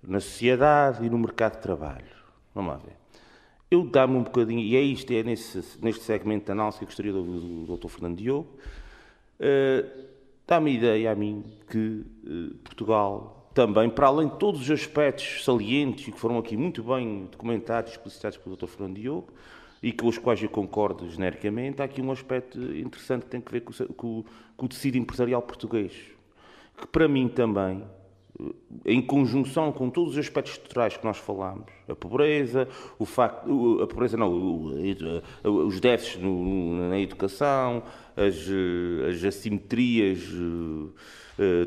na 0.00 0.20
sociedade 0.20 1.04
e 1.04 1.10
no 1.10 1.18
mercado 1.18 1.56
de 1.56 1.62
trabalho. 1.62 2.06
Vamos 2.54 2.72
lá 2.72 2.78
ver. 2.78 2.96
Eu 3.70 3.84
dá-me 3.84 4.16
um 4.16 4.22
bocadinho, 4.22 4.60
e 4.60 4.76
é 4.76 4.80
isto, 4.80 5.12
é 5.12 5.22
nesse, 5.22 5.62
neste 5.82 6.02
segmento 6.02 6.46
de 6.46 6.52
análise 6.52 6.78
que 6.78 6.84
eu 6.84 6.88
gostaria 6.88 7.12
do, 7.12 7.22
do, 7.66 7.76
Dr. 7.76 7.88
Fernando 7.88 8.16
Diogo, 8.16 8.48
uh, 9.40 10.06
dá-me 10.46 10.70
a 10.70 10.74
ideia 10.74 11.12
a 11.12 11.14
mim 11.14 11.44
que 11.68 11.78
uh, 11.78 12.54
Portugal 12.64 13.50
também, 13.52 13.90
para 13.90 14.06
além 14.06 14.28
de 14.28 14.36
todos 14.36 14.62
os 14.62 14.70
aspectos 14.70 15.44
salientes 15.44 16.08
e 16.08 16.12
que 16.12 16.18
foram 16.18 16.38
aqui 16.38 16.56
muito 16.56 16.82
bem 16.82 17.28
documentados 17.30 17.92
explicitados 17.92 18.38
pelo 18.38 18.56
Dr. 18.56 18.66
Fernando 18.68 18.96
Diogo, 18.96 19.28
e 19.82 19.92
com 19.92 20.06
os 20.06 20.16
quais 20.16 20.42
eu 20.42 20.48
concordo 20.48 21.08
genericamente, 21.10 21.82
há 21.82 21.84
aqui 21.84 22.00
um 22.00 22.10
aspecto 22.10 22.58
interessante 22.58 23.24
que 23.24 23.30
tem 23.30 23.40
que 23.40 23.52
ver 23.52 23.60
com, 23.60 23.72
com, 23.94 24.24
com 24.56 24.66
o 24.66 24.68
tecido 24.68 24.96
empresarial 24.96 25.42
português, 25.42 25.92
que 26.76 26.86
para 26.86 27.06
mim 27.06 27.28
também 27.28 27.84
em 28.84 29.02
conjunção 29.02 29.72
com 29.72 29.90
todos 29.90 30.12
os 30.12 30.18
aspectos 30.18 30.52
estruturais 30.52 30.96
que 30.96 31.04
nós 31.04 31.18
falámos, 31.18 31.66
a 31.88 31.94
pobreza, 31.94 32.68
o 32.98 33.04
facto, 33.04 33.80
a 33.82 33.86
pobreza 33.86 34.16
não, 34.16 34.72
os 35.44 35.80
déficits 35.80 36.20
na 36.22 36.98
educação, 36.98 37.82
as, 38.16 38.36
as 39.08 39.24
assimetrias 39.24 40.18
eh, 40.18 40.88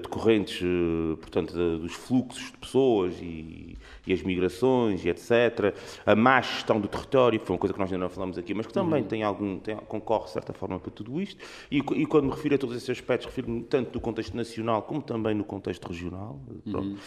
decorrentes, 0.02 0.62
eh, 0.62 1.16
portanto, 1.16 1.54
dos 1.80 1.94
fluxos 1.94 2.52
de 2.52 2.58
pessoas 2.58 3.14
e, 3.22 3.78
e, 4.06 4.14
as 4.14 4.22
migrações 4.22 5.06
e 5.06 5.10
etc. 5.10 5.74
A 6.06 6.16
má 6.16 6.42
gestão 6.42 6.80
do 6.80 6.88
território, 6.88 7.40
que 7.40 7.46
foi 7.46 7.54
uma 7.54 7.60
coisa 7.60 7.74
que 7.74 7.80
nós 7.80 7.92
ainda 7.92 8.04
não 8.04 8.10
falamos 8.10 8.38
aqui, 8.38 8.54
mas 8.54 8.68
que 8.68 8.74
também 8.74 9.02
uhum. 9.02 9.08
tem 9.08 9.24
algum, 9.24 9.60
tem, 9.60 9.76
concorre 9.78 10.26
de 10.26 10.32
certa 10.32 10.54
forma 10.54 10.80
para 10.80 10.92
tudo 10.92 11.22
isto. 11.22 11.44
E, 11.72 11.78
e 11.78 12.06
quando 12.06 12.26
me 12.26 12.32
refiro 12.32 12.56
a 12.56 12.58
todos 12.58 12.76
esses 12.76 12.90
aspectos, 12.90 13.28
refiro-me 13.28 13.64
tanto 13.64 13.96
no 13.96 14.02
contexto 14.02 14.36
nacional 14.36 14.82
como 14.84 15.02
também 15.02 15.34
no 15.34 15.46
contexto 15.46 15.88
regional. 15.88 16.40
Uhum. 16.66 16.98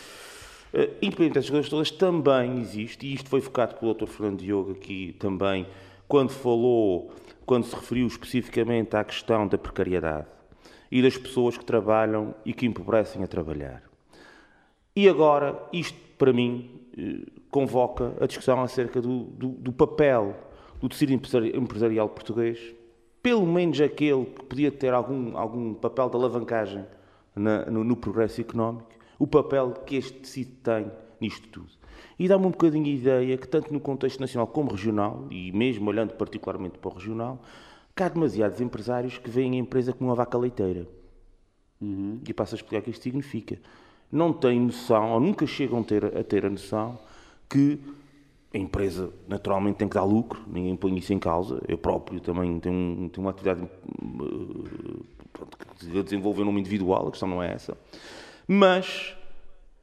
Uh, 0.73 0.91
independente 1.03 1.35
dessas 1.35 1.51
coisas 1.51 1.69
todas, 1.69 1.91
também 1.91 2.59
existe, 2.59 3.07
e 3.07 3.15
isto 3.15 3.29
foi 3.29 3.41
focado 3.41 3.77
pelo 3.77 3.95
Dr. 3.95 4.07
Fernando 4.07 4.41
Diogo 4.41 4.73
aqui 4.73 5.15
também, 5.21 5.67
quando 6.09 6.31
falou, 6.31 7.13
quando 7.47 7.65
se 7.65 7.77
referiu 7.77 8.07
especificamente 8.07 8.97
à 8.97 9.05
questão 9.05 9.47
da 9.47 9.57
precariedade 9.57 10.27
e 10.91 11.03
das 11.03 11.17
pessoas 11.17 11.57
que 11.57 11.65
trabalham 11.65 12.35
e 12.45 12.53
que 12.53 12.67
empobrecem 12.67 13.23
a 13.23 13.27
trabalhar. 13.27 13.83
E 14.95 15.09
agora, 15.09 15.61
isto 15.73 15.99
para 16.17 16.33
mim 16.33 16.71
eh, 16.97 17.27
convoca 17.51 18.15
a 18.21 18.27
discussão 18.27 18.63
acerca 18.63 19.01
do, 19.01 19.25
do, 19.25 19.49
do 19.49 19.73
papel 19.73 20.35
do 20.81 20.89
tecido 20.89 21.13
empresarial 21.13 22.09
português, 22.11 22.59
pelo 23.23 23.47
menos 23.47 23.81
aquele 23.81 24.27
que 24.27 24.45
podia 24.45 24.71
ter 24.71 24.93
algum, 24.93 25.37
algum 25.37 25.73
papel 25.73 26.11
de 26.11 26.17
alavancagem 26.17 26.85
na, 27.35 27.65
no, 27.67 27.83
no, 27.83 27.97
progresso 27.97 28.41
económico, 28.41 28.91
o 29.19 29.27
papel 29.27 29.73
que 29.87 29.97
este 29.97 30.13
tecido 30.13 30.53
tem 30.63 30.93
nisto 31.21 31.49
tudo. 31.49 31.71
E 32.19 32.29
dá-me 32.29 32.47
um 32.47 32.51
bocadinho 32.51 32.85
a 32.85 32.89
ideia 32.89 33.39
que, 33.39 33.49
tanto 33.49 33.73
no 33.73 33.81
contexto 33.81 34.21
nacional 34.21 34.47
como 34.47 34.71
regional, 34.71 35.27
e 35.31 35.51
mesmo 35.53 35.89
olhando 35.89 36.13
particularmente 36.15 36.79
para 36.79 36.91
o 36.91 36.95
regional, 36.95 37.41
que 37.95 38.03
há 38.03 38.09
demasiados 38.09 38.61
empresários 38.61 39.19
que 39.19 39.31
veem 39.31 39.55
a 39.55 39.57
empresa 39.57 39.93
como 39.93 40.11
uma 40.11 40.17
vaca 40.17 40.37
leiteira. 40.37 40.87
Uhum. 41.81 42.21
E 42.27 42.33
passo 42.33 42.55
a 42.55 42.57
explicar 42.57 42.79
o 42.79 42.83
que 42.83 42.91
isto 42.91 43.03
significa. 43.03 43.59
Não 44.11 44.33
têm 44.33 44.61
noção, 44.61 45.13
ou 45.13 45.21
nunca 45.21 45.47
chegam 45.47 45.81
a 45.81 45.85
ter, 45.85 46.05
a 46.05 46.25
ter 46.25 46.45
a 46.45 46.51
noção, 46.51 46.99
que 47.49 47.79
a 48.53 48.59
empresa 48.59 49.13
naturalmente 49.29 49.77
tem 49.77 49.89
que 49.89 49.95
dar 49.95 50.05
lucro, 50.05 50.43
ninguém 50.47 50.77
põe 50.77 50.97
isso 50.97 51.13
em 51.13 51.19
causa. 51.19 51.61
Eu 51.69 51.79
próprio 51.79 52.21
também 52.21 52.59
tenho, 52.61 53.09
tenho 53.11 53.25
uma 53.25 53.31
atividade 53.31 53.63
uh, 53.63 55.05
a 55.99 56.03
desenvolver 56.03 56.45
nome 56.45 56.61
individual, 56.61 57.09
a 57.09 57.11
questão 57.11 57.29
não 57.29 57.43
é 57.43 57.53
essa. 57.53 57.77
Mas, 58.47 59.17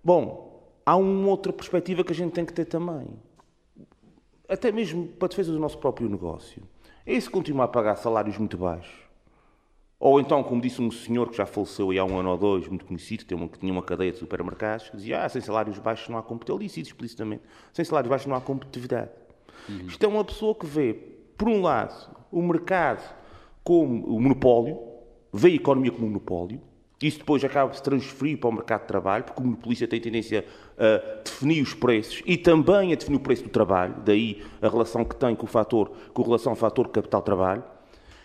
bom, 0.04 0.70
há 0.86 0.96
uma 0.96 1.28
outra 1.28 1.52
perspectiva 1.52 2.04
que 2.04 2.12
a 2.12 2.16
gente 2.16 2.32
tem 2.32 2.46
que 2.46 2.54
ter 2.54 2.66
também 2.66 3.08
até 4.52 4.70
mesmo 4.70 5.08
para 5.08 5.28
a 5.28 5.30
defesa 5.30 5.54
do 5.54 5.60
nosso 5.60 5.78
próprio 5.78 6.10
negócio, 6.10 6.62
é 7.16 7.20
se 7.20 7.30
continuar 7.30 7.66
a 7.66 7.68
pagar 7.68 7.96
salários 7.96 8.38
muito 8.38 8.58
baixos, 8.58 9.02
ou 10.02 10.20
então, 10.20 10.44
como 10.44 10.60
disse 10.60 10.82
um 10.82 10.90
senhor 10.90 11.30
que 11.30 11.38
já 11.38 11.46
faleceu 11.46 11.92
há 11.92 12.04
um 12.04 12.18
ano 12.18 12.32
ou 12.32 12.38
dois, 12.38 12.68
muito 12.68 12.86
conhecido, 12.86 13.24
que 13.24 13.60
tinha 13.60 13.72
uma 13.72 13.84
cadeia 13.84 14.12
de 14.12 14.18
supermercados, 14.18 14.90
que 14.90 14.98
dizia, 14.98 15.24
ah, 15.24 15.30
sem 15.30 15.40
salários 15.44 15.78
baixos 15.78 16.10
não 16.10 16.18
há 16.18 16.24
competitividade. 16.24 16.58
Ele 16.60 16.68
disse 16.68 16.82
isso 16.82 16.90
explicitamente. 16.90 17.44
Sem 17.72 17.86
salários 17.86 18.10
baixos 18.10 18.26
não 18.26 18.36
há 18.36 18.42
competitividade. 18.42 19.12
Uhum. 19.70 19.86
Isto 19.86 20.04
é 20.04 20.08
uma 20.08 20.26
pessoa 20.26 20.56
que 20.56 20.66
vê, 20.66 20.96
por 21.38 21.48
um 21.48 21.62
lado, 21.62 22.18
o 22.32 22.42
mercado 22.42 23.04
como 23.64 24.04
o 24.08 24.20
monopólio, 24.20 24.80
vê 25.32 25.50
a 25.50 25.54
economia 25.54 25.92
como 25.92 26.08
um 26.08 26.10
monopólio, 26.10 26.60
isso 27.00 27.20
depois 27.20 27.44
acaba 27.44 27.70
de 27.70 27.78
se 27.78 27.84
transferir 27.84 28.40
para 28.40 28.50
o 28.50 28.54
mercado 28.54 28.82
de 28.82 28.88
trabalho, 28.88 29.24
porque 29.24 29.40
o 29.40 29.46
monopolista 29.46 29.88
tem 29.88 30.02
tendência 30.02 30.46
a 30.82 31.22
definir 31.24 31.62
os 31.62 31.76
preços 31.76 32.24
e 32.26 32.36
também 32.36 32.92
a 32.92 32.96
definir 32.96 33.18
o 33.18 33.20
preço 33.20 33.44
do 33.44 33.50
trabalho, 33.50 33.96
daí 34.04 34.42
a 34.60 34.68
relação 34.68 35.06
que 35.06 35.16
tem 35.16 35.36
com 35.36 35.46
o 35.46 35.50
fator, 35.50 35.92
com 36.12 36.24
relação 36.24 36.54
ao 36.54 36.56
fator 36.56 36.88
capital-trabalho. 36.88 37.64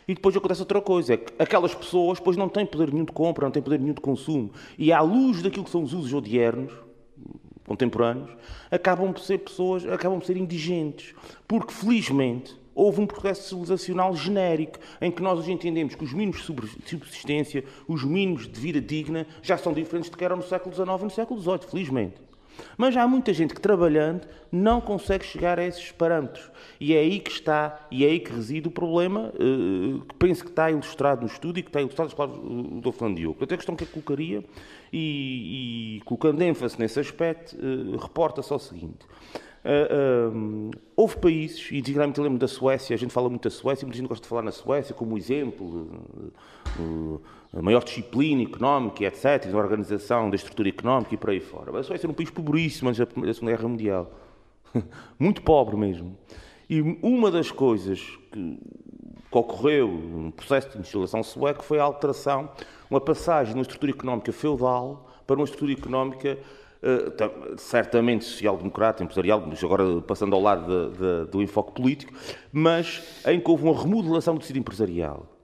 E 0.09 0.15
depois 0.15 0.35
acontece 0.37 0.61
outra 0.61 0.81
coisa, 0.81 1.15
é 1.15 1.17
que 1.17 1.35
aquelas 1.39 1.75
pessoas 1.75 2.19
depois 2.19 2.37
não 2.37 2.49
têm 2.49 2.65
poder 2.65 2.93
nenhum 2.93 3.05
de 3.05 3.13
compra, 3.13 3.45
não 3.45 3.51
têm 3.51 3.63
poder 3.63 3.79
nenhum 3.81 3.93
de 3.93 4.01
consumo. 4.01 4.53
E 4.79 4.93
à 4.93 5.01
luz 5.01 5.43
daquilo 5.43 5.65
que 5.65 5.71
são 5.71 5.83
os 5.83 5.93
usos 5.93 6.15
odiernos, 6.15 6.73
contemporâneos, 7.67 8.31
acabam 8.71 9.13
por 9.13 9.21
ser 9.21 9.39
pessoas, 9.39 9.85
acabam 9.85 10.19
por 10.19 10.25
ser 10.25 10.37
indigentes. 10.37 11.13
Porque, 11.47 11.73
felizmente, 11.73 12.57
houve 12.73 13.01
um 13.01 13.07
processo 13.07 13.49
civilizacional 13.49 14.15
genérico, 14.15 14.79
em 15.01 15.11
que 15.11 15.21
nós 15.21 15.41
hoje 15.41 15.51
entendemos 15.51 15.97
que 15.97 16.05
os 16.05 16.13
mínimos 16.13 16.39
de 16.39 16.45
subsistência, 16.89 17.65
os 17.89 18.05
mínimos 18.05 18.47
de 18.47 18.61
vida 18.61 18.81
digna, 18.81 19.27
já 19.43 19.59
são 19.59 19.73
diferentes 19.73 20.09
do 20.09 20.17
que 20.17 20.25
eram 20.25 20.37
no 20.37 20.43
século 20.43 20.75
XIX 20.75 20.89
e 20.89 21.05
no 21.05 21.11
século 21.11 21.41
XVIII, 21.41 21.59
felizmente. 21.69 22.15
Mas 22.77 22.97
há 22.97 23.07
muita 23.07 23.33
gente 23.33 23.55
que 23.55 23.61
trabalhando 23.61 24.27
não 24.51 24.81
consegue 24.81 25.25
chegar 25.25 25.59
a 25.59 25.65
esses 25.65 25.93
parâmetros. 25.93 26.51
E 26.81 26.95
é 26.95 26.99
aí 26.99 27.21
que 27.21 27.31
está, 27.31 27.87
e 27.91 28.05
é 28.05 28.09
aí 28.09 28.21
que 28.21 28.33
reside 28.33 28.69
o 28.69 28.71
problema, 28.71 29.33
uh, 29.35 30.01
que 30.01 30.15
penso 30.17 30.45
que 30.45 30.51
está 30.51 30.71
ilustrado 30.71 31.23
no 31.23 31.27
estudo 31.27 31.59
e 31.59 31.63
que 31.63 31.69
está 31.69 31.81
ilustrado 31.81 32.37
no 32.37 32.81
Dr. 32.81 32.93
Fernando 32.93 33.17
Diogo. 33.17 33.45
Até 33.45 33.55
a 33.55 33.59
questão 33.59 33.77
que 33.77 33.85
eu 33.85 33.89
colocaria, 33.89 34.45
e, 34.93 35.97
e 35.99 36.01
colocando 36.05 36.41
ênfase 36.43 36.79
nesse 36.79 37.01
aspecto, 37.01 37.57
uh, 37.57 37.97
reporta-se 37.97 38.53
ao 38.53 38.59
seguinte. 38.59 39.07
Uh, 39.67 40.31
um, 40.31 40.71
houve 40.95 41.17
países, 41.17 41.69
e 41.73 41.83
dignamente 41.83 42.21
lembro 42.21 42.39
da 42.39 42.47
Suécia, 42.47 42.95
a 42.95 42.99
gente 42.99 43.13
fala 43.13 43.29
muito 43.29 43.43
da 43.43 43.51
Suécia, 43.51 43.85
muita 43.85 43.99
gente 43.99 44.09
gosta 44.09 44.23
de 44.23 44.29
falar 44.29 44.43
na 44.43 44.53
Suécia 44.53 44.95
como 44.95 45.19
exemplo, 45.19 45.91
uh, 46.79 47.21
a 47.36 47.36
maior 47.53 47.83
disciplina 47.83 48.43
económica, 48.43 49.05
etc., 49.05 49.47
da 49.51 49.57
organização 49.57 50.29
da 50.29 50.37
estrutura 50.37 50.69
económica 50.69 51.15
e 51.15 51.17
por 51.17 51.31
aí 51.31 51.41
fora. 51.41 51.79
A 51.79 51.83
Suécia 51.83 52.07
era 52.07 52.13
um 52.13 52.15
país 52.15 52.31
pobríssimo 52.31 52.91
antes 52.91 52.99
da 52.99 53.35
Segunda 53.35 53.53
Guerra 53.53 53.69
Mundial. 53.69 54.13
muito 55.19 55.43
pobre 55.43 55.77
mesmo. 55.77 56.17
E 56.69 56.81
uma 57.03 57.31
das 57.31 57.51
coisas 57.51 58.01
que, 58.33 58.59
que 59.31 59.39
ocorreu 59.39 59.89
no 59.89 60.33
processo 60.33 60.71
de 60.71 60.79
instalação 60.79 61.23
sueco 61.23 61.65
foi 61.65 61.79
a 61.79 61.85
alteração, 61.85 62.51
uma 62.91 63.01
passagem 63.01 63.53
de 63.53 63.59
uma 63.59 63.63
estrutura 63.63 63.93
económica 63.93 64.33
feudal 64.33 65.09
para 65.27 65.37
uma 65.37 65.45
estrutura 65.45 65.73
económica 65.73 66.39
uh, 66.83 67.59
certamente 67.59 68.25
social-democrata, 68.25 69.03
empresarial, 69.03 69.45
mas 69.47 69.63
agora 69.63 70.01
passando 70.03 70.35
ao 70.35 70.43
lado 70.43 70.91
de, 70.91 70.97
de, 70.97 71.31
do 71.31 71.43
enfoque 71.43 71.73
político, 71.73 72.13
mas 72.53 73.23
em 73.27 73.41
que 73.41 73.51
houve 73.51 73.65
uma 73.65 73.81
remodelação 73.81 74.35
do 74.35 74.41
tecido 74.41 74.59
empresarial. 74.59 75.36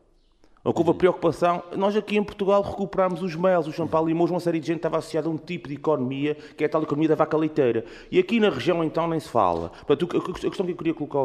Houve 0.65 0.91
a 0.91 0.95
preocupação. 0.95 1.61
Nós 1.77 1.97
aqui 1.97 2.17
em 2.17 2.23
Portugal 2.23 2.63
recuperámos 2.63 3.21
os 3.21 3.35
mel, 3.35 3.59
os 3.61 3.75
champalimos, 3.75 4.31
uma 4.31 4.39
série 4.39 4.61
de 4.61 4.69
gente 4.69 4.77
estava 4.77 4.99
associada 4.99 5.27
a 5.27 5.31
um 5.31 5.37
tipo 5.37 5.69
de 5.69 5.75
economia, 5.75 6.37
que 6.57 6.63
é 6.63 6.69
a 6.69 6.71
tal 6.71 6.85
economia 6.85 7.09
da 7.09 7.17
vaca 7.17 7.37
leiteira. 7.37 7.85
E 8.13 8.19
aqui 8.21 8.39
na 8.39 8.49
região, 8.49 8.85
então, 8.85 9.09
nem 9.09 9.19
se 9.19 9.29
fala. 9.29 9.73
Portanto, 9.85 10.17
a 10.17 10.33
questão 10.33 10.65
que 10.65 10.71
eu 10.71 10.77
queria 10.77 10.95
colocar, 10.95 11.19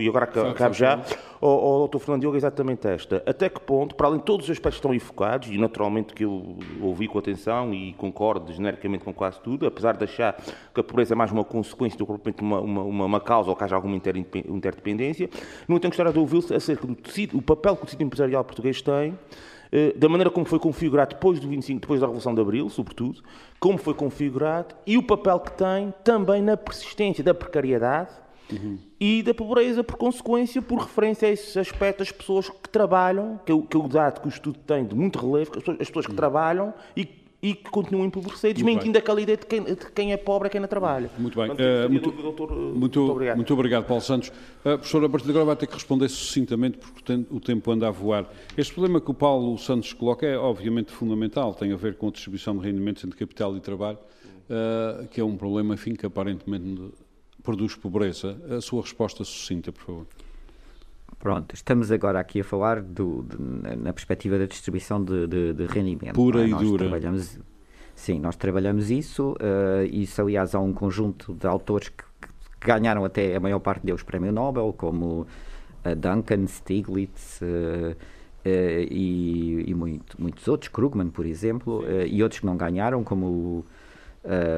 e 0.00 0.08
agora 0.08 0.24
acabo 0.24 0.72
já, 0.72 1.02
ao 1.40 1.88
Dr. 1.88 1.98
Fernando 1.98 2.20
Diogo, 2.20 2.36
é 2.36 2.38
exatamente 2.38 2.86
esta. 2.86 3.20
Até 3.26 3.48
que 3.48 3.58
ponto, 3.58 3.96
para 3.96 4.06
além 4.06 4.20
de 4.20 4.24
todos 4.24 4.46
os 4.46 4.50
aspectos 4.52 4.76
que 4.78 4.86
estão 4.86 4.94
enfocados, 4.94 5.48
e 5.48 5.58
naturalmente 5.58 6.14
que 6.14 6.24
eu 6.24 6.56
ouvi 6.80 7.08
com 7.08 7.18
atenção 7.18 7.74
e 7.74 7.92
concordo 7.94 8.52
genericamente 8.52 9.02
com 9.02 9.12
quase 9.12 9.40
tudo, 9.40 9.66
apesar 9.66 9.96
de 9.96 10.04
achar 10.04 10.40
que 10.72 10.80
a 10.80 10.84
pobreza 10.84 11.12
é 11.14 11.16
mais 11.16 11.32
uma 11.32 11.42
consequência 11.42 11.98
do 11.98 12.06
que 12.06 12.40
uma, 12.40 12.60
uma, 12.60 12.82
uma, 12.82 13.04
uma 13.04 13.20
causa 13.20 13.50
ou 13.50 13.56
que 13.56 13.64
haja 13.64 13.74
alguma 13.74 13.96
interdependência, 13.96 15.28
não 15.66 15.80
tenho 15.80 15.90
gostado 15.90 16.12
de 16.12 16.18
ouvi-lo 16.20 16.44
acerca 16.54 16.86
do 16.86 16.94
tecido, 16.94 17.36
o 17.36 17.42
papel 17.42 17.74
que 17.74 17.82
o 17.82 17.84
tecido 17.86 18.04
empresarial 18.04 18.44
português 18.44 18.59
português 18.60 18.82
tem, 18.82 19.18
eh, 19.72 19.94
da 19.96 20.08
maneira 20.08 20.30
como 20.30 20.44
foi 20.44 20.58
configurado 20.58 21.14
depois 21.14 21.40
do 21.40 21.48
25, 21.48 21.80
depois 21.80 22.00
da 22.00 22.06
Revolução 22.06 22.34
de 22.34 22.40
Abril, 22.40 22.68
sobretudo, 22.68 23.22
como 23.58 23.78
foi 23.78 23.94
configurado 23.94 24.74
e 24.86 24.96
o 24.98 25.02
papel 25.02 25.40
que 25.40 25.52
tem 25.52 25.92
também 26.04 26.42
na 26.42 26.56
persistência 26.56 27.24
da 27.24 27.32
precariedade 27.32 28.10
uhum. 28.52 28.78
e 29.00 29.22
da 29.22 29.32
pobreza, 29.32 29.82
por 29.82 29.96
consequência, 29.96 30.60
por 30.60 30.80
referência 30.80 31.28
a 31.28 31.30
esses 31.30 31.56
aspectos, 31.56 32.08
as 32.08 32.12
pessoas 32.12 32.48
que 32.48 32.68
trabalham, 32.68 33.40
que 33.44 33.50
é 33.50 33.54
o, 33.54 33.62
que 33.62 33.76
é 33.76 33.80
o 33.80 33.88
dado 33.88 34.20
que 34.20 34.26
o 34.26 34.30
estudo 34.30 34.58
tem 34.58 34.84
de 34.84 34.94
muito 34.94 35.18
relevo, 35.18 35.50
as 35.52 35.58
pessoas, 35.58 35.80
as 35.80 35.88
pessoas 35.88 36.06
que 36.06 36.12
uhum. 36.12 36.16
trabalham 36.16 36.74
e 36.96 37.19
e 37.42 37.54
que 37.54 37.70
continuam 37.70 38.04
a 38.04 38.06
empobrecer, 38.06 38.52
desmentindo 38.52 38.98
aquela 38.98 39.20
ideia 39.20 39.38
de 39.38 39.46
quem, 39.46 39.62
de 39.62 39.76
quem, 39.94 40.12
é 40.12 40.16
pobre 40.16 40.48
é 40.48 40.50
quem 40.50 40.60
não 40.60 40.68
trabalha. 40.68 41.10
Muito 41.18 41.40
bem. 41.40 41.50
uh, 41.50 41.90
muito, 41.90 42.10
doutor, 42.10 42.50
muito, 42.52 42.78
muito, 42.78 43.10
obrigado. 43.10 43.36
muito 43.36 43.54
obrigado, 43.54 43.86
Paulo 43.86 44.02
Santos. 44.02 44.28
Uh, 44.28 44.76
professor, 44.76 45.04
a 45.04 45.08
partir 45.08 45.24
de 45.24 45.30
agora 45.30 45.46
vai 45.46 45.56
ter 45.56 45.66
que 45.66 45.74
responder 45.74 46.08
sucintamente, 46.08 46.78
porque 46.78 47.24
o 47.30 47.40
tempo 47.40 47.70
anda 47.70 47.88
a 47.88 47.90
voar. 47.90 48.30
Este 48.56 48.74
problema 48.74 49.00
que 49.00 49.10
o 49.10 49.14
Paulo 49.14 49.56
Santos 49.56 49.92
coloca 49.94 50.26
é, 50.26 50.36
obviamente, 50.36 50.92
fundamental. 50.92 51.54
Tem 51.54 51.72
a 51.72 51.76
ver 51.76 51.96
com 51.96 52.08
a 52.08 52.10
distribuição 52.10 52.56
de 52.58 52.64
rendimentos 52.66 53.02
entre 53.04 53.18
capital 53.18 53.56
e 53.56 53.60
trabalho, 53.60 53.98
uh, 53.98 55.08
que 55.08 55.20
é 55.20 55.24
um 55.24 55.36
problema, 55.36 55.74
enfim, 55.74 55.94
que 55.94 56.04
aparentemente 56.04 56.92
produz 57.42 57.74
pobreza. 57.74 58.36
A 58.54 58.60
sua 58.60 58.82
resposta 58.82 59.24
sucinta, 59.24 59.72
por 59.72 59.82
favor. 59.82 60.06
Pronto, 61.20 61.54
estamos 61.54 61.92
agora 61.92 62.18
aqui 62.18 62.40
a 62.40 62.44
falar 62.44 62.80
do, 62.80 63.22
de, 63.24 63.76
na 63.76 63.92
perspectiva 63.92 64.38
da 64.38 64.46
distribuição 64.46 65.04
de, 65.04 65.26
de, 65.26 65.52
de 65.52 65.66
rendimento. 65.66 66.14
Pura 66.14 66.42
é? 66.42 66.46
e 66.46 66.50
nós 66.50 66.62
dura. 66.62 66.84
Trabalhamos, 66.84 67.38
sim, 67.94 68.18
nós 68.18 68.36
trabalhamos 68.36 68.90
isso. 68.90 69.32
Uh, 69.32 69.84
isso, 69.92 70.22
aliás, 70.22 70.54
há 70.54 70.60
um 70.60 70.72
conjunto 70.72 71.34
de 71.34 71.46
autores 71.46 71.90
que, 71.90 72.04
que, 72.58 72.66
ganharam 72.66 73.04
até 73.04 73.36
a 73.36 73.40
maior 73.40 73.58
parte 73.58 73.84
deles 73.84 74.02
prémio 74.02 74.32
Nobel, 74.32 74.74
como 74.74 75.26
uh, 75.84 75.94
Duncan, 75.94 76.46
Stiglitz. 76.46 77.42
Uh, 77.42 77.94
e, 78.42 79.64
e 79.68 79.74
muito, 79.74 80.18
muitos 80.18 80.48
outros, 80.48 80.70
Krugman, 80.70 81.10
por 81.10 81.26
exemplo, 81.26 81.84
e 82.06 82.22
outros 82.22 82.40
que 82.40 82.46
não 82.46 82.56
ganharam, 82.56 83.04
como 83.04 83.66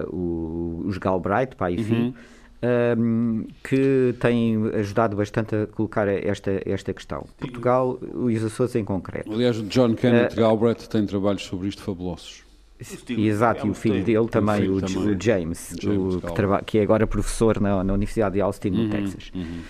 o, 0.07 0.85
os 0.87 0.99
Galbraith, 0.99 1.57
pá, 1.57 1.69
enfim, 1.69 2.05
uhum 2.05 2.15
um, 2.63 3.47
que 3.63 4.15
tem 4.21 4.57
ajudado 4.75 5.17
bastante 5.17 5.55
a 5.55 5.67
colocar 5.67 6.07
esta, 6.09 6.63
esta 6.65 6.93
questão. 6.93 7.27
Portugal 7.39 7.99
e 8.29 8.37
os 8.37 8.45
Açores 8.45 8.75
em 8.77 8.85
concreto. 8.85 9.33
Aliás, 9.33 9.59
o 9.59 9.65
John 9.65 9.95
Kenneth 9.95 10.33
uh, 10.33 10.37
Galbraith 10.37 10.87
tem 10.89 11.05
trabalhos 11.05 11.43
sobre 11.45 11.69
isto 11.69 11.83
fabulosos. 11.83 12.43
Exato, 13.09 13.67
e 13.67 13.71
o 13.71 13.75
filho 13.75 14.03
dele 14.03 14.27
também, 14.29 14.69
o, 14.69 14.81
também. 14.81 15.15
o 15.15 15.17
James, 15.21 15.77
James 15.81 16.15
o, 16.17 16.21
que, 16.21 16.65
que, 16.67 16.79
é 16.79 16.83
agora 16.83 17.07
professor 17.07 17.61
na, 17.61 17.85
na 17.85 17.93
Universidade 17.93 18.35
de 18.35 18.41
Austin, 18.41 18.71
no 18.71 18.83
uhum, 18.83 18.91
Texas. 18.91 19.31
Uhum. 19.33 19.61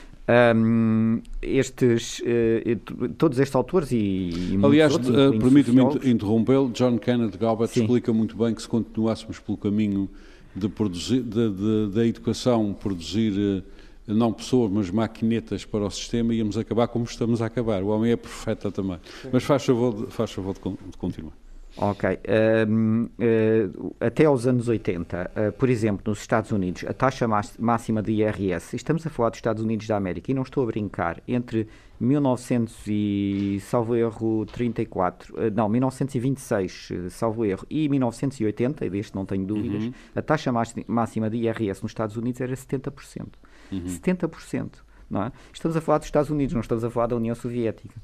Um, 0.57 1.21
estes, 1.43 2.21
uh, 2.21 3.09
todos 3.19 3.39
estes 3.39 3.55
autores 3.55 3.93
e, 3.93 3.97
e 3.97 4.59
Aliás, 4.63 4.95
uh, 4.95 5.39
permite-me 5.39 5.83
interrompê-lo, 6.11 6.71
John 6.71 6.97
Kenneth 6.97 7.37
Galbraith 7.39 7.73
Sim. 7.73 7.83
explica 7.83 8.15
muito 8.15 8.35
bem 8.35 8.55
que 8.55 8.63
se 8.63 8.69
continuássemos 8.69 9.39
pelo 9.41 9.59
caminho 9.59 10.09
de 10.55 10.69
produzir, 10.69 11.23
da 11.23 12.07
educação 12.07 12.73
produzir 12.75 13.33
eh, 13.39 13.63
não 14.07 14.33
pessoas, 14.33 14.71
mas 14.71 14.91
maquinetas 14.91 15.65
para 15.65 15.85
o 15.85 15.91
sistema, 15.91 16.35
íamos 16.35 16.59
acabar 16.59 16.89
como 16.89 17.05
estamos 17.05 17.41
a 17.41 17.47
acabar. 17.47 17.83
O 17.83 17.89
homem 17.89 18.13
é 18.13 18.17
profeta 18.17 18.71
também. 18.71 18.99
Mas 19.33 19.45
faz 19.45 19.65
favor 19.65 20.07
de, 20.07 20.13
faz 20.13 20.33
favor 20.33 20.55
de, 20.55 20.97
continuar. 20.99 21.33
Ok. 21.77 22.11
Uh, 22.11 23.05
uh, 23.05 23.97
até 23.99 24.27
aos 24.27 24.47
anos 24.47 24.69
80, 24.69 25.31
uh, 25.31 25.53
por 25.53 25.71
exemplo, 25.71 26.03
nos 26.07 26.21
Estados 26.21 26.51
Unidos, 26.51 26.85
a 26.87 26.93
taxa 26.93 27.27
máxima 27.59 28.03
de 28.03 28.13
IRS, 28.13 28.77
estamos 28.77 29.07
a 29.07 29.11
falar 29.11 29.31
dos 29.31 29.39
Estados 29.39 29.63
Unidos 29.63 29.87
da 29.87 29.97
América 29.97 30.31
e 30.31 30.35
não 30.35 30.43
estou 30.43 30.65
a 30.65 30.67
brincar, 30.67 31.23
entre 31.27 31.67
1900 32.03 32.75
e, 32.89 33.59
salvo 33.61 33.95
erro, 33.95 34.45
34, 34.47 35.35
uh, 35.35 35.51
não, 35.55 35.69
1926, 35.69 36.91
uh, 36.91 37.11
salvo 37.11 37.45
erro, 37.45 37.65
e 37.71 37.89
1980, 37.89 38.85
e 38.85 38.91
deste 38.91 39.15
não 39.15 39.25
tenho 39.25 39.47
dúvidas, 39.47 39.85
uhum. 39.85 39.93
a 40.15 40.23
taxa 40.23 40.51
máxima 40.87 41.31
de 41.31 41.37
IRS 41.37 41.83
nos 41.83 41.93
Estados 41.93 42.17
Unidos 42.17 42.41
era 42.41 42.53
70%. 42.53 43.27
Uhum. 43.71 43.85
70%, 43.85 44.71
não 45.09 45.23
é? 45.25 45.33
Estamos 45.53 45.77
a 45.77 45.81
falar 45.81 45.99
dos 45.99 46.09
Estados 46.09 46.31
Unidos, 46.31 46.55
não 46.55 46.61
estamos 46.61 46.83
a 46.83 46.91
falar 46.91 47.07
da 47.07 47.17
União 47.17 47.35
Soviética. 47.35 47.95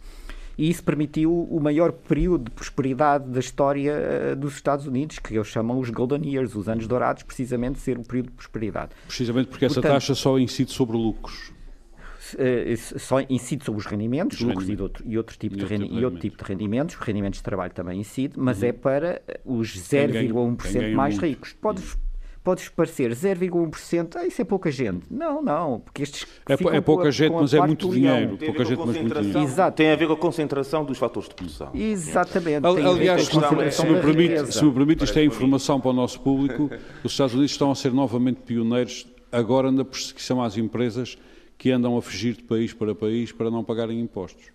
E 0.57 0.69
isso 0.69 0.83
permitiu 0.83 1.33
o 1.33 1.61
maior 1.61 1.93
período 1.93 2.45
de 2.47 2.51
prosperidade 2.51 3.29
da 3.31 3.39
história 3.39 3.95
uh, 4.33 4.37
dos 4.37 4.55
Estados 4.55 4.87
Unidos, 4.87 5.19
que 5.19 5.35
eles 5.37 5.47
chamam 5.47 5.79
os 5.79 5.91
Golden 5.91 6.25
Years, 6.25 6.57
os 6.57 6.69
anos 6.69 6.87
dourados, 6.87 7.23
precisamente 7.23 7.79
ser 7.79 7.97
o 7.97 8.03
período 8.03 8.31
de 8.31 8.33
prosperidade. 8.33 8.91
Precisamente 9.07 9.49
porque 9.49 9.65
essa 9.65 9.81
taxa 9.81 10.15
só 10.17 10.39
incide 10.39 10.73
sobre 10.73 10.97
lucros. 10.97 11.53
Uh, 12.35 12.99
só 12.99 13.21
incide 13.29 13.65
sobre 13.65 13.81
os 13.81 13.87
rendimentos, 13.87 14.39
os 14.39 14.45
lucros 14.45 14.67
rendimentos. 14.69 14.81
e, 14.81 14.83
outro, 14.83 15.05
e, 15.07 15.19
outro 15.19 15.39
tipo 15.39 15.55
e, 15.55 15.59
de 15.59 15.65
outro 15.65 15.79
rendi 15.79 15.95
e 15.95 16.05
outro 16.05 16.21
tipo 16.21 16.37
de 16.37 16.45
rendimentos, 16.45 16.95
os 16.95 17.01
rendimentos 17.01 17.39
de 17.39 17.43
trabalho 17.43 17.73
também 17.73 18.01
incide, 18.01 18.35
mas 18.37 18.63
uhum. 18.63 18.69
é 18.69 18.73
para 18.73 19.23
os 19.45 19.69
0,1% 19.69 20.95
mais 20.95 21.15
muito. 21.15 21.27
ricos. 21.27 21.53
Podes, 21.55 21.95
uhum 21.95 22.09
pode 22.49 22.71
parecer 22.71 23.11
0,1%, 23.11 24.17
ah, 24.17 24.27
isso 24.27 24.41
é 24.41 24.45
pouca 24.45 24.71
gente. 24.71 25.05
Não, 25.11 25.43
não, 25.43 25.81
porque 25.81 26.03
estes. 26.03 26.27
É, 26.49 26.55
é 26.55 26.81
pouca 26.81 27.09
a, 27.09 27.11
gente, 27.11 27.33
mas 27.33 27.53
é 27.53 27.61
muito 27.61 27.91
dinheiro. 27.91 28.39
Pouca 28.39 28.65
gente, 28.65 28.79
mas 28.79 28.97
muito 28.97 29.21
dinheiro. 29.21 29.39
Exato. 29.41 29.77
Tem 29.77 29.91
a 29.91 29.97
ver 29.97 30.07
com 30.07 30.15
a 30.15 30.17
concentração 30.17 30.83
dos 30.83 30.97
fatores 30.97 31.29
de 31.29 31.35
produção. 31.35 31.71
Exatamente. 31.75 32.67
Aliás, 32.67 33.27
se 33.27 33.37
me, 33.37 33.71
se, 33.71 33.87
me 33.87 34.01
permite, 34.01 34.53
se 34.53 34.65
me 34.65 34.73
permite, 34.73 35.05
isto 35.05 35.19
é 35.19 35.25
informação 35.25 35.79
para 35.79 35.91
o 35.91 35.93
nosso 35.93 36.21
público: 36.21 36.71
os 37.05 37.13
Estados 37.13 37.35
Unidos 37.35 37.53
estão 37.53 37.71
a 37.71 37.75
ser 37.75 37.93
novamente 37.93 38.41
pioneiros 38.41 39.07
agora 39.31 39.71
na 39.71 39.85
perseguição 39.85 40.43
às 40.43 40.57
empresas 40.57 41.19
que 41.59 41.73
andam 41.73 41.99
a 41.99 42.03
fugir 42.03 42.35
de 42.35 42.45
país 42.45 42.73
para 42.73 42.95
país 42.95 43.33
para 43.33 43.51
não 43.51 43.65
pagarem 43.65 44.01
impostos. 44.01 44.47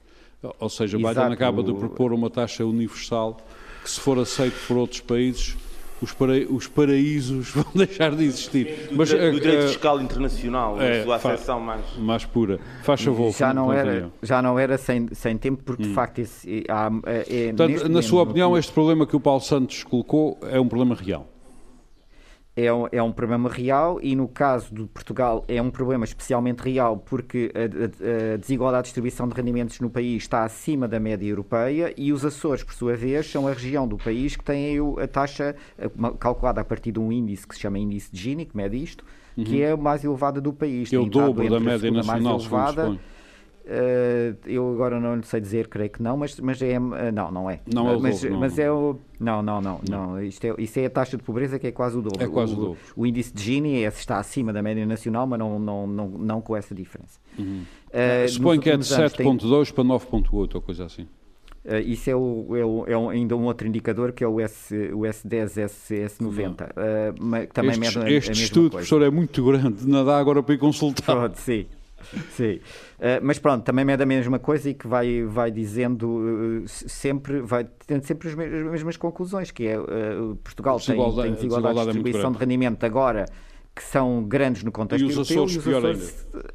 Ou 0.60 0.70
seja, 0.70 0.98
Biden 0.98 1.32
acaba 1.32 1.62
de 1.62 1.74
propor 1.74 2.14
uma 2.14 2.30
taxa 2.30 2.66
universal 2.66 3.38
que, 3.84 3.90
se 3.90 4.00
for 4.00 4.18
aceito 4.18 4.56
por 4.68 4.78
outros 4.78 5.02
países, 5.02 5.56
os, 6.02 6.14
para, 6.14 6.34
os 6.50 6.68
paraísos 6.68 7.52
vão 7.56 7.66
deixar 7.74 8.14
de 8.16 8.26
existir. 8.26 8.90
Do, 8.90 8.98
Mas, 8.98 9.10
do, 9.10 9.18
do 9.18 9.40
direito 9.40 9.66
uh, 9.66 9.68
fiscal 9.68 10.02
internacional, 10.02 10.82
é, 10.82 11.02
a 11.02 11.04
sua 11.04 11.16
acessão 11.16 11.60
mais... 11.60 11.98
mais 11.98 12.26
pura. 12.26 12.60
Faz 12.84 13.02
favor. 13.02 13.32
Já 13.32 13.54
não 13.54 13.72
era, 13.72 14.10
já 14.22 14.42
não 14.42 14.60
era 14.60 14.78
sem, 14.78 15.08
sem 15.14 15.38
tempo, 15.38 15.64
porque 15.64 15.84
hum. 15.84 15.88
de 15.88 15.94
facto 15.94 16.20
esse, 16.20 16.66
há, 16.70 16.90
é, 17.06 17.48
é 17.48 17.54
Portanto, 17.54 17.90
na 17.90 18.02
sua 18.02 18.24
opinião, 18.24 18.58
este 18.58 18.72
problema 18.72 19.06
que 19.06 19.16
o 19.16 19.20
Paulo 19.20 19.42
Santos 19.42 19.84
colocou 19.84 20.38
é 20.44 20.60
um 20.60 20.68
problema 20.68 20.96
real? 20.96 21.33
É 22.56 22.72
um, 22.72 22.88
é 22.92 23.02
um 23.02 23.12
problema 23.12 23.50
real 23.50 24.00
e 24.02 24.16
no 24.16 24.28
caso 24.28 24.74
de 24.74 24.84
Portugal 24.86 25.44
é 25.48 25.62
um 25.62 25.72
problema 25.72 26.06
especialmente 26.06 26.60
real 26.60 26.98
porque 26.98 27.52
a, 27.56 27.60
a, 27.60 28.34
a, 28.34 28.38
desigualdade 28.38 28.84
de 28.84 28.88
distribuição 28.90 29.28
de 29.28 29.36
rendimentos 29.36 29.80
no 29.80 29.90
país 29.90 30.24
está 30.24 30.44
acima 30.44 30.88
da 30.88 31.00
média 31.00 31.28
europeia 31.28 31.94
e 31.98 32.14
os 32.14 32.24
Açores, 32.24 32.64
por 32.64 32.74
sua 32.74 32.96
vez, 32.96 33.30
são 33.30 33.48
a 33.48 33.54
região 33.54 33.88
do 33.88 33.98
país 33.98 34.36
que 34.36 34.44
tem 34.44 34.78
a 35.02 35.08
taxa 35.08 35.56
calculada 36.20 36.62
a 36.62 36.66
partir 36.66 36.92
de 36.92 37.00
um 37.00 37.12
índice 37.12 37.48
que 37.48 37.56
se 37.56 37.62
chama 37.62 37.80
índice 37.80 38.12
de 38.12 38.22
Gini, 38.22 38.46
que 38.46 38.56
mede 38.56 38.82
isto, 38.82 39.04
uhum. 39.36 39.44
que 39.44 39.62
é 39.62 39.72
a 39.72 39.78
mais 39.78 40.04
elevada 40.04 40.40
do 40.40 40.54
país. 40.54 40.90
Que 40.90 40.96
é 40.96 41.00
o 41.00 41.06
dobro 41.06 41.50
da 41.50 41.60
média 41.60 41.92
nacional, 41.92 42.22
mais 42.22 42.46
elevada, 42.46 43.00
eu 44.46 44.72
agora 44.74 45.00
não 45.00 45.16
lhe 45.16 45.24
sei 45.24 45.40
dizer, 45.40 45.68
creio 45.68 45.90
que 45.90 46.02
não, 46.02 46.18
mas, 46.18 46.38
mas 46.40 46.62
é. 46.62 46.78
Uh, 46.78 47.12
não, 47.14 47.32
não 47.32 47.50
é. 47.50 47.62
Não 47.72 47.90
é 47.90 47.96
o 47.96 48.02
mas, 48.02 48.22
dobro, 48.22 48.40
mas 48.40 48.60
é 48.60 48.72
o. 48.72 48.98
Não, 49.20 49.42
não, 49.42 49.62
não. 49.62 49.80
não. 49.90 50.08
não. 50.08 50.24
Isto, 50.24 50.46
é, 50.46 50.56
isto 50.58 50.78
é 50.78 50.86
a 50.86 50.90
taxa 50.90 51.16
de 51.16 51.24
pobreza 51.24 51.58
que 51.58 51.68
é 51.68 51.72
quase 51.72 51.98
o 51.98 52.02
dobro. 52.02 52.22
É 52.22 52.28
quase 52.28 52.54
o, 52.54 52.58
o 52.58 52.60
dobro. 52.60 52.78
O 52.96 53.06
índice 53.06 53.34
de 53.34 53.42
Gini 53.42 53.84
é, 53.84 53.88
está 53.88 54.18
acima 54.20 54.52
da 54.52 54.62
média 54.62 54.86
nacional, 54.86 55.26
mas 55.26 55.40
não, 55.40 55.58
não, 55.60 55.88
não, 55.88 56.08
não 56.10 56.42
com 56.42 56.56
essa 56.58 56.76
diferença. 56.76 57.20
Uhum. 57.40 57.64
Uh, 57.90 58.30
Suponho 58.30 58.62
que 58.62 58.70
é 58.70 58.76
de 58.76 58.84
7,2 58.84 59.16
tem... 59.16 59.38
para 59.74 59.84
9,8 59.84 60.56
ou 60.56 60.62
coisa 60.62 60.86
assim. 60.86 61.08
Uh, 61.64 61.78
isso 61.86 62.10
é, 62.10 62.16
o, 62.16 62.58
é, 62.58 62.66
o, 62.66 62.86
é 62.88 62.98
um, 62.98 63.10
ainda 63.10 63.38
um 63.38 63.46
outro 63.46 63.66
indicador 63.66 64.12
que 64.12 64.22
é 64.22 64.28
o, 64.28 64.42
S, 64.42 64.76
o 64.92 65.00
S10, 65.02 65.58
S, 65.58 65.96
S90. 65.96 66.72
Uh, 66.72 67.48
também 67.54 67.80
este, 67.82 68.00
este 68.14 68.32
estudo, 68.32 68.72
coisa. 68.72 68.88
professor, 68.88 69.02
é 69.02 69.10
muito 69.10 69.46
grande, 69.46 69.88
não 69.88 70.04
dá 70.04 70.18
agora 70.18 70.44
para 70.44 70.56
ir 70.56 70.58
consultar. 70.58 71.16
Pode, 71.16 71.40
sim. 71.40 71.66
Sim. 72.32 72.54
Uh, 72.54 73.20
mas 73.22 73.40
pronto, 73.40 73.64
também 73.64 73.90
é 73.92 73.98
da 73.98 74.06
mesma 74.06 74.40
coisa 74.40 74.70
e 74.70 74.74
que 74.74 74.88
vai, 74.88 75.24
vai 75.24 75.52
dizendo 75.52 76.08
uh, 76.08 76.64
sempre, 76.68 77.42
vai 77.42 77.68
tendo 77.86 78.04
sempre 78.04 78.30
as 78.30 78.36
mesmas, 78.36 78.62
as 78.62 78.72
mesmas 78.72 78.98
conclusões, 78.98 79.52
que 79.52 79.68
é 79.68 79.80
uh, 79.80 80.36
Portugal 80.44 80.80
tem, 80.80 80.96
tem 80.96 81.34
desigualdade 81.34 81.80
de 81.80 81.86
distribuição 81.86 82.30
é 82.30 82.34
de 82.34 82.40
rendimento 82.40 82.84
agora 82.86 83.26
que 83.76 83.84
são 83.84 84.24
grandes 84.24 84.64
no 84.64 84.72
contexto 84.72 85.04
e 85.04 85.08
os 85.08 85.16
europeu. 85.16 85.44
Açores, 85.44 85.56
e 85.56 85.58
os 85.58 85.64
pior 85.64 85.78
Açores, 85.78 86.28
ainda. 86.34 86.50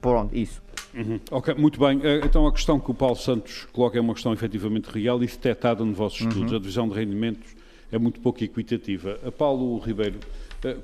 Pronto, 0.00 0.36
isso. 0.36 0.62
Uhum. 0.94 1.20
Ok, 1.30 1.54
muito 1.54 1.78
bem. 1.78 2.00
Então 2.24 2.46
a 2.46 2.52
questão 2.52 2.80
que 2.80 2.90
o 2.90 2.94
Paulo 2.94 3.14
Santos 3.14 3.68
coloca 3.72 3.96
é 3.96 4.00
uma 4.00 4.14
questão 4.14 4.32
efetivamente 4.32 4.86
real 4.86 5.22
e 5.22 5.26
detectada 5.26 5.84
nos 5.84 5.96
vossos 5.96 6.20
estudos. 6.20 6.50
Uhum. 6.50 6.56
A 6.56 6.60
divisão 6.60 6.88
de 6.88 6.94
rendimentos 6.94 7.54
é 7.92 7.98
muito 7.98 8.20
pouco 8.20 8.42
equitativa. 8.42 9.18
A 9.24 9.30
Paulo 9.30 9.78
Ribeiro, 9.78 10.18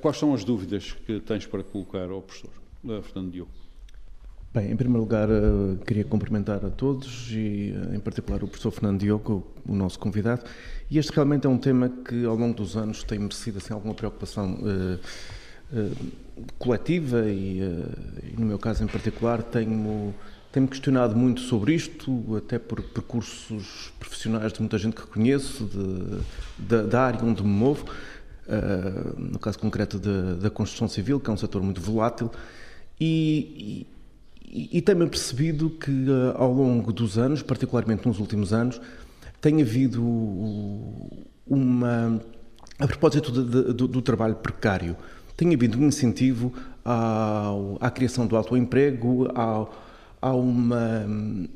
quais 0.01 0.17
são 0.17 0.33
as 0.33 0.43
dúvidas 0.43 0.95
que 1.05 1.19
tens 1.19 1.45
para 1.45 1.63
colocar 1.63 2.09
ao 2.09 2.21
professor 2.21 2.51
Fernando 3.03 3.31
Diogo? 3.31 3.51
Bem, 4.57 4.71
em 4.71 4.75
primeiro 4.75 5.01
lugar, 5.01 5.29
uh, 5.29 5.77
queria 5.85 6.03
cumprimentar 6.03 6.65
a 6.65 6.71
todos 6.71 7.29
e, 7.29 7.75
uh, 7.77 7.93
em 7.93 7.99
particular, 7.99 8.43
o 8.43 8.47
professor 8.47 8.71
Fernando 8.71 8.99
Diogo, 8.99 9.45
o 9.63 9.75
nosso 9.75 9.99
convidado. 9.99 10.41
E 10.89 10.97
este 10.97 11.11
realmente 11.11 11.45
é 11.45 11.49
um 11.49 11.59
tema 11.59 11.87
que, 12.03 12.25
ao 12.25 12.35
longo 12.35 12.55
dos 12.55 12.75
anos, 12.75 13.03
tem 13.03 13.19
merecido 13.19 13.59
assim, 13.59 13.71
alguma 13.71 13.93
preocupação 13.93 14.57
uh, 14.63 14.99
coletiva 16.57 17.27
e, 17.27 17.59
e, 17.59 18.35
no 18.35 18.47
meu 18.47 18.57
caso 18.57 18.83
em 18.83 18.87
particular, 18.87 19.43
tenho, 19.43 20.11
tenho 20.51 20.67
questionado 20.67 21.15
muito 21.15 21.41
sobre 21.41 21.75
isto, 21.75 22.35
até 22.35 22.57
por 22.57 22.81
percursos 22.81 23.93
profissionais 23.99 24.51
de 24.51 24.59
muita 24.59 24.79
gente 24.79 24.95
que 24.95 25.05
conheço, 25.05 25.65
de, 25.65 26.65
de, 26.65 26.89
da 26.89 27.03
área 27.03 27.23
onde 27.23 27.43
me 27.43 27.49
movo, 27.49 27.85
no 29.17 29.37
caso 29.37 29.59
concreto 29.59 29.99
da 29.99 30.49
construção 30.49 30.87
civil, 30.87 31.19
que 31.19 31.29
é 31.29 31.33
um 31.33 31.37
setor 31.37 31.61
muito 31.61 31.79
volátil. 31.79 32.31
E, 32.99 33.85
e 34.47 34.81
tenho 34.81 35.07
percebido 35.09 35.69
que 35.69 35.91
uh, 35.91 36.35
ao 36.35 36.53
longo 36.53 36.93
dos 36.93 37.17
anos, 37.17 37.41
particularmente 37.41 38.07
nos 38.07 38.19
últimos 38.19 38.53
anos, 38.53 38.79
tem 39.41 39.61
havido 39.61 40.01
uma. 41.45 42.21
A 42.79 42.87
propósito 42.87 43.31
de, 43.31 43.43
de, 43.43 43.73
do, 43.73 43.87
do, 43.87 44.01
trabalho 44.01 44.35
precário, 44.35 44.95
tem 45.35 45.53
havido 45.53 45.79
um 45.79 45.87
incentivo 45.87 46.53
ao, 46.85 47.77
à 47.81 47.89
criação 47.89 48.25
do 48.25 48.37
autoemprego, 48.37 49.29
ao, 49.35 49.73
há 50.21 50.33
uma, 50.33 51.05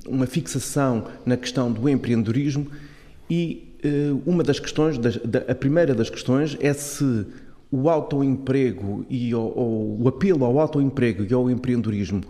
uma 0.08 0.26
fixação 0.26 1.06
na 1.26 1.38
questão 1.38 1.72
do 1.72 1.88
empreendedorismo 1.88 2.68
e 3.30 3.76
uh, 3.86 4.22
uma 4.26 4.44
das 4.44 4.60
questões, 4.60 4.98
da, 4.98 5.10
a 5.48 5.56
primeira 5.56 5.94
das 5.94 6.10
questões 6.10 6.58
é 6.60 6.74
se 6.74 7.26
o 7.72 7.90
autoemprego 7.90 9.06
e 9.10 9.34
o, 9.34 9.40
o, 9.40 10.04
o 10.04 10.08
apelo 10.08 10.44
ao 10.44 10.60
autoemprego 10.60 11.24
e 11.24 11.34
ao 11.34 11.50
empreendedorismo 11.50 12.22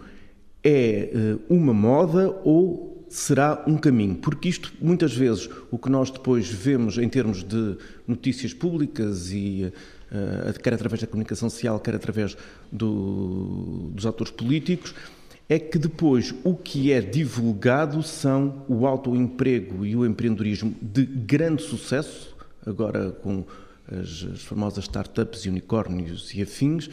é 0.63 1.09
eh, 1.13 1.37
uma 1.49 1.73
moda 1.73 2.29
ou 2.43 3.05
será 3.09 3.63
um 3.67 3.77
caminho? 3.77 4.15
Porque 4.15 4.47
isto, 4.47 4.73
muitas 4.81 5.13
vezes, 5.13 5.49
o 5.69 5.77
que 5.77 5.89
nós 5.89 6.09
depois 6.09 6.49
vemos 6.49 6.97
em 6.97 7.09
termos 7.09 7.43
de 7.43 7.77
notícias 8.07 8.53
públicas 8.53 9.31
e 9.31 9.71
uh, 10.11 10.59
quer 10.61 10.73
através 10.73 11.01
da 11.01 11.07
comunicação 11.07 11.49
social, 11.49 11.79
quer 11.79 11.95
através 11.95 12.37
do, 12.71 13.91
dos 13.93 14.05
atores 14.05 14.31
políticos, 14.31 14.95
é 15.49 15.59
que 15.59 15.77
depois 15.77 16.33
o 16.45 16.55
que 16.55 16.93
é 16.93 17.01
divulgado 17.01 18.01
são 18.01 18.63
o 18.69 18.87
autoemprego 18.87 19.85
e 19.85 19.93
o 19.93 20.05
empreendedorismo 20.05 20.73
de 20.81 21.05
grande 21.05 21.63
sucesso, 21.63 22.33
agora 22.65 23.11
com 23.11 23.43
as, 23.91 24.25
as 24.31 24.41
famosas 24.41 24.85
startups 24.85 25.41
e 25.41 25.49
unicórnios 25.49 26.33
e 26.33 26.41
afins, 26.41 26.89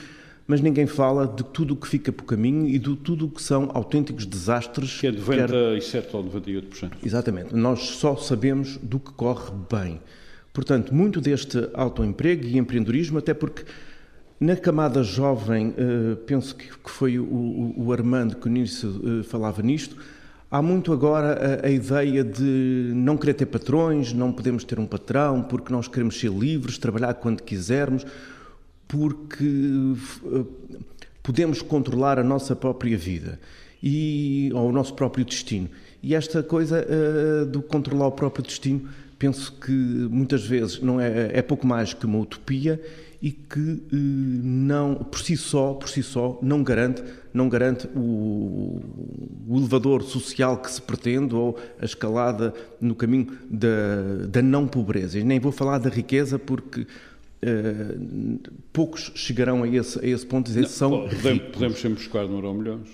mas 0.48 0.62
ninguém 0.62 0.86
fala 0.86 1.26
de 1.26 1.44
tudo 1.44 1.74
o 1.74 1.76
que 1.76 1.86
fica 1.86 2.10
por 2.10 2.24
caminho 2.24 2.66
e 2.66 2.78
de 2.78 2.96
tudo 2.96 3.26
o 3.26 3.28
que 3.28 3.42
são 3.42 3.70
autênticos 3.74 4.24
desastres. 4.24 4.98
Que 4.98 5.08
é 5.08 5.12
97% 5.12 5.82
quer... 5.90 6.16
ou 6.16 6.24
98%. 6.24 6.92
Exatamente. 7.04 7.54
Nós 7.54 7.80
só 7.80 8.16
sabemos 8.16 8.78
do 8.78 8.98
que 8.98 9.12
corre 9.12 9.52
bem. 9.70 10.00
Portanto, 10.50 10.94
muito 10.94 11.20
deste 11.20 11.68
autoemprego 11.74 12.46
e 12.46 12.56
empreendedorismo, 12.56 13.18
até 13.18 13.34
porque 13.34 13.62
na 14.40 14.56
camada 14.56 15.02
jovem, 15.02 15.68
uh, 15.68 16.16
penso 16.24 16.56
que, 16.56 16.70
foi 16.86 17.18
o, 17.18 17.92
Armando 17.92 18.36
que 18.36 18.48
no 18.48 18.56
início 18.56 18.88
uh, 18.88 19.24
falava 19.24 19.60
nisto, 19.60 19.96
há 20.50 20.62
muito 20.62 20.94
agora 20.94 21.60
a, 21.62 21.66
a, 21.66 21.70
ideia 21.70 22.24
de 22.24 22.90
não 22.94 23.18
querer 23.18 23.34
ter 23.34 23.46
patrões, 23.46 24.14
não 24.14 24.32
podemos 24.32 24.64
ter 24.64 24.78
um 24.78 24.86
patrão, 24.86 25.42
porque 25.42 25.70
nós 25.70 25.88
queremos 25.88 26.18
ser 26.18 26.30
livres, 26.30 26.78
trabalhar 26.78 27.12
quando 27.14 27.42
quisermos 27.42 28.06
porque 28.88 29.44
eh, 29.44 30.44
podemos 31.22 31.60
controlar 31.60 32.18
a 32.18 32.24
nossa 32.24 32.56
própria 32.56 32.96
vida 32.96 33.38
e 33.82 34.50
ou 34.54 34.70
o 34.70 34.72
nosso 34.72 34.94
próprio 34.94 35.24
destino. 35.24 35.68
E 36.02 36.14
esta 36.14 36.42
coisa 36.42 36.84
uh, 36.84 37.46
do 37.46 37.60
controlar 37.60 38.06
o 38.06 38.12
próprio 38.12 38.42
destino, 38.42 38.88
penso 39.18 39.52
que 39.52 39.72
muitas 39.72 40.44
vezes 40.44 40.80
não 40.80 41.00
é, 41.00 41.30
é 41.34 41.42
pouco 41.42 41.66
mais 41.66 41.92
que 41.92 42.06
uma 42.06 42.18
utopia 42.18 42.80
e 43.20 43.32
que 43.32 43.58
uh, 43.58 43.82
não 43.92 44.94
por 44.94 45.18
si 45.20 45.36
só, 45.36 45.74
por 45.74 45.88
si 45.88 46.02
só, 46.02 46.38
não 46.40 46.62
garante, 46.62 47.02
não 47.34 47.48
garante 47.48 47.88
o, 47.94 48.80
o 49.48 49.58
elevador 49.58 50.02
social 50.02 50.56
que 50.56 50.70
se 50.70 50.80
pretende 50.80 51.34
ou 51.34 51.58
a 51.80 51.84
escalada 51.84 52.54
no 52.80 52.94
caminho 52.94 53.36
da, 53.50 54.26
da 54.28 54.40
não 54.40 54.66
pobreza. 54.66 55.18
E 55.18 55.24
nem 55.24 55.38
vou 55.38 55.52
falar 55.52 55.78
da 55.78 55.90
riqueza 55.90 56.38
porque 56.38 56.86
Uh, 57.40 58.40
poucos 58.72 59.12
chegarão 59.14 59.62
a 59.62 59.68
esse, 59.68 59.98
a 60.04 60.06
esse 60.06 60.26
ponto 60.26 60.48
e 60.48 60.54
dizer 60.54 60.66
são 60.66 61.08
podemos, 61.08 61.42
podemos 61.52 61.78
sempre 61.78 61.98
buscar 61.98 62.26
no 62.26 62.36
euro 62.38 62.54
milhões. 62.54 62.88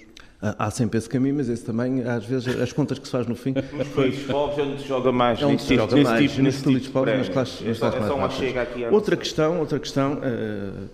Há 0.58 0.70
sempre 0.70 0.98
esse 0.98 1.08
caminho, 1.08 1.36
mas 1.36 1.48
esse 1.48 1.64
também, 1.64 2.02
às 2.02 2.26
vezes, 2.26 2.60
as 2.60 2.70
contas 2.70 2.98
que 2.98 3.06
se 3.06 3.12
faz 3.12 3.26
no 3.26 3.34
fim. 3.34 3.54
Os 3.80 3.88
países 3.88 4.24
pobres 4.24 4.58
é 4.58 4.62
onde 4.62 4.82
se 4.82 4.88
joga 4.88 5.10
mais. 5.10 5.40
É 5.40 5.46
onde 5.46 5.62
se 5.62 5.74
joga 5.74 5.96
mais, 5.96 6.30
tipo, 6.30 6.42
nesse 6.42 6.62
tipo 6.62 6.90
pobres, 6.90 7.16
mas 7.16 7.28
claro, 7.30 7.48
é 7.64 7.74
só, 7.74 7.88
é 7.88 8.12
uma 8.12 8.28
chega 8.28 8.60
aqui 8.60 8.84
outra 8.84 9.16
questão, 9.16 9.58
outra 9.60 9.78
questão 9.78 10.18
uh, 10.18 10.88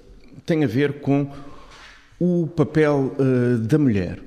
tem 0.46 0.62
a 0.62 0.68
ver 0.68 1.00
com 1.00 1.28
o 2.20 2.46
papel 2.46 3.12
uh, 3.18 3.58
da 3.58 3.76
mulher. 3.76 4.20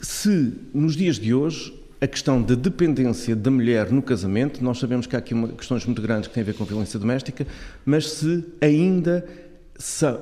Se 0.00 0.52
nos 0.74 0.96
dias 0.96 1.16
de 1.16 1.32
hoje 1.32 1.72
a 2.04 2.06
questão 2.06 2.42
da 2.42 2.54
dependência 2.54 3.34
da 3.34 3.50
mulher 3.50 3.90
no 3.90 4.02
casamento, 4.02 4.62
nós 4.62 4.78
sabemos 4.78 5.06
que 5.06 5.16
há 5.16 5.18
aqui 5.18 5.32
uma, 5.32 5.48
questões 5.48 5.86
muito 5.86 6.02
grandes 6.02 6.28
que 6.28 6.34
têm 6.34 6.42
a 6.42 6.44
ver 6.44 6.54
com 6.54 6.62
violência 6.64 6.98
doméstica, 6.98 7.46
mas 7.84 8.10
se 8.10 8.44
ainda 8.60 9.26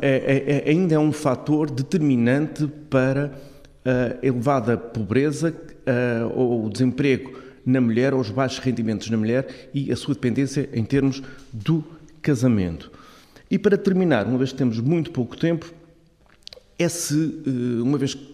é, 0.01 0.07
é, 0.07 0.68
é, 0.68 0.70
ainda 0.70 0.95
é 0.95 0.99
um 0.99 1.11
fator 1.11 1.70
determinante 1.70 2.68
para 2.89 3.33
a 3.85 4.24
elevada 4.24 4.78
pobreza 4.78 5.53
ou 6.35 6.66
o 6.66 6.70
desemprego 6.70 7.37
na 7.66 7.80
mulher, 7.80 8.14
ou 8.14 8.20
os 8.20 8.30
baixos 8.30 8.61
rendimentos 8.61 9.11
na 9.11 9.16
mulher 9.16 9.70
e 9.74 9.91
a 9.91 9.97
sua 9.97 10.14
dependência 10.14 10.68
em 10.72 10.85
termos 10.85 11.20
do 11.53 11.85
casamento. 12.22 12.93
E 13.51 13.59
para 13.59 13.76
terminar, 13.76 14.26
uma 14.26 14.39
vez 14.39 14.53
que 14.53 14.59
temos 14.59 14.78
muito 14.78 15.11
pouco 15.11 15.37
tempo, 15.37 15.72
é 16.78 16.89
se, 16.89 17.43
uma 17.83 17.99
vez 17.99 18.14
que 18.14 18.33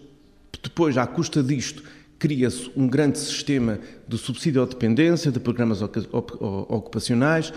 depois, 0.63 0.99
à 0.99 1.07
custa 1.07 1.43
disto, 1.43 1.83
cria-se 2.19 2.71
um 2.77 2.89
grande 2.89 3.19
sistema 3.19 3.79
de 4.07 4.19
subsídio 4.19 4.63
à 4.63 4.67
dependência, 4.67 5.31
de 5.31 5.39
programas 5.39 5.81
ocupacionais, 5.83 7.53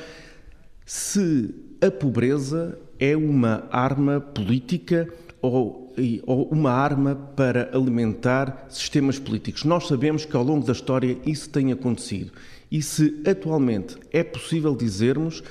se 0.86 1.54
a 1.82 1.90
pobreza 1.90 2.78
é 3.00 3.18
uma 3.18 3.68
arma 3.72 4.20
política 4.22 5.08
ou, 5.42 5.94
ou, 6.28 6.48
uma 6.50 6.72
arma 6.72 7.16
para 7.16 7.72
alimentar 7.74 8.68
sistemas 8.70 9.18
políticos. 9.18 9.64
Nós 9.64 9.88
sabemos 9.88 10.26
que 10.26 10.36
ao 10.36 10.44
longo 10.44 10.66
da 10.66 10.74
história 10.74 11.18
isso 11.26 11.50
tem 11.50 11.72
acontecido. 11.72 12.32
E 12.72 12.82
se 12.82 13.22
atualmente 13.26 13.98
é 14.12 14.24
possível 14.24 14.76
dizermos 14.76 15.44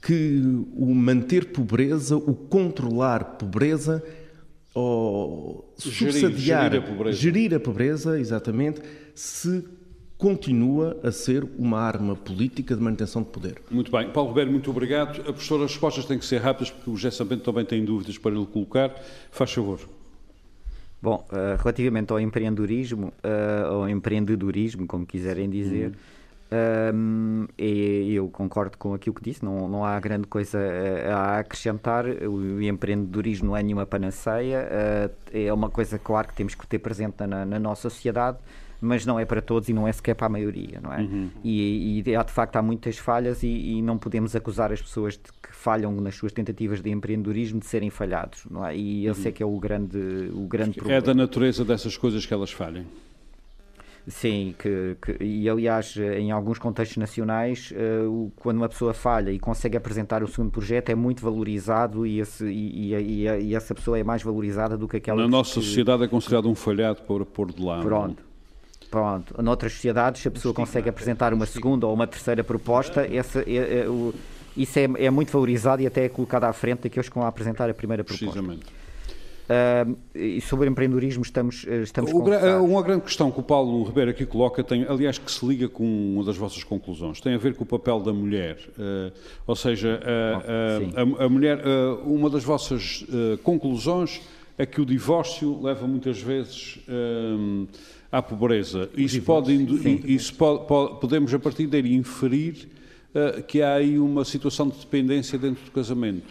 que 0.00 0.40
o 0.74 0.94
manter 0.94 1.46
pobreza, 1.46 2.16
o 2.16 2.34
controlar 2.34 3.36
pobreza, 3.36 4.02
ou 4.76 5.72
subsidiar, 5.74 6.32
gerir, 6.32 6.38
gerir, 6.38 6.76
a 6.76 6.82
pobreza. 6.82 7.16
gerir 7.16 7.54
a 7.54 7.60
pobreza, 7.60 8.20
exatamente, 8.20 8.82
se 9.14 9.64
continua 10.18 10.98
a 11.02 11.10
ser 11.10 11.44
uma 11.58 11.80
arma 11.80 12.14
política 12.14 12.76
de 12.76 12.82
manutenção 12.82 13.22
de 13.22 13.28
poder. 13.30 13.62
Muito 13.70 13.90
bem. 13.90 14.10
Paulo 14.10 14.28
Ribeiro, 14.30 14.50
muito 14.50 14.70
obrigado. 14.70 15.20
A 15.22 15.32
professora, 15.32 15.64
as 15.64 15.70
respostas 15.70 16.04
têm 16.04 16.18
que 16.18 16.26
ser 16.26 16.42
rápidas, 16.42 16.70
porque 16.70 16.90
o 16.90 16.96
José 16.96 17.24
Bento 17.24 17.42
também 17.42 17.64
tem 17.64 17.82
dúvidas 17.86 18.18
para 18.18 18.32
lhe 18.32 18.44
colocar. 18.44 18.94
Faz 19.30 19.50
favor. 19.50 19.80
Bom, 21.00 21.26
uh, 21.30 21.56
relativamente 21.58 22.12
ao 22.12 22.20
empreendedorismo, 22.20 23.14
uh, 23.24 23.66
ao 23.72 23.88
empreendedorismo, 23.88 24.86
como 24.86 25.06
quiserem 25.06 25.48
dizer, 25.48 25.88
uhum. 25.88 25.94
Eu 27.58 28.28
concordo 28.28 28.78
com 28.78 28.94
aquilo 28.94 29.14
que 29.14 29.22
disse, 29.22 29.44
não, 29.44 29.68
não 29.68 29.84
há 29.84 29.98
grande 29.98 30.26
coisa 30.26 30.58
a 31.12 31.38
acrescentar. 31.38 32.04
O 32.06 32.62
empreendedorismo 32.62 33.48
não 33.48 33.56
é 33.56 33.62
nenhuma 33.62 33.86
panaceia, 33.86 34.68
é 35.32 35.52
uma 35.52 35.70
coisa, 35.70 35.98
claro, 35.98 36.28
que 36.28 36.34
temos 36.34 36.54
que 36.54 36.66
ter 36.66 36.78
presente 36.78 37.26
na, 37.26 37.44
na 37.44 37.58
nossa 37.58 37.90
sociedade 37.90 38.38
mas 38.80 39.06
não 39.06 39.18
é 39.18 39.24
para 39.24 39.40
todos 39.40 39.68
e 39.68 39.72
não 39.72 39.86
é 39.86 39.92
sequer 39.92 40.14
para 40.14 40.26
a 40.26 40.30
maioria, 40.30 40.80
não 40.82 40.92
é? 40.92 41.00
Uhum. 41.00 41.30
E, 41.42 42.02
e, 42.06 42.16
há, 42.16 42.22
de 42.22 42.32
facto 42.32 42.56
há 42.56 42.62
muitas 42.62 42.98
falhas 42.98 43.42
e, 43.42 43.48
e, 43.48 43.82
não 43.82 43.98
podemos 43.98 44.36
acusar 44.36 44.72
as 44.72 44.80
pessoas 44.80 45.14
de 45.14 45.32
que 45.42 45.52
falham 45.52 45.92
nas 46.00 46.14
suas 46.14 46.32
tentativas 46.32 46.80
de 46.80 46.90
empreendedorismo 46.90 47.60
de 47.60 47.66
serem 47.66 47.90
falhados, 47.90 48.46
não 48.50 48.64
é? 48.66 48.76
E 48.76 49.06
esse 49.06 49.22
uhum. 49.22 49.28
é 49.28 49.32
que 49.32 49.42
é 49.42 49.46
o 49.46 49.58
grande, 49.58 49.98
o 50.32 50.46
grande 50.46 50.74
problema. 50.74 50.98
É 50.98 51.00
da 51.00 51.14
natureza 51.14 51.64
dessas 51.64 51.96
coisas 51.96 52.24
que 52.26 52.32
elas 52.32 52.52
falhem. 52.52 52.86
Sim, 54.08 54.54
que, 54.56 54.96
que, 55.02 55.24
e 55.24 55.48
aliás, 55.48 55.96
em 55.96 56.30
alguns 56.30 56.60
contextos 56.60 56.96
nacionais, 56.96 57.72
uh, 57.72 58.30
quando 58.36 58.58
uma 58.58 58.68
pessoa 58.68 58.94
falha 58.94 59.32
e 59.32 59.38
consegue 59.38 59.76
apresentar 59.76 60.22
o 60.22 60.28
segundo 60.28 60.52
projeto, 60.52 60.90
é 60.90 60.94
muito 60.94 61.20
valorizado 61.22 62.06
e, 62.06 62.20
esse, 62.20 62.44
e, 62.44 62.94
e, 62.94 63.26
e 63.26 63.54
essa 63.54 63.74
pessoa 63.74 63.98
é 63.98 64.04
mais 64.04 64.22
valorizada 64.22 64.76
do 64.76 64.86
que 64.86 64.98
aquela 64.98 65.22
Na 65.22 65.28
nossa 65.28 65.58
que... 65.58 65.66
sociedade 65.66 66.04
é 66.04 66.08
considerado 66.08 66.48
um 66.48 66.54
falhado 66.54 67.02
por 67.02 67.26
pôr 67.26 67.52
de 67.52 67.60
lado. 67.60 67.82
Pronto. 67.82 68.26
Pronto, 68.88 69.42
noutras 69.42 69.72
sociedades, 69.72 70.22
se 70.22 70.28
a 70.28 70.30
pessoa 70.30 70.54
consegue 70.54 70.88
apresentar 70.88 71.34
uma 71.34 71.44
segunda 71.44 71.88
ou 71.88 71.92
uma 71.92 72.06
terceira 72.06 72.44
proposta, 72.44 73.04
esse, 73.06 73.40
é, 73.40 73.80
é, 73.80 73.88
o, 73.88 74.14
isso 74.56 74.78
é, 74.78 74.84
é, 74.98 75.10
muito 75.10 75.32
valorizado 75.32 75.82
e 75.82 75.86
até 75.86 76.04
é 76.04 76.08
colocado 76.08 76.44
à 76.44 76.52
frente 76.52 76.82
daqueles 76.82 77.08
que 77.08 77.14
vão 77.14 77.26
apresentar 77.26 77.68
a 77.68 77.74
primeira 77.74 78.04
proposta. 78.04 78.26
Precisamente. 78.26 78.66
Uh, 79.46 79.96
e 80.12 80.40
sobre 80.40 80.68
empreendedorismo 80.68 81.22
estamos, 81.22 81.64
eh, 81.68 81.82
estamos 81.82 82.10
o, 82.10 82.18
Uma 82.64 82.82
grande 82.82 83.02
questão 83.02 83.30
que 83.30 83.38
o 83.38 83.42
Paulo 83.44 83.84
Ribeiro 83.84 84.10
aqui 84.10 84.26
coloca, 84.26 84.64
tem, 84.64 84.84
aliás, 84.88 85.18
que 85.18 85.30
se 85.30 85.46
liga 85.46 85.68
com 85.68 85.84
uma 85.84 86.24
das 86.24 86.36
vossas 86.36 86.64
conclusões, 86.64 87.20
tem 87.20 87.32
a 87.32 87.38
ver 87.38 87.54
com 87.54 87.62
o 87.62 87.66
papel 87.66 88.00
da 88.00 88.12
mulher. 88.12 88.58
Uh, 88.76 89.12
ou 89.46 89.54
seja, 89.54 90.00
a, 90.02 91.22
a, 91.22 91.26
a, 91.26 91.28
mulher, 91.28 91.58
uh, 91.64 92.12
uma 92.12 92.28
das 92.28 92.42
vossas 92.42 93.04
conclusões 93.44 94.20
é 94.58 94.66
que 94.66 94.80
o 94.80 94.84
divórcio 94.86 95.62
leva 95.62 95.86
muitas 95.86 96.20
vezes 96.20 96.80
à 98.10 98.20
pobreza. 98.22 98.90
Isso, 98.96 99.22
pode, 99.22 99.52
isso 100.06 100.34
pode, 100.34 100.66
pode, 100.66 101.00
podemos, 101.00 101.32
a 101.32 101.38
partir 101.38 101.66
daí, 101.66 101.94
inferir 101.94 102.68
que 103.46 103.62
há 103.62 103.74
aí 103.74 103.98
uma 103.98 104.24
situação 104.24 104.68
de 104.68 104.78
dependência 104.78 105.38
dentro 105.38 105.64
do 105.64 105.70
casamento. 105.70 106.24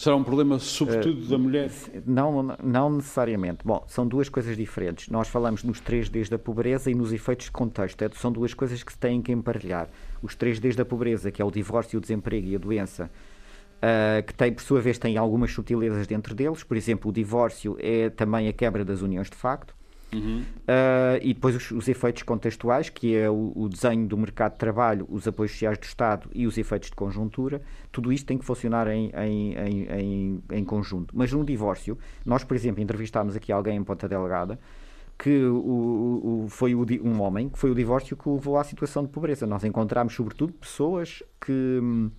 Será 0.00 0.16
um 0.16 0.24
problema, 0.24 0.58
sobretudo, 0.58 1.22
uh, 1.22 1.28
da 1.28 1.36
mulher? 1.36 1.70
Não, 2.06 2.56
não 2.64 2.88
necessariamente. 2.88 3.58
Bom, 3.62 3.84
são 3.86 4.08
duas 4.08 4.30
coisas 4.30 4.56
diferentes. 4.56 5.08
Nós 5.08 5.28
falamos 5.28 5.62
nos 5.62 5.78
três 5.78 6.08
Ds 6.08 6.30
da 6.30 6.38
pobreza 6.38 6.90
e 6.90 6.94
nos 6.94 7.12
efeitos 7.12 7.44
de 7.44 7.52
contexto. 7.52 8.00
É, 8.00 8.08
são 8.14 8.32
duas 8.32 8.54
coisas 8.54 8.82
que 8.82 8.92
se 8.92 8.98
têm 8.98 9.20
que 9.20 9.30
emparelhar. 9.30 9.90
Os 10.22 10.34
três 10.34 10.58
Ds 10.58 10.74
da 10.74 10.86
pobreza, 10.86 11.30
que 11.30 11.42
é 11.42 11.44
o 11.44 11.50
divórcio, 11.50 11.98
o 11.98 12.00
desemprego 12.00 12.48
e 12.48 12.56
a 12.56 12.58
doença, 12.58 13.10
Uh, 13.80 14.22
que 14.26 14.34
tem, 14.34 14.52
por 14.52 14.62
sua 14.62 14.78
vez, 14.78 14.98
tem 14.98 15.16
algumas 15.16 15.52
sutilezas 15.52 16.06
dentro 16.06 16.34
deles. 16.34 16.62
Por 16.62 16.76
exemplo, 16.76 17.10
o 17.10 17.14
divórcio 17.14 17.78
é 17.80 18.10
também 18.10 18.46
a 18.46 18.52
quebra 18.52 18.84
das 18.84 19.00
uniões 19.00 19.30
de 19.30 19.36
facto. 19.36 19.74
Uhum. 20.12 20.42
Uh, 20.62 21.18
e 21.22 21.32
depois 21.32 21.54
os, 21.54 21.70
os, 21.70 21.88
efeitos 21.88 22.22
contextuais, 22.24 22.88
que 22.88 23.16
é 23.16 23.30
o, 23.30 23.52
o, 23.54 23.68
desenho 23.68 24.06
do 24.06 24.16
mercado 24.16 24.52
de 24.52 24.58
trabalho, 24.58 25.06
os 25.08 25.26
apoios 25.28 25.52
sociais 25.52 25.78
do 25.78 25.84
Estado 25.84 26.28
e 26.34 26.46
os 26.46 26.58
efeitos 26.58 26.90
de 26.90 26.96
conjuntura, 26.96 27.62
tudo 27.92 28.12
isto 28.12 28.26
tem 28.26 28.36
que 28.36 28.44
funcionar 28.44 28.88
em, 28.88 29.10
em, 29.14 29.54
em, 29.54 30.42
em 30.50 30.64
conjunto. 30.64 31.14
Mas 31.16 31.32
no 31.32 31.44
divórcio, 31.44 31.96
nós, 32.24 32.42
por 32.42 32.56
exemplo, 32.56 32.82
entrevistámos 32.82 33.36
aqui 33.36 33.52
alguém 33.52 33.76
em 33.76 33.84
Ponta 33.84 34.08
Delgada 34.08 34.58
que 35.16 35.44
o, 35.44 36.44
o, 36.44 36.46
foi 36.48 36.74
o, 36.74 36.86
um 37.04 37.20
homem 37.20 37.50
que 37.50 37.58
foi 37.58 37.70
o 37.70 37.74
divórcio 37.74 38.16
que 38.16 38.26
o 38.26 38.36
levou 38.36 38.56
à 38.56 38.64
situação 38.64 39.04
de 39.04 39.10
pobreza. 39.10 39.46
Nós 39.46 39.62
encontramos, 39.64 40.14
sobretudo, 40.14 40.52
pessoas 40.54 41.22
que 41.38 41.52
hum, 41.52 42.10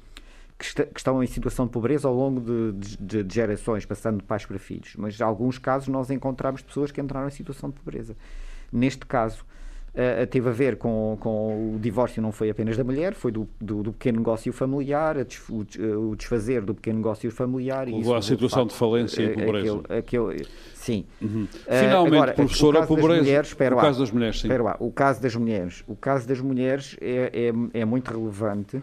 que, 0.61 0.65
está, 0.67 0.85
que, 0.85 0.99
estão 0.99 1.23
em 1.23 1.27
situação 1.27 1.65
de 1.65 1.71
pobreza 1.71 2.07
ao 2.07 2.13
longo 2.13 2.39
de, 2.39 2.97
de, 2.99 3.23
de, 3.23 3.35
gerações, 3.35 3.83
passando 3.83 4.17
de 4.17 4.23
pais 4.23 4.45
para 4.45 4.59
filhos. 4.59 4.93
Mas 4.95 5.19
em 5.19 5.23
alguns 5.23 5.57
casos 5.57 5.87
nós 5.87 6.11
encontramos 6.11 6.61
pessoas 6.61 6.91
que 6.91 7.01
entraram 7.01 7.27
em 7.27 7.31
situação 7.31 7.71
de 7.71 7.75
pobreza. 7.77 8.15
Neste 8.71 9.03
caso, 9.07 9.43
uh, 9.95 10.27
teve 10.27 10.47
a 10.47 10.51
ver 10.51 10.77
com, 10.77 11.17
com 11.19 11.75
o 11.75 11.79
divórcio 11.79 12.21
não 12.21 12.31
foi 12.31 12.51
apenas 12.51 12.77
da 12.77 12.83
mulher, 12.83 13.15
foi 13.15 13.31
do, 13.31 13.49
do, 13.59 13.81
do 13.81 13.91
pequeno 13.91 14.19
negócio 14.19 14.53
familiar, 14.53 15.17
o, 15.49 16.09
o, 16.09 16.15
desfazer 16.15 16.61
do 16.61 16.75
pequeno 16.75 16.97
negócio 16.97 17.31
familiar. 17.31 17.87
Levou 17.87 18.15
à 18.15 18.21
situação 18.21 18.67
de, 18.67 18.75
falência 18.75 19.23
e 19.23 19.33
pobreza. 19.33 19.81
Aquele, 19.89 19.97
aquele, 20.29 20.47
sim. 20.75 21.05
Uhum. 21.19 21.47
Finalmente, 21.51 22.13
uh, 22.13 22.15
agora, 22.15 22.33
professor, 22.33 22.77
a 22.77 22.85
pobreza. 22.85 23.23
Mulheres, 23.23 23.51
o 23.51 23.75
lá, 23.75 23.81
caso 23.81 23.99
das 23.99 24.11
mulheres, 24.11 24.39
sim. 24.39 24.47
Lá, 24.47 24.77
o 24.79 24.91
caso 24.91 25.21
das 25.21 25.35
mulheres. 25.35 25.83
O 25.87 25.95
caso 25.95 26.27
das 26.27 26.39
mulheres 26.39 26.95
é, 27.01 27.51
é, 27.73 27.79
é 27.81 27.83
muito 27.83 28.09
relevante 28.09 28.79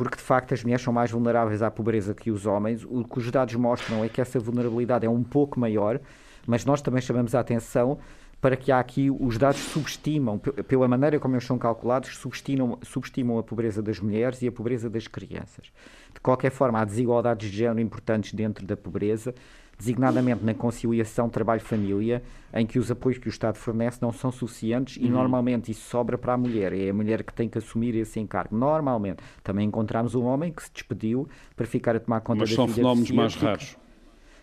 porque 0.00 0.16
de 0.16 0.22
facto 0.22 0.54
as 0.54 0.62
mulheres 0.62 0.82
são 0.82 0.94
mais 0.94 1.10
vulneráveis 1.10 1.60
à 1.60 1.70
pobreza 1.70 2.14
que 2.14 2.30
os 2.30 2.46
homens. 2.46 2.86
O 2.88 3.04
que 3.04 3.18
os 3.18 3.30
dados 3.30 3.54
mostram 3.56 4.02
é 4.02 4.08
que 4.08 4.18
essa 4.18 4.40
vulnerabilidade 4.40 5.04
é 5.04 5.10
um 5.10 5.22
pouco 5.22 5.60
maior, 5.60 6.00
mas 6.46 6.64
nós 6.64 6.80
também 6.80 7.02
chamamos 7.02 7.34
a 7.34 7.40
atenção 7.40 7.98
para 8.40 8.56
que 8.56 8.72
há 8.72 8.80
aqui 8.80 9.10
os 9.10 9.36
dados 9.36 9.60
subestimam, 9.60 10.38
pela 10.38 10.88
maneira 10.88 11.20
como 11.20 11.34
eles 11.34 11.44
são 11.44 11.58
calculados, 11.58 12.16
subestimam, 12.16 12.78
subestimam 12.80 13.38
a 13.38 13.42
pobreza 13.42 13.82
das 13.82 14.00
mulheres 14.00 14.40
e 14.40 14.48
a 14.48 14.52
pobreza 14.52 14.88
das 14.88 15.06
crianças. 15.06 15.66
De 16.14 16.20
qualquer 16.20 16.50
forma, 16.50 16.80
há 16.80 16.84
desigualdades 16.86 17.50
de 17.50 17.58
género 17.58 17.80
importantes 17.80 18.32
dentro 18.32 18.64
da 18.64 18.78
pobreza 18.78 19.34
designadamente 19.80 20.44
na 20.44 20.52
conciliação 20.52 21.28
trabalho-família, 21.28 22.22
em 22.52 22.66
que 22.66 22.78
os 22.78 22.90
apoios 22.90 23.18
que 23.18 23.28
o 23.28 23.30
Estado 23.30 23.56
fornece 23.56 23.98
não 24.02 24.12
são 24.12 24.30
suficientes 24.30 24.98
e 25.00 25.06
uhum. 25.06 25.12
normalmente 25.12 25.70
isso 25.70 25.88
sobra 25.88 26.18
para 26.18 26.34
a 26.34 26.36
mulher. 26.36 26.72
É 26.74 26.90
a 26.90 26.94
mulher 26.94 27.24
que 27.24 27.32
tem 27.32 27.48
que 27.48 27.56
assumir 27.56 27.94
esse 27.96 28.20
encargo. 28.20 28.54
Normalmente. 28.54 29.22
Também 29.42 29.66
encontramos 29.66 30.14
um 30.14 30.24
homem 30.24 30.52
que 30.52 30.62
se 30.62 30.70
despediu 30.72 31.26
para 31.56 31.66
ficar 31.66 31.96
a 31.96 32.00
tomar 32.00 32.20
conta 32.20 32.40
Mas 32.40 32.50
da 32.50 32.56
são 32.56 32.68
fenómenos 32.68 33.10
mais 33.10 33.34
raros. 33.34 33.76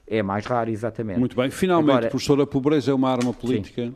É 0.07 0.23
mais 0.23 0.45
raro, 0.45 0.71
exatamente. 0.71 1.19
Muito 1.19 1.35
bem. 1.35 1.51
Finalmente, 1.51 1.91
Agora, 1.91 2.09
professor, 2.09 2.41
a 2.41 2.47
pobreza 2.47 2.91
é 2.91 2.93
uma 2.93 3.11
arma 3.11 3.33
política? 3.33 3.87
Sim. 3.87 3.95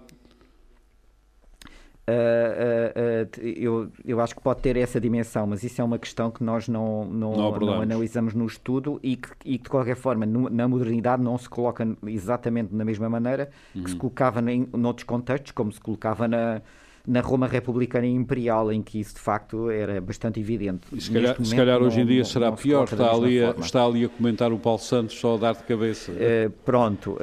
Uh, 2.10 3.30
uh, 3.38 3.44
uh, 3.44 3.48
eu, 3.48 3.92
eu 4.04 4.20
acho 4.20 4.36
que 4.36 4.42
pode 4.42 4.62
ter 4.62 4.76
essa 4.76 5.00
dimensão, 5.00 5.46
mas 5.46 5.64
isso 5.64 5.80
é 5.80 5.84
uma 5.84 6.00
questão 6.00 6.32
que 6.32 6.44
nós 6.44 6.68
não, 6.68 7.06
não, 7.06 7.32
não, 7.32 7.60
não 7.60 7.82
analisamos 7.82 8.34
no 8.34 8.46
estudo 8.46 9.00
e 9.04 9.16
que, 9.16 9.30
e 9.46 9.58
que 9.58 9.64
de 9.66 9.70
qualquer 9.70 9.96
forma, 9.96 10.26
no, 10.26 10.50
na 10.50 10.68
modernidade, 10.68 11.22
não 11.22 11.38
se 11.38 11.48
coloca 11.48 11.88
exatamente 12.08 12.74
da 12.74 12.84
mesma 12.84 13.08
maneira 13.08 13.50
uhum. 13.76 13.84
que 13.84 13.92
se 13.92 13.96
colocava 13.96 14.42
em, 14.52 14.68
noutros 14.74 15.06
contextos, 15.06 15.52
como 15.52 15.72
se 15.72 15.80
colocava 15.80 16.28
na, 16.28 16.62
na 17.08 17.22
Roma 17.22 17.48
republicana 17.48 18.06
e 18.06 18.12
imperial, 18.12 18.72
em 18.72 18.82
que 18.82 19.00
isso 19.00 19.16
de 19.16 19.22
facto 19.22 19.70
era 19.70 20.00
bastante 20.00 20.40
evidente. 20.40 20.82
E 20.94 21.02
se 21.02 21.12
calhar, 21.12 21.36
se 21.44 21.56
calhar 21.56 21.82
hoje 21.82 22.02
em 22.02 22.06
dia 22.06 22.20
não, 22.20 22.26
será 22.26 22.50
não 22.50 22.56
pior, 22.58 22.84
está 22.84 23.12
ali, 23.12 23.44
a, 23.44 23.52
está 23.52 23.86
ali 23.86 24.06
a 24.06 24.10
comentar 24.10 24.52
o 24.52 24.60
Paulo 24.60 24.80
Santos 24.80 25.20
só 25.20 25.36
a 25.36 25.38
dar 25.38 25.54
de 25.54 25.64
cabeça. 25.64 26.12
Uh, 26.12 26.50
pronto, 26.66 27.12
uh, 27.12 27.18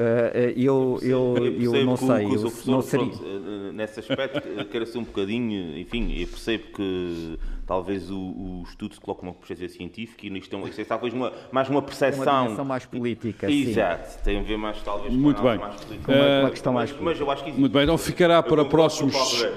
eu, 0.57 0.99
eu, 1.03 1.37
eu, 1.59 1.75
eu 1.77 1.85
não 1.85 1.97
sei, 1.97 2.27
eu, 2.27 2.53
não 2.67 2.83
seria... 2.83 3.07
Pronto, 3.07 3.73
nesse 3.73 4.01
aspecto 4.01 4.41
quero 4.71 4.87
ser 4.87 4.99
um 4.99 5.05
bocadinho, 5.05 5.79
enfim, 5.79 6.13
eu 6.19 6.27
percebo 6.27 6.65
que 6.75 7.39
talvez 7.69 8.11
o, 8.11 8.17
o 8.19 8.65
estudo 8.67 8.95
se 8.95 9.01
coloque 9.01 9.23
uma 9.23 9.35
perspectiva 9.35 9.69
científica 9.69 10.27
e 10.27 10.39
isto, 10.39 10.57
é, 10.57 10.61
isto 10.71 10.81
é 10.81 10.85
talvez 10.85 11.13
uma, 11.13 11.31
mais 11.53 11.69
uma 11.69 11.83
percepção... 11.83 12.49
Uma 12.49 12.65
mais 12.65 12.87
política, 12.87 13.49
Exato, 13.49 14.11
sim. 14.11 14.19
tem 14.25 14.41
a 14.41 14.43
ver 14.43 14.57
mais 14.57 14.81
talvez 14.81 15.13
Muito 15.13 15.43
com 15.43 15.49
bem. 15.49 15.59
mais 15.59 15.77
política. 15.77 16.13
Uma, 16.13 16.41
uma 16.41 16.51
questão 16.51 16.73
mais 16.73 16.91
política. 16.91 17.05
Mas, 17.05 17.19
mas 17.19 17.29
eu 17.29 17.31
acho 17.31 17.45
que 17.45 17.61
Muito 17.61 17.73
bem, 17.73 17.83
então 17.83 17.99
ficará 17.99 18.43
para 18.43 18.65
próximos, 18.65 19.15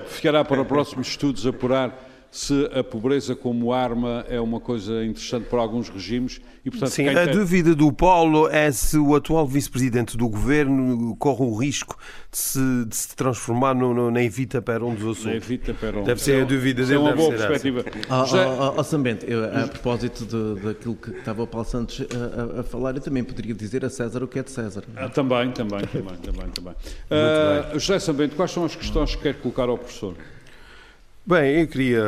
ficará 0.08 0.44
para 0.44 0.66
próximos 0.66 1.08
estudos 1.08 1.48
apurar 1.48 2.11
se 2.32 2.70
a 2.74 2.82
pobreza 2.82 3.36
como 3.36 3.74
arma 3.74 4.26
é 4.30 4.40
uma 4.40 4.62
coisa 4.62 5.04
interessante 5.04 5.48
para 5.50 5.60
alguns 5.60 5.90
regimes 5.90 6.40
e, 6.64 6.70
portanto, 6.70 6.90
Sim, 6.90 7.10
a 7.10 7.26
tem... 7.26 7.34
dúvida 7.34 7.76
do 7.76 7.92
Paulo 7.92 8.48
é 8.48 8.72
se 8.72 8.98
o 8.98 9.14
atual 9.16 9.46
vice-presidente 9.46 10.16
do 10.16 10.30
governo 10.30 11.14
corre 11.18 11.44
o 11.44 11.54
risco 11.56 11.98
de 12.32 12.38
se, 12.38 12.86
de 12.86 12.96
se 12.96 13.16
transformar 13.16 13.74
no, 13.74 13.94
no, 13.94 14.10
na 14.10 14.24
Evita 14.24 14.62
Peron 14.62 14.94
dos 14.94 15.18
Açores. 15.18 15.26
Na 15.26 15.34
Evita 15.34 15.74
Peron. 15.74 16.04
Deve 16.04 16.22
ser 16.22 16.42
a 16.42 16.46
dúvida 16.46 16.86
dele. 16.86 16.96
É 16.96 17.00
uma 17.00 17.14
boa 17.14 17.32
perspectiva. 17.32 17.84
Oh, 18.10 18.26
Já... 18.26 18.48
oh, 18.48 18.74
oh, 18.78 18.84
Sambente, 18.84 19.30
eu, 19.30 19.44
a 19.44 19.68
propósito 19.68 20.26
de, 20.26 20.62
daquilo 20.62 20.96
que 20.96 21.10
estava 21.10 21.44
o 21.44 21.48
Paulo 21.48 21.68
Santos 21.68 22.02
a, 22.02 22.58
a, 22.58 22.62
a, 22.62 22.64
falar, 22.64 22.96
eu 22.96 23.02
também 23.02 23.24
poderia 23.24 23.54
dizer 23.54 23.84
a 23.84 23.90
César 23.90 24.24
o 24.24 24.28
que 24.28 24.40
é 24.40 24.44
de 24.44 24.52
César. 24.52 24.84
Ah, 24.96 25.10
também, 25.10 25.52
também, 25.52 25.82
também, 25.82 26.16
também. 26.18 26.50
também. 26.52 26.74
Uh, 26.74 27.78
José 27.78 28.00
Sambente, 28.00 28.36
quais 28.36 28.52
são 28.52 28.64
as 28.64 28.76
questões 28.76 29.16
que 29.16 29.24
quer 29.24 29.34
colocar 29.34 29.68
ao 29.68 29.78
professor? 29.78 30.16
Bem, 31.26 31.62
eu 31.62 31.68
queria 31.68 32.04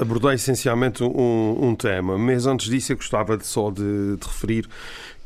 abordar 0.00 0.34
essencialmente 0.34 1.04
um, 1.04 1.68
um, 1.68 1.74
tema, 1.74 2.16
mas 2.16 2.46
antes 2.46 2.70
disso 2.70 2.92
eu 2.92 2.96
gostava 2.96 3.36
de, 3.36 3.46
só 3.46 3.70
de, 3.70 4.16
de, 4.16 4.26
referir 4.26 4.66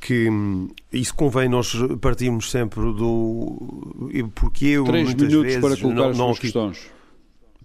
que 0.00 0.28
hum, 0.28 0.68
isso 0.92 1.14
convém 1.14 1.48
nós 1.48 1.72
partirmos 2.00 2.50
sempre 2.50 2.80
do. 2.80 4.00
Porque 4.34 4.66
eu. 4.66 4.84
Três 4.84 5.14
minutos 5.14 5.42
vezes, 5.42 5.60
para 5.60 5.76
colocar 5.76 6.00
não, 6.00 6.10
as 6.10 6.18
não, 6.18 6.34
questões. 6.34 6.90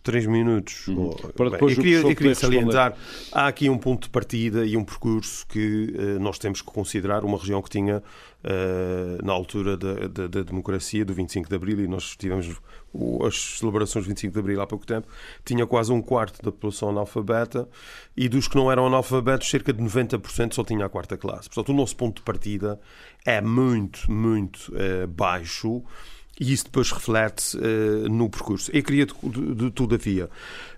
Três 0.06 0.28
minutos. 0.28 0.88
Uhum. 0.88 1.16
Para 1.36 1.50
depois 1.50 1.76
Bem, 1.76 1.78
eu 1.78 1.84
queria, 1.84 2.12
eu 2.12 2.16
queria 2.16 2.36
salientar, 2.36 2.96
há 3.32 3.48
aqui 3.48 3.72
um 3.72 3.78
ponto 3.80 4.04
de 4.04 4.10
partida 4.12 4.64
e 4.64 4.78
um 4.78 4.84
percurso 4.84 5.48
que 5.48 5.96
uh, 5.98 6.20
nós 6.20 6.38
temos 6.38 6.62
que 6.62 6.68
considerar 6.72 7.26
uma 7.26 7.40
região 7.40 7.60
que 7.60 7.72
tinha, 7.72 8.04
uh, 8.44 9.26
na 9.26 9.34
altura 9.34 9.76
da, 9.76 10.08
da, 10.08 10.28
da, 10.28 10.44
democracia, 10.44 11.04
do 11.04 11.12
25 11.12 11.50
de 11.50 11.56
Abril, 11.56 11.80
e 11.80 11.88
nós 11.88 12.16
tivemos 12.16 12.56
o, 12.94 13.26
as 13.26 13.58
celebrações 13.58 14.06
do 14.06 14.10
25 14.10 14.32
de 14.32 14.40
Abril 14.40 14.62
há 14.62 14.68
pouco 14.68 14.86
tempo, 14.86 15.08
tinha 15.44 15.66
quase 15.66 15.92
um 15.92 16.04
quarto 16.04 16.40
da 16.44 16.52
população 16.52 16.90
analfabeta 16.90 17.68
e 18.16 18.30
dos 18.30 18.48
que 18.48 18.56
não 18.56 18.72
eram 18.72 18.86
analfabetos, 18.86 19.50
cerca 19.50 19.74
de 19.74 19.82
90% 19.82 20.54
só 20.54 20.64
tinha 20.64 20.86
a 20.86 20.90
quarta 20.90 21.18
classe. 21.18 21.50
Portanto, 21.50 21.70
o 21.70 21.76
nosso 21.76 21.96
ponto 21.96 22.18
de 22.18 22.22
partida 22.22 22.80
é 23.26 23.42
muito, 23.42 24.12
muito 24.12 24.72
uh, 24.72 25.08
baixo 25.08 25.84
e 26.40 26.52
isso 26.52 26.66
depois 26.66 26.92
reflete 26.92 27.58
uh, 27.58 28.10
no 28.10 28.30
percurso. 28.30 28.70
Eu 28.74 28.84
queria, 28.84 29.06
de, 29.06 29.56
de, 29.56 29.72
todavia, 29.72 30.30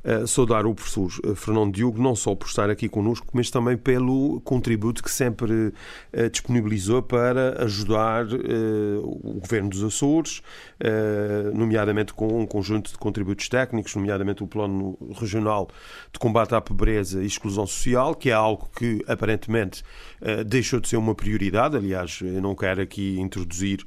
uh, 0.04 0.28
saudar 0.28 0.66
o 0.66 0.76
professor 0.76 1.12
eh, 1.24 1.36
Fernando 1.36 1.74
Diogo, 1.74 2.02
não 2.02 2.16
só 2.16 2.36
por 2.36 2.48
estar 2.48 2.70
aqui 2.70 2.88
connosco, 2.88 3.28
mas 3.34 3.50
também 3.50 3.76
pelo 3.76 4.40
contributo 4.42 5.04
que 5.04 5.10
sempre 5.10 5.52
uh, 5.54 6.30
disponibilizou 6.32 7.02
para 7.02 7.64
ajudar 7.64 8.28
o 8.28 9.40
Governo 9.40 9.70
dos 9.70 9.84
Açores, 9.84 10.42
nomeadamente 11.54 12.14
com 12.14 12.42
um 12.42 12.46
conjunto 12.46 12.92
de 12.92 12.98
contributos 12.98 13.50
técnicos, 13.50 13.96
nomeadamente 13.96 14.44
o 14.44 14.48
Plano 14.48 14.98
Regional 15.20 15.70
de 16.12 16.20
Combate 16.20 16.54
à 16.56 16.62
Pobreza 16.62 17.24
e 17.24 17.26
Exclusão 17.26 17.66
Social, 17.66 18.14
que 18.14 18.30
é 18.30 18.34
algo 18.34 18.70
que 18.78 19.04
aparentemente 19.08 19.84
deixou 20.46 20.80
de 20.80 20.88
ser 20.88 20.98
uma 20.98 21.16
prioridade. 21.16 21.76
Aliás, 21.76 22.20
eu 22.22 22.42
não 22.42 22.56
quero 22.56 22.82
aqui 22.82 23.20
introduzir 23.20 23.82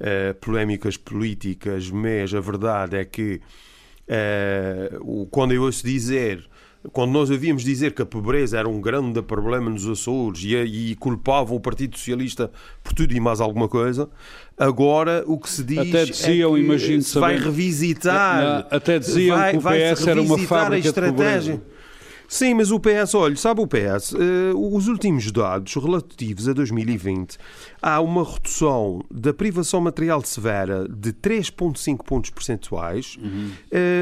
uh, 0.00 0.34
polémicas 0.40 0.96
políticas, 0.96 1.90
mas 1.90 2.34
a 2.34 2.40
verdade 2.40 2.96
é 2.96 3.04
que 3.04 3.40
quando 5.30 5.52
eu 5.52 5.62
ouço 5.62 5.86
dizer 5.86 6.46
quando 6.90 7.12
nós 7.12 7.30
ouvíamos 7.30 7.62
dizer 7.62 7.92
que 7.92 8.02
a 8.02 8.06
pobreza 8.06 8.58
era 8.58 8.68
um 8.68 8.80
grande 8.80 9.22
problema 9.22 9.70
nos 9.70 9.86
Açores 9.88 10.42
e, 10.42 10.56
e 10.56 10.94
culpavam 10.96 11.56
o 11.56 11.60
Partido 11.60 11.96
Socialista 11.96 12.50
por 12.82 12.92
tudo 12.92 13.14
e 13.14 13.20
mais 13.20 13.40
alguma 13.40 13.68
coisa, 13.68 14.08
agora 14.58 15.22
o 15.26 15.38
que 15.38 15.48
se 15.48 15.62
diz 15.62 15.78
até 15.78 16.04
diziam, 16.04 16.56
é 16.56 16.58
que 16.58 16.64
imagino 16.64 17.02
se 17.02 17.18
vai 17.18 17.38
revisitar, 17.38 18.66
até 18.70 18.98
diziam 18.98 19.36
vai, 19.36 19.52
que 19.52 19.58
o 19.58 19.60
PS 19.60 20.06
era 20.06 20.20
uma 20.20 20.38
fábrica 20.38 20.92
de 20.92 21.00
pobreza. 21.00 21.62
Sim, 22.32 22.54
mas 22.54 22.70
o 22.70 22.80
PS, 22.80 23.14
olha, 23.14 23.36
sabe 23.36 23.60
o 23.60 23.66
PS, 23.66 24.12
uh, 24.12 24.16
eh, 24.18 24.52
os 24.54 24.88
últimos 24.88 25.30
dados 25.30 25.74
relativos 25.74 26.48
a 26.48 26.54
2020, 26.54 27.36
há 27.82 28.00
uma 28.00 28.24
redução 28.24 29.04
da 29.10 29.34
privação 29.34 29.82
material 29.82 30.22
severa 30.24 30.88
de 30.88 31.12
3,5 31.12 32.02
pontos 32.02 32.30
percentuais, 32.30 33.18
uhum. 33.20 33.50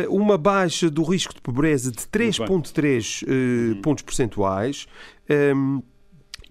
uh, 0.08 0.14
uma 0.16 0.38
baixa 0.38 0.88
do 0.88 1.02
risco 1.02 1.34
de 1.34 1.40
pobreza 1.40 1.90
de 1.90 2.02
3,3 2.02 3.22
uh, 3.22 3.26
eh, 3.26 3.74
uhum. 3.74 3.82
pontos 3.82 4.04
percentuais. 4.04 4.86
Um, 5.28 5.34
ehm, 5.34 5.82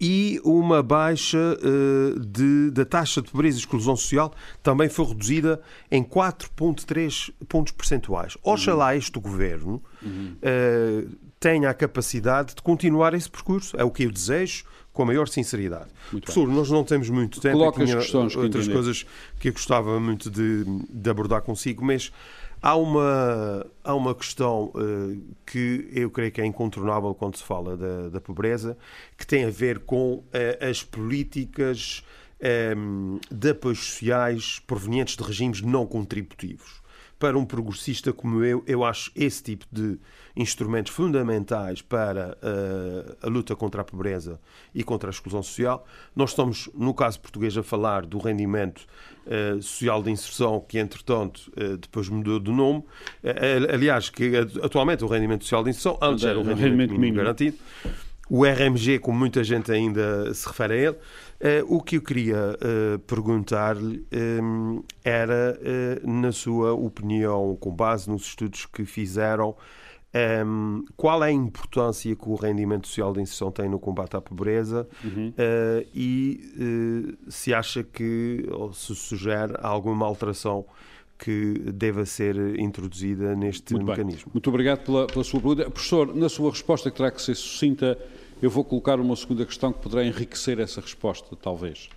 e 0.02 0.40
uma 0.46 0.82
baixa 0.82 1.38
uh, 1.38 2.20
de, 2.20 2.72
da 2.72 2.86
taxa 2.86 3.22
de 3.22 3.30
pobreza 3.30 3.58
e 3.58 3.60
exclusão 3.60 3.98
social 3.98 4.34
também 4.64 4.88
foi 4.88 5.06
reduzida 5.06 5.62
em 5.92 6.04
4,3 6.04 7.34
pontos 7.50 7.74
percentuais. 7.74 8.38
Oxalá 8.42 8.96
este 8.96 9.20
governo 9.20 9.84
uhum. 10.02 10.36
uh, 10.42 11.29
tenha 11.40 11.70
a 11.70 11.74
capacidade 11.74 12.56
de 12.56 12.62
continuar 12.62 13.14
esse 13.14 13.30
percurso, 13.30 13.78
é 13.78 13.84
o 13.84 13.92
que 13.92 14.04
eu 14.04 14.12
desejo, 14.12 14.66
com 14.92 15.04
a 15.04 15.06
maior 15.06 15.28
sinceridade. 15.28 15.90
Muito 16.12 16.26
Professor, 16.26 16.46
bem. 16.48 16.56
nós 16.56 16.70
não 16.70 16.84
temos 16.84 17.10
muito 17.10 17.40
tempo, 17.40 17.58
Coloca 17.58 17.86
tinha 17.86 17.98
outras 17.98 18.36
entender. 18.36 18.74
coisas 18.74 19.06
que 19.40 19.48
eu 19.48 19.54
gostava 19.54 20.00
muito 20.00 20.30
de, 20.30 20.66
de 20.90 21.10
abordar 21.10 21.42
consigo, 21.42 21.86
mas 21.86 22.12
Há 22.62 22.76
uma, 22.76 23.66
há 23.86 23.96
uma 23.96 24.14
questão 24.14 24.66
uh, 24.76 25.36
que 25.46 25.90
eu 25.94 26.10
creio 26.12 26.30
que 26.30 26.42
é 26.42 26.46
incontornável 26.46 27.16
quando 27.16 27.38
se 27.38 27.44
fala 27.44 27.78
da, 27.78 28.10
da 28.10 28.20
pobreza, 28.20 28.78
que 29.18 29.26
tem 29.26 29.46
a 29.46 29.50
ver 29.50 29.80
com 29.80 30.16
uh, 30.16 30.26
as 30.70 30.84
políticas 30.84 32.04
um, 32.76 33.18
eh, 33.22 33.36
de 33.36 33.50
apoios 33.52 33.80
sociais 33.80 34.62
provenientes 34.66 35.16
de 35.16 35.24
regimes 35.24 35.62
não 35.62 35.86
contributivos. 35.86 36.82
Para 37.20 37.38
um 37.38 37.46
progressista 37.46 38.14
como 38.14 38.44
eu, 38.44 38.64
eu 38.66 38.84
acho 38.84 39.12
esse 39.14 39.44
tipo 39.44 39.66
de 39.70 40.00
instrumentos 40.36 40.94
fundamentais 40.94 41.82
para 41.82 42.38
uh, 42.42 43.18
a 43.22 43.28
luta 43.28 43.56
contra 43.58 43.82
a 43.82 43.84
pobreza 43.84 44.40
e 44.74 44.84
contra 44.84 45.10
a 45.10 45.12
exclusão 45.12 45.44
social. 45.44 45.86
Nós 46.16 46.30
estamos, 46.30 46.70
no 46.74 46.94
caso 46.94 47.20
português, 47.20 47.58
a 47.58 47.62
falar 47.62 48.06
do 48.06 48.18
rendimento 48.20 48.88
uh, 49.26 49.62
social 49.62 50.02
de 50.02 50.12
inserção, 50.12 50.64
que 50.66 50.80
entretanto 50.80 51.52
uh, 51.58 51.78
depois 51.78 52.08
mudou 52.08 52.40
de 52.40 52.52
nome. 52.52 52.86
aliás, 53.72 54.10
que 54.10 54.38
atualmente 54.64 55.04
o 55.04 55.08
rendimento 55.08 55.44
social 55.44 55.64
de 55.64 55.72
inserção, 55.72 55.98
antes 56.02 56.24
era 56.24 56.40
o 56.40 56.42
rendimento, 56.42 56.64
rendimento 56.64 56.90
mínimo, 56.92 57.02
mínimo 57.02 57.18
garantido. 57.18 57.58
O 58.30 58.46
RMG, 58.46 59.00
como 59.00 59.18
muita 59.18 59.44
gente 59.44 59.72
ainda 59.72 60.32
se 60.34 60.48
refere 60.48 60.74
a 60.74 60.78
ele. 60.78 60.98
Uh, 61.68 61.76
o 61.78 61.82
que 61.82 61.96
eu 61.96 62.02
queria 62.02 62.56
uh, 62.56 63.00
perguntar-lhe 63.00 64.06
um, 64.42 64.84
era, 65.04 65.58
uh, 65.60 66.10
na 66.10 66.32
sua 66.32 66.74
opinião, 66.74 67.58
com 67.60 67.74
base 67.74 68.10
nos 68.10 68.24
estudos 68.24 68.66
que 68.66 68.86
fizeram, 68.86 69.56
um, 70.46 70.84
qual 70.98 71.24
é 71.24 71.28
a 71.28 71.32
importância 71.32 72.16
que 72.16 72.30
o 72.30 72.36
rendimento 72.36 72.88
social 72.88 73.14
de 73.14 73.22
inserção 73.22 73.52
tem 73.52 73.70
no 73.70 73.80
combate 73.80 74.16
à 74.16 74.22
pobreza 74.22 74.88
uhum. 75.04 75.30
uh, 75.30 75.88
e 75.94 77.16
se 77.30 77.54
acha 77.54 77.84
que, 77.84 78.46
ou 78.52 78.74
se 78.74 78.96
sugere 78.96 79.54
alguma 79.62 80.06
alteração 80.06 80.66
que 81.20 81.60
deva 81.74 82.06
ser 82.06 82.58
introduzida 82.58 83.36
neste 83.36 83.74
Muito 83.74 83.88
mecanismo. 83.88 84.26
Bem. 84.28 84.34
Muito 84.36 84.50
obrigado 84.50 84.86
pela, 84.86 85.06
pela 85.06 85.24
sua 85.24 85.42
pergunta. 85.42 85.70
Professor, 85.70 86.16
na 86.16 86.30
sua 86.30 86.50
resposta, 86.50 86.90
que 86.90 86.96
terá 86.96 87.12
que 87.12 87.22
ser 87.22 87.36
sucinta, 87.36 88.00
eu 88.42 88.50
vou 88.50 88.64
colocar 88.64 89.00
uma 89.02 89.16
segunda 89.18 89.46
questão 89.46 89.74
que 89.74 89.82
poderá 89.82 90.06
enriquecer 90.06 90.60
essa 90.60 90.80
resposta, 90.80 91.36
talvez, 91.36 91.90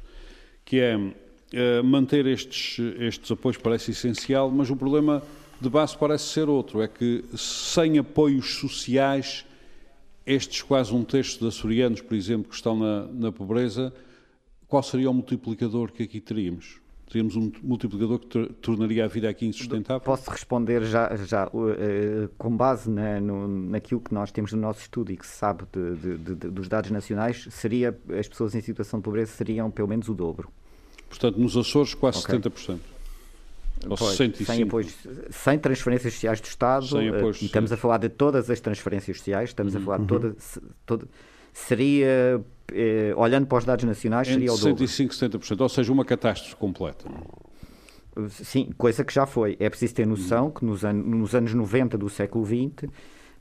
que 0.65 0.81
é 0.81 0.97
uh, 0.97 1.85
manter 1.85 2.27
estes, 2.27 2.81
estes 2.99 3.31
apoios 3.31 3.57
parece 3.57 3.93
essencial, 3.93 4.51
mas 4.51 4.69
o 4.71 4.77
problema 4.77 5.23
de 5.61 5.71
base 5.71 5.97
parece 5.97 6.25
ser 6.25 6.49
outro, 6.49 6.83
é 6.83 6.89
que 6.89 7.25
sem 7.37 7.99
apoios 7.99 8.57
sociais, 8.57 9.47
estes 10.27 10.63
quase 10.63 10.93
um 10.93 11.05
terço 11.05 11.39
de 11.39 11.47
açorianos, 11.47 12.01
por 12.01 12.17
exemplo, 12.17 12.49
que 12.49 12.57
estão 12.57 12.77
na, 12.77 13.07
na 13.07 13.31
pobreza, 13.31 13.95
qual 14.67 14.83
seria 14.83 15.09
o 15.09 15.15
multiplicador 15.15 15.93
que 15.93 16.03
aqui 16.03 16.21
teríamos? 16.21 16.82
Teríamos 17.13 17.37
um 17.37 17.53
multiplicador 17.63 18.19
que 18.21 18.47
tornaria 18.63 19.05
a 19.05 19.09
vida 19.09 19.29
aqui 19.29 19.45
insustentável? 19.45 20.01
Posso 20.01 20.31
responder 20.31 20.83
já, 20.85 21.15
já 21.17 21.47
uh, 21.49 22.27
com 22.39 22.57
base 22.57 22.89
na, 22.89 23.21
no, 23.21 23.47
naquilo 23.47 24.01
que 24.01 24.15
nós 24.15 24.33
temos 24.33 24.51
no 24.55 24.63
nosso 24.63 24.81
estudo 24.81 25.13
e 25.13 25.17
que 25.19 25.27
se 25.27 25.37
sabe 25.37 25.65
de, 25.71 25.95
de, 25.97 26.17
de, 26.17 26.35
dos 26.49 26.69
dados 26.69 26.91
nacionais, 26.91 27.47
seria 27.51 27.95
as 28.19 28.27
pessoas 28.27 28.55
em 28.55 28.63
situação 28.63 28.99
de 28.99 29.05
pobreza 29.05 29.31
seriam 29.31 29.71
pelo 29.71 29.89
menos 29.89 30.09
o 30.09 30.15
dobro. 30.15 30.49
Portanto, 31.11 31.37
nos 31.39 31.55
Açores 31.55 31.93
quase 31.93 32.21
okay. 32.21 32.39
70%. 32.39 32.79
Ou 33.91 33.97
Pois, 33.99 34.13
65? 34.13 34.47
sem, 34.47 34.63
apoios, 34.63 34.97
sem 35.31 35.59
transferências 35.59 36.15
sociais 36.15 36.41
do 36.41 36.47
Estado, 36.47 36.87
Sem 36.87 37.11
apoios 37.11 37.43
e 37.43 37.45
estamos 37.45 37.71
a 37.73 37.77
falar 37.77 37.99
de 37.99 38.09
todas 38.09 38.49
as 38.49 38.59
transferências 38.59 39.19
sociais, 39.19 39.51
estamos 39.51 39.77
a 39.77 39.81
falar 39.81 39.99
de 39.99 40.07
toda, 40.07 40.35
se- 40.39 40.63
toda- 40.87 41.07
seria, 41.53 42.41
eh, 42.75 43.13
olhando 43.17 43.47
para 43.47 43.59
os 43.59 43.65
dados 43.65 43.85
nacionais, 43.85 44.29
Entre 44.29 44.41
seria 44.49 44.53
o 44.53 44.57
dobro. 44.59 44.85
65% 44.85 45.01
e 45.01 45.39
70%, 45.39 45.61
ou 45.61 45.69
seja, 45.69 45.93
uma 45.93 46.05
catástrofe 46.05 46.57
completa. 46.57 47.05
Sim, 48.29 48.71
coisa 48.77 49.03
que 49.05 49.13
já 49.13 49.25
foi. 49.27 49.57
É 49.59 49.71
preciso 49.71 49.95
ter 49.95 50.07
noção 50.07 50.51
que 50.51 50.65
nos, 50.65 50.85
an 50.85 50.93
nos 50.93 51.35
anos 51.35 51.55
90 51.55 51.97
do 51.97 52.09
século 52.11 52.45
XX, 52.45 52.91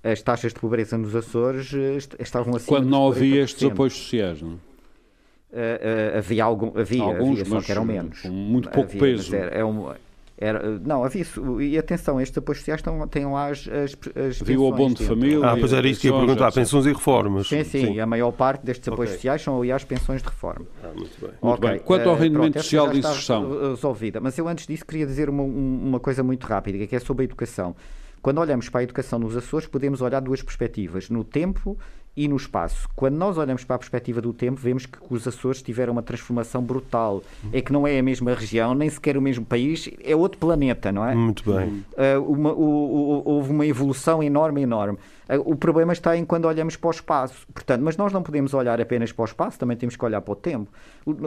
as 0.03 0.21
taxas 0.21 0.53
de 0.53 0.59
pobreza 0.59 0.97
nos 0.97 1.13
Açores 1.15 1.73
eh, 1.73 1.95
est- 1.97 2.15
estavam 2.19 2.55
acima 2.55 2.77
Quando 2.77 2.89
não 2.89 3.07
havia 3.07 3.41
40%. 3.41 3.43
estes 3.43 3.63
apoios 3.69 3.93
sociais, 3.93 4.41
não 4.41 4.53
é? 4.53 4.55
Eh, 5.53 5.79
eh, 6.13 6.17
havia 6.17 6.43
algum, 6.45 6.71
havia, 6.79 7.03
Alguns, 7.03 7.41
havia, 7.41 7.45
só 7.59 7.61
que 7.61 7.71
eram 7.71 7.83
menos. 7.85 8.21
com 8.21 8.29
muito 8.29 8.69
pouco 8.69 8.89
Havia, 8.89 8.99
peso. 9.01 9.35
Era, 9.35 9.53
é 9.53 9.65
um- 9.65 9.91
era- 10.41 10.79
não, 10.79 11.03
havia 11.03 11.21
isso. 11.21 11.61
E 11.61 11.77
atenção, 11.77 12.19
estes 12.19 12.37
apoios 12.37 12.57
sociais 12.59 12.79
estão, 12.79 13.07
têm 13.07 13.25
lá 13.25 13.47
as, 13.47 13.67
as, 13.67 13.95
as 14.15 14.41
Havia 14.41 14.59
o 14.59 14.73
abono 14.73 14.95
de 14.95 15.05
família. 15.05 15.45
Ah, 15.47 15.55
pois 15.57 15.71
era 15.71 15.87
isso 15.87 16.01
que 16.01 16.07
ia 16.07 16.13
perguntar. 16.13 16.51
Pensões 16.51 16.85
e 16.85 16.89
reformas. 16.91 17.47
Sim, 17.47 17.63
sim, 17.63 17.99
a 17.99 18.05
maior 18.05 18.31
parte 18.31 18.65
destes 18.65 18.87
apoios 18.87 19.11
Ok. 19.11 19.15
sociais 19.17 19.41
são, 19.41 19.57
aliás, 19.59 19.83
pensões 19.83 20.21
de 20.21 20.27
reforma. 20.27 20.65
Ah, 20.83 20.87
muito 20.95 21.11
bem. 21.21 21.29
Muito 21.41 21.57
Ok, 21.59 21.69
bem. 21.69 21.79
Quanto 21.79 22.09
ao 22.09 22.15
eh, 22.15 22.19
rendimento 22.19 22.53
pronto, 22.53 22.63
social 22.63 22.89
de 22.89 22.99
inserção? 22.99 23.69
resolvida. 23.69 24.19
Mas 24.19 24.37
eu 24.37 24.47
antes 24.47 24.65
disso 24.67 24.85
queria 24.85 25.05
dizer 25.05 25.29
uma, 25.29 25.43
um- 25.43 25.79
uma 25.83 25.99
coisa 25.99 26.23
muito 26.23 26.45
rápida, 26.47 26.85
que 26.87 26.95
é 26.95 26.99
sobre 26.99 27.21
a 27.21 27.25
educação. 27.25 27.75
Quando 28.21 28.37
olhamos 28.39 28.69
para 28.69 28.81
a 28.81 28.83
educação 28.83 29.17
nos 29.17 29.35
Açores, 29.35 29.67
podemos 29.67 29.99
olhar 30.01 30.19
duas 30.19 30.41
perspectivas, 30.43 31.09
no 31.09 31.23
tempo 31.23 31.77
e 32.15 32.27
no 32.27 32.35
espaço. 32.35 32.87
Quando 32.95 33.15
nós 33.15 33.37
olhamos 33.37 33.63
para 33.63 33.77
a 33.77 33.79
perspectiva 33.79 34.19
do 34.21 34.33
tempo, 34.33 34.59
vemos 34.59 34.85
que 34.85 34.97
os 35.09 35.25
Açores 35.27 35.61
tiveram 35.61 35.93
uma 35.93 36.01
transformação 36.03 36.61
brutal. 36.61 37.23
É 37.53 37.61
que 37.61 37.71
não 37.71 37.87
é 37.87 37.97
a 37.97 38.03
mesma 38.03 38.33
região, 38.33 38.73
nem 38.75 38.89
sequer 38.89 39.15
o 39.17 39.21
mesmo 39.21 39.45
país, 39.45 39.89
é 40.03 40.15
outro 40.15 40.37
planeta, 40.37 40.91
não 40.91 41.07
é? 41.07 41.15
Muito 41.15 41.43
bem. 41.49 41.83
Uh, 41.93 42.21
uma- 42.31 42.51
o- 42.51 42.59
o- 42.63 43.21
houve 43.25 43.51
uma 43.51 43.65
evolução 43.65 44.21
enorme, 44.21 44.61
enorme. 44.61 44.97
O 45.39 45.55
problema 45.55 45.93
está 45.93 46.17
em 46.17 46.25
quando 46.25 46.45
olhamos 46.45 46.75
para 46.75 46.87
o 46.89 46.91
espaço. 46.91 47.47
Portanto, 47.53 47.81
mas 47.81 47.95
nós 47.95 48.11
não 48.11 48.21
podemos 48.21 48.53
olhar 48.53 48.81
apenas 48.81 49.11
para 49.13 49.23
o 49.23 49.25
espaço, 49.25 49.57
também 49.57 49.77
temos 49.77 49.95
que 49.95 50.03
olhar 50.03 50.19
para 50.19 50.31
o 50.33 50.35
tempo. 50.35 50.69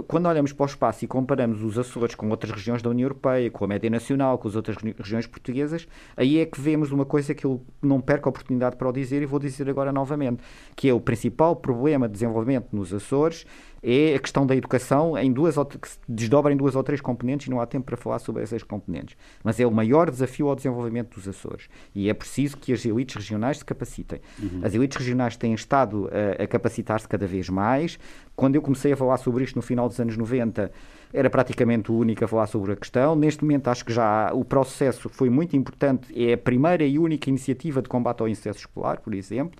Quando 0.06 0.26
olhamos 0.26 0.52
para 0.52 0.64
o 0.64 0.66
espaço 0.66 1.04
e 1.04 1.08
comparamos 1.08 1.62
os 1.62 1.78
Açores 1.78 2.14
com 2.14 2.28
outras 2.28 2.52
regiões 2.52 2.82
da 2.82 2.90
União 2.90 3.06
Europeia, 3.06 3.50
com 3.50 3.64
a 3.64 3.68
média 3.68 3.88
nacional, 3.88 4.36
com 4.36 4.46
as 4.48 4.56
outras 4.56 4.76
regi- 4.76 4.94
regiões 4.98 5.26
portuguesas, 5.26 5.88
aí 6.16 6.38
é 6.38 6.44
que 6.44 6.60
vemos 6.60 6.92
uma 6.92 7.06
coisa 7.06 7.34
que 7.34 7.46
eu 7.46 7.62
não 7.80 8.00
perco 8.00 8.28
a 8.28 8.30
oportunidade 8.30 8.76
para 8.76 8.88
o 8.88 8.92
dizer 8.92 9.22
e 9.22 9.26
vou 9.26 9.38
dizer 9.38 9.70
agora 9.70 9.90
novamente, 9.90 10.42
que 10.76 10.88
é 10.88 10.92
o 10.92 11.00
principal 11.00 11.56
problema 11.56 12.06
de 12.06 12.12
desenvolvimento 12.12 12.68
nos 12.72 12.92
Açores 12.92 13.46
é 13.84 14.14
a 14.14 14.18
questão 14.18 14.46
da 14.46 14.56
educação 14.56 15.16
em 15.18 15.30
duas 15.30 15.56
que 15.80 15.88
se 15.88 15.98
desdobra 16.08 16.50
em 16.50 16.56
duas 16.56 16.74
ou 16.74 16.82
três 16.82 17.02
componentes 17.02 17.46
e 17.46 17.50
não 17.50 17.60
há 17.60 17.66
tempo 17.66 17.84
para 17.84 17.98
falar 17.98 18.18
sobre 18.18 18.42
essas 18.42 18.62
componentes. 18.62 19.14
Mas 19.42 19.60
é 19.60 19.66
o 19.66 19.70
maior 19.70 20.10
desafio 20.10 20.48
ao 20.48 20.56
desenvolvimento 20.56 21.14
dos 21.14 21.28
Açores. 21.28 21.68
E 21.94 22.08
é 22.08 22.14
preciso 22.14 22.56
que 22.56 22.72
as 22.72 22.82
elites 22.86 23.14
regionais 23.16 23.58
se 23.58 23.64
capacitem. 23.64 24.20
As 24.64 24.74
elites 24.74 24.96
regionais 24.96 25.36
têm 25.36 25.52
estado 25.52 26.08
a, 26.38 26.42
a 26.42 26.46
capacitar-se 26.46 27.06
cada 27.06 27.26
vez 27.26 27.50
mais. 27.50 27.98
Quando 28.34 28.54
eu 28.54 28.62
comecei 28.62 28.92
a 28.92 28.96
falar 28.96 29.18
sobre 29.18 29.44
isto 29.44 29.56
no 29.56 29.62
final 29.62 29.86
dos 29.86 30.00
anos 30.00 30.16
90, 30.16 30.72
era 31.14 31.30
praticamente 31.30 31.92
o 31.92 31.96
único 31.96 32.24
a 32.24 32.28
falar 32.28 32.48
sobre 32.48 32.72
a 32.72 32.76
questão. 32.76 33.14
Neste 33.14 33.44
momento, 33.44 33.68
acho 33.68 33.84
que 33.84 33.92
já 33.92 34.32
o 34.34 34.44
processo 34.44 35.08
foi 35.08 35.30
muito 35.30 35.56
importante. 35.56 36.08
É 36.20 36.32
a 36.32 36.36
primeira 36.38 36.84
e 36.84 36.98
única 36.98 37.30
iniciativa 37.30 37.80
de 37.80 37.88
combate 37.88 38.20
ao 38.20 38.28
incesto 38.28 38.58
escolar, 38.62 39.00
por 39.00 39.14
exemplo. 39.14 39.58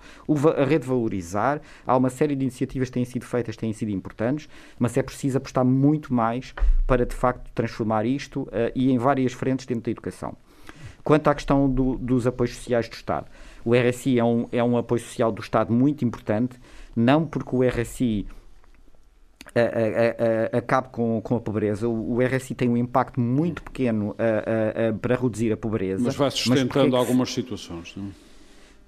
A 0.58 0.64
rede 0.64 0.84
Valorizar. 0.84 1.60
Há 1.86 1.96
uma 1.96 2.10
série 2.10 2.34
de 2.34 2.42
iniciativas 2.42 2.88
que 2.88 2.94
têm 2.94 3.04
sido 3.04 3.24
feitas, 3.24 3.56
têm 3.56 3.72
sido 3.72 3.90
importantes, 3.92 4.48
mas 4.78 4.96
é 4.96 5.02
preciso 5.02 5.38
apostar 5.38 5.64
muito 5.64 6.12
mais 6.12 6.52
para, 6.88 7.06
de 7.06 7.14
facto, 7.14 7.48
transformar 7.54 8.04
isto 8.04 8.48
eh, 8.50 8.72
e 8.74 8.90
em 8.90 8.98
várias 8.98 9.32
frentes 9.32 9.64
dentro 9.64 9.84
da 9.84 9.90
educação. 9.92 10.34
Quanto 11.04 11.28
à 11.28 11.34
questão 11.36 11.70
do- 11.70 11.96
dos 11.98 12.26
apoios 12.26 12.56
sociais 12.56 12.88
do 12.88 12.94
Estado, 12.94 13.26
o 13.64 13.74
RSI 13.76 14.18
é 14.18 14.24
um, 14.24 14.48
é 14.50 14.64
um 14.64 14.76
apoio 14.76 15.00
social 15.00 15.30
do 15.30 15.40
Estado 15.40 15.72
muito 15.72 16.04
importante, 16.04 16.58
não 16.96 17.24
porque 17.24 17.54
o 17.54 17.62
RSI 17.62 18.26
acabe 20.52 20.88
com, 20.90 21.20
com 21.22 21.36
a 21.36 21.40
pobreza. 21.40 21.88
O, 21.88 22.14
o 22.16 22.20
RSI 22.20 22.54
tem 22.54 22.68
um 22.68 22.76
impacto 22.76 23.20
muito 23.20 23.62
pequeno 23.62 24.14
para 25.00 25.16
reduzir 25.16 25.52
a 25.52 25.56
pobreza. 25.56 26.02
Mas 26.04 26.16
vai 26.16 26.30
sustentando 26.30 26.90
que- 26.90 26.96
algumas 26.96 27.32
situações. 27.32 27.94
Não? 27.96 28.04
é? 28.06 28.24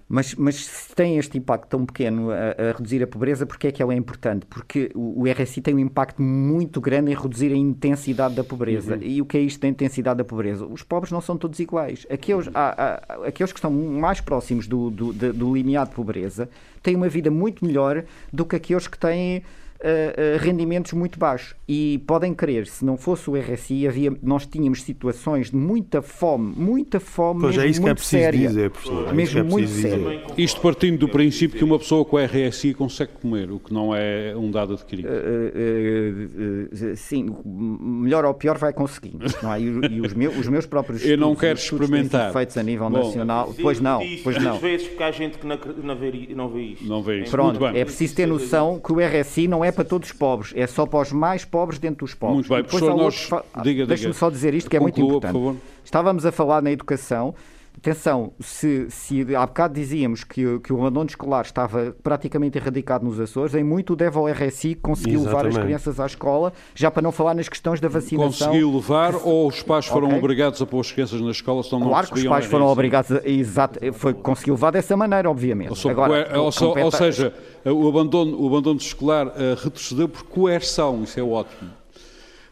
mas, 0.08 0.36
mas 0.36 0.54
se 0.66 0.94
tem 0.94 1.18
este 1.18 1.36
impacto 1.36 1.68
tão 1.68 1.84
pequeno 1.84 2.30
a, 2.30 2.36
a 2.36 2.72
reduzir 2.76 3.02
a 3.02 3.06
pobreza, 3.08 3.44
porque 3.44 3.66
é 3.66 3.72
que 3.72 3.82
ele 3.82 3.92
é 3.92 3.96
importante? 3.96 4.46
Porque 4.46 4.90
o, 4.94 5.22
o 5.22 5.24
RSI 5.26 5.60
tem 5.60 5.74
um 5.74 5.80
impacto 5.80 6.22
muito 6.22 6.80
grande 6.80 7.10
em 7.10 7.14
reduzir 7.16 7.52
a 7.52 7.56
intensidade 7.56 8.34
da 8.36 8.44
pobreza. 8.44 8.96
E 9.02 9.20
o 9.20 9.26
que 9.26 9.36
é 9.36 9.40
isto 9.40 9.60
da 9.60 9.66
intensidade 9.68 10.18
da 10.18 10.24
pobreza? 10.24 10.64
Os 10.64 10.82
pobres 10.84 11.10
não 11.10 11.20
são 11.20 11.36
todos 11.36 11.58
iguais. 11.58 12.06
Aqueles, 12.08 12.48
há- 12.54 13.02
aqueles 13.26 13.52
que 13.52 13.58
estão 13.58 13.70
mais 13.72 14.20
próximos 14.20 14.68
do, 14.68 14.90
do, 14.90 15.12
de- 15.12 15.32
do 15.32 15.52
limiar 15.52 15.86
de 15.88 15.94
pobreza 15.94 16.48
têm 16.84 16.94
uma 16.94 17.08
vida 17.08 17.28
muito 17.30 17.64
melhor 17.66 18.04
do 18.32 18.44
que 18.46 18.54
aqueles 18.54 18.86
que 18.86 18.96
têm 18.98 19.42
uh, 19.81 20.37
uh, 20.37 20.39
rendimentos 20.39 20.93
muito 20.93 21.18
baixos. 21.18 21.55
E 21.68 22.03
podem 22.07 22.33
crer, 22.35 22.66
se 22.66 22.85
não 22.85 22.97
fosse 22.97 23.29
o 23.29 23.35
RSI, 23.37 23.87
havia, 23.89 24.12
nós 24.22 24.47
tínhamos 24.47 24.83
situações 24.83 25.51
de 25.51 25.57
muita 25.57 26.01
fome, 26.03 26.55
muita 26.57 27.01
fome, 27.01 27.41
Pois 27.41 27.55
é 27.57 27.59
mesmo 27.59 27.70
isso 27.70 27.81
que 27.81 27.87
é 27.87 27.89
muito 27.89 27.99
preciso 27.99 28.22
séria. 28.22 28.49
dizer, 28.49 28.70
professor. 28.70 29.09
É 29.09 29.12
Mesmo 29.12 29.39
é 29.39 29.43
muito 29.43 29.68
séria. 29.68 30.22
Isto 30.39 30.61
partindo 30.61 30.99
do 30.99 31.09
princípio 31.09 31.59
que 31.59 31.64
uma 31.64 31.79
pessoa 31.79 32.05
com 32.05 32.16
RSI 32.18 32.74
consegue 32.74 33.12
comer, 33.20 33.51
o 33.51 33.59
que 33.59 33.72
não 33.72 33.95
é 33.95 34.35
um 34.37 34.51
dado 34.51 34.74
adquirido. 34.74 35.09
Uh, 35.09 35.11
uh, 35.11 36.93
uh, 36.93 36.97
sim, 36.97 37.35
melhor 37.45 38.24
ou 38.24 38.35
pior 38.35 38.59
vai 38.59 38.72
conseguindo. 38.72 39.27
Não 39.43 39.53
é? 39.53 39.61
e, 39.61 39.64
e 39.64 40.01
os, 40.01 40.14
meus, 40.14 40.37
os 40.37 40.49
meus 40.49 40.66
próprios 40.66 41.05
Eu 41.05 41.16
não 41.16 41.33
estudos, 41.33 41.41
quero 41.41 41.59
experimentar. 41.59 42.33
feitos 42.33 42.57
a 42.57 42.62
nível 42.62 42.89
Bom, 42.91 43.05
nacional. 43.05 43.55
Pois 43.61 43.81
não, 43.81 44.01
pois 44.22 44.43
não. 44.43 44.59
vezes 44.59 44.89
porque 44.89 45.03
há 45.03 45.11
gente 45.11 45.39
que 45.39 45.47
não, 45.47 45.59
não, 45.83 45.97
vê, 45.97 46.29
não 46.35 46.49
vê 46.49 46.62
isto. 46.62 46.85
Não 46.87 47.03
vê 47.03 47.20
isto. 47.22 47.31
Pronto, 47.31 47.61
Muito 47.61 47.72
bem. 47.72 47.81
é 47.81 47.85
preciso 47.85 48.14
ter 48.14 48.27
noção 48.27 48.81
que 48.81 48.93
o 48.93 48.97
RSI 49.01 49.49
não 49.49 49.64
é 49.64 49.65
para 49.72 49.84
todos 49.84 50.10
os 50.10 50.16
pobres, 50.16 50.52
é 50.56 50.66
só 50.66 50.86
para 50.86 51.00
os 51.00 51.12
mais 51.12 51.44
pobres 51.44 51.78
dentro 51.78 52.04
dos 52.06 52.14
pobres. 52.14 52.34
Muito 52.36 52.48
bem, 52.48 52.58
E 52.58 52.62
depois 52.62 52.82
professor, 52.82 53.02
nós- 53.02 53.32
outros 53.32 53.62
diga, 53.64 53.86
Deixa-me 53.86 54.12
diga. 54.12 54.18
só 54.18 54.30
dizer 54.30 54.54
isto 54.54 54.68
que 54.70 54.76
é 54.76 54.80
muito 54.80 55.00
Conclua, 55.00 55.18
importante. 55.18 55.60
Estávamos 55.84 56.26
a 56.26 56.32
falar 56.32 56.62
na 56.62 56.70
educação. 56.70 57.34
Atenção, 57.79 58.33
se, 58.41 58.87
se 58.91 59.37
há 59.37 59.47
bocado 59.47 59.74
dizíamos 59.74 60.24
que, 60.24 60.59
que 60.61 60.72
o 60.72 60.79
abandono 60.81 61.09
escolar 61.09 61.45
estava 61.45 61.95
praticamente 62.03 62.57
erradicado 62.59 63.05
nos 63.05 63.20
Açores, 63.20 63.55
em 63.55 63.62
muito 63.62 63.95
deve 63.95 64.16
ao 64.18 64.27
RSI 64.27 64.74
que 64.74 64.81
conseguiu 64.81 65.22
levar 65.22 65.47
as 65.47 65.57
crianças 65.57 66.01
à 66.01 66.07
escola, 66.07 66.53
já 66.74 66.91
para 66.91 67.03
não 67.03 67.12
falar 67.12 67.35
nas 67.35 67.49
questões 67.49 67.79
da 67.79 67.89
vacinação. 67.89 68.49
Conseguiu 68.49 68.74
levar 68.74 69.14
ou 69.22 69.47
os 69.47 69.62
pais 69.62 69.87
foram 69.87 70.07
Ok. 70.09 70.18
obrigados 70.18 70.61
a 70.62 70.66
pôr 70.66 70.81
as 70.81 70.91
crianças 70.91 71.20
na 71.20 71.31
escola, 71.31 71.62
senão 71.62 71.81
não 71.81 71.89
Claro 71.89 72.07
que 72.09 72.14
os 72.14 72.24
pais 72.24 72.47
foram 72.47 72.66
obrigados 72.66 73.12
a. 73.12 73.20
Exato, 73.29 73.79
foi, 73.93 74.14
conseguiu 74.14 74.55
levar 74.55 74.70
dessa 74.72 74.97
maneira, 74.97 75.31
obviamente. 75.31 75.87
Ou, 75.87 75.91
Agora, 75.91 76.24
coer- 76.24 76.39
ou, 76.41 76.51
só- 76.51 76.72
ou 76.74 76.91
seja, 76.91 77.33
o 77.64 77.89
abandono, 77.89 78.41
o 78.41 78.47
abandono 78.49 78.79
escolar 78.81 79.29
eh, 79.37 79.55
retrocedeu 79.62 80.09
por 80.09 80.24
coerção, 80.24 81.03
isso 81.05 81.20
é 81.20 81.22
ótimo. 81.22 81.70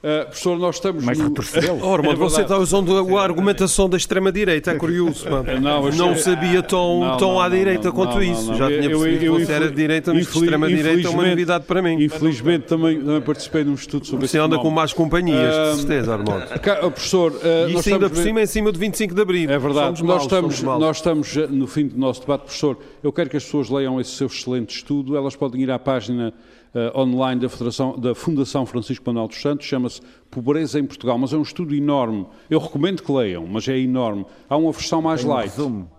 Eh, 0.06 0.24
professor, 0.24 0.58
nós 0.58 0.74
estamos. 0.76 1.02
Mas 1.02 1.16
no- 1.18 1.28
retrocedeu. 1.28 1.78
Oh, 1.82 1.94
Armando, 1.94 2.12
É 2.12 2.16
você 2.16 2.42
está 2.42 2.58
usando 2.58 3.16
a 3.16 3.22
argumentação 3.22 3.88
da 3.88 3.96
extrema-direita, 3.96 4.72
é 4.72 4.74
curioso. 4.74 5.24
pá. 5.24 5.42
Não, 5.58 5.90
Não 5.90 6.14
sabia 6.14 6.62
tão, 6.62 7.00
Não, 7.00 7.16
tão 7.16 7.32
não, 7.32 7.40
à 7.40 7.48
direita 7.48 7.88
não, 7.88 7.94
quanto 7.94 8.16
não, 8.16 8.22
isso. 8.22 8.50
não, 8.50 8.58
Já 8.58 8.66
tinha 8.68 8.82
Eu- 8.82 9.00
percebido 9.00 9.24
eu- 9.24 9.36
que 9.36 9.46
você 9.46 9.52
era 9.52 9.68
de 9.70 9.74
direita, 9.74 10.12
mas 10.12 10.28
extrema-direita 10.28 11.08
é 11.08 11.10
uma 11.10 11.26
novidade 11.26 11.64
para 11.64 11.80
mim. 11.80 12.04
Infelizmente 12.04 12.64
também, 12.66 13.00
também 13.00 13.20
participei 13.22 13.64
num 13.64 13.72
estudo 13.72 14.06
sobre 14.06 14.26
Você 14.28 14.36
esse 14.36 14.44
anda 14.44 14.58
com 14.58 14.68
más 14.68 14.92
companhias, 14.92 15.76
de 15.76 15.80
certeza, 15.80 16.12
Armando. 16.12 16.44
Oh, 16.82 16.90
professor, 16.90 17.32
eh, 17.42 17.46
E 17.70 17.72
nós 17.72 17.80
isso 17.86 17.94
ainda 17.94 18.06
estamos 18.06 18.08
por 18.10 18.14
bem- 18.16 18.24
cima 18.24 18.40
é 18.40 18.42
em 18.42 18.46
cima 18.46 18.72
do 18.72 18.78
25 18.78 19.14
de 19.14 19.22
Abril. 19.22 19.50
É 19.50 19.58
verdade, 19.58 19.98
Somos 19.98 20.02
nós, 20.02 20.22
estamos, 20.22 20.62
nós 20.62 20.96
estamos 20.98 21.34
eh, 21.36 21.46
no 21.50 21.66
fim 21.66 21.86
do 21.86 21.98
nosso 21.98 22.20
debate. 22.20 22.42
Professor, 22.42 22.76
eu 23.02 23.10
quero 23.10 23.30
que 23.30 23.38
as 23.38 23.44
pessoas 23.44 23.70
leiam 23.70 23.98
esse 23.98 24.10
seu 24.10 24.26
excelente 24.26 24.76
estudo. 24.76 25.16
Elas 25.16 25.34
podem 25.34 25.62
ir 25.62 25.70
à 25.70 25.78
página 25.78 26.34
eh, 26.74 26.92
online 26.98 27.40
da, 27.40 27.48
Federação, 27.48 27.98
da 27.98 28.14
Fundação 28.14 28.66
Francisco 28.66 29.04
Manuel 29.06 29.28
dos 29.28 29.40
Santos, 29.40 29.66
chama-se 29.66 30.00
Pobreza 30.30 30.78
em 30.78 30.84
Portugal, 30.84 31.16
mas 31.18 31.32
é 31.32 31.36
um 31.36 31.42
estudo 31.42 31.74
enorme. 31.74 32.26
Eu 32.50 32.58
recomendo 32.58 33.02
que 33.02 33.10
leiam, 33.12 33.46
mas 33.46 33.66
é 33.68 33.78
enorme. 33.78 34.26
Há 34.48 34.56
uma 34.56 34.72
versão 34.72 35.00
mais 35.00 35.20
Tem 35.22 35.30
um 35.30 35.34
light. 35.34 35.50
resumo. 35.50 35.90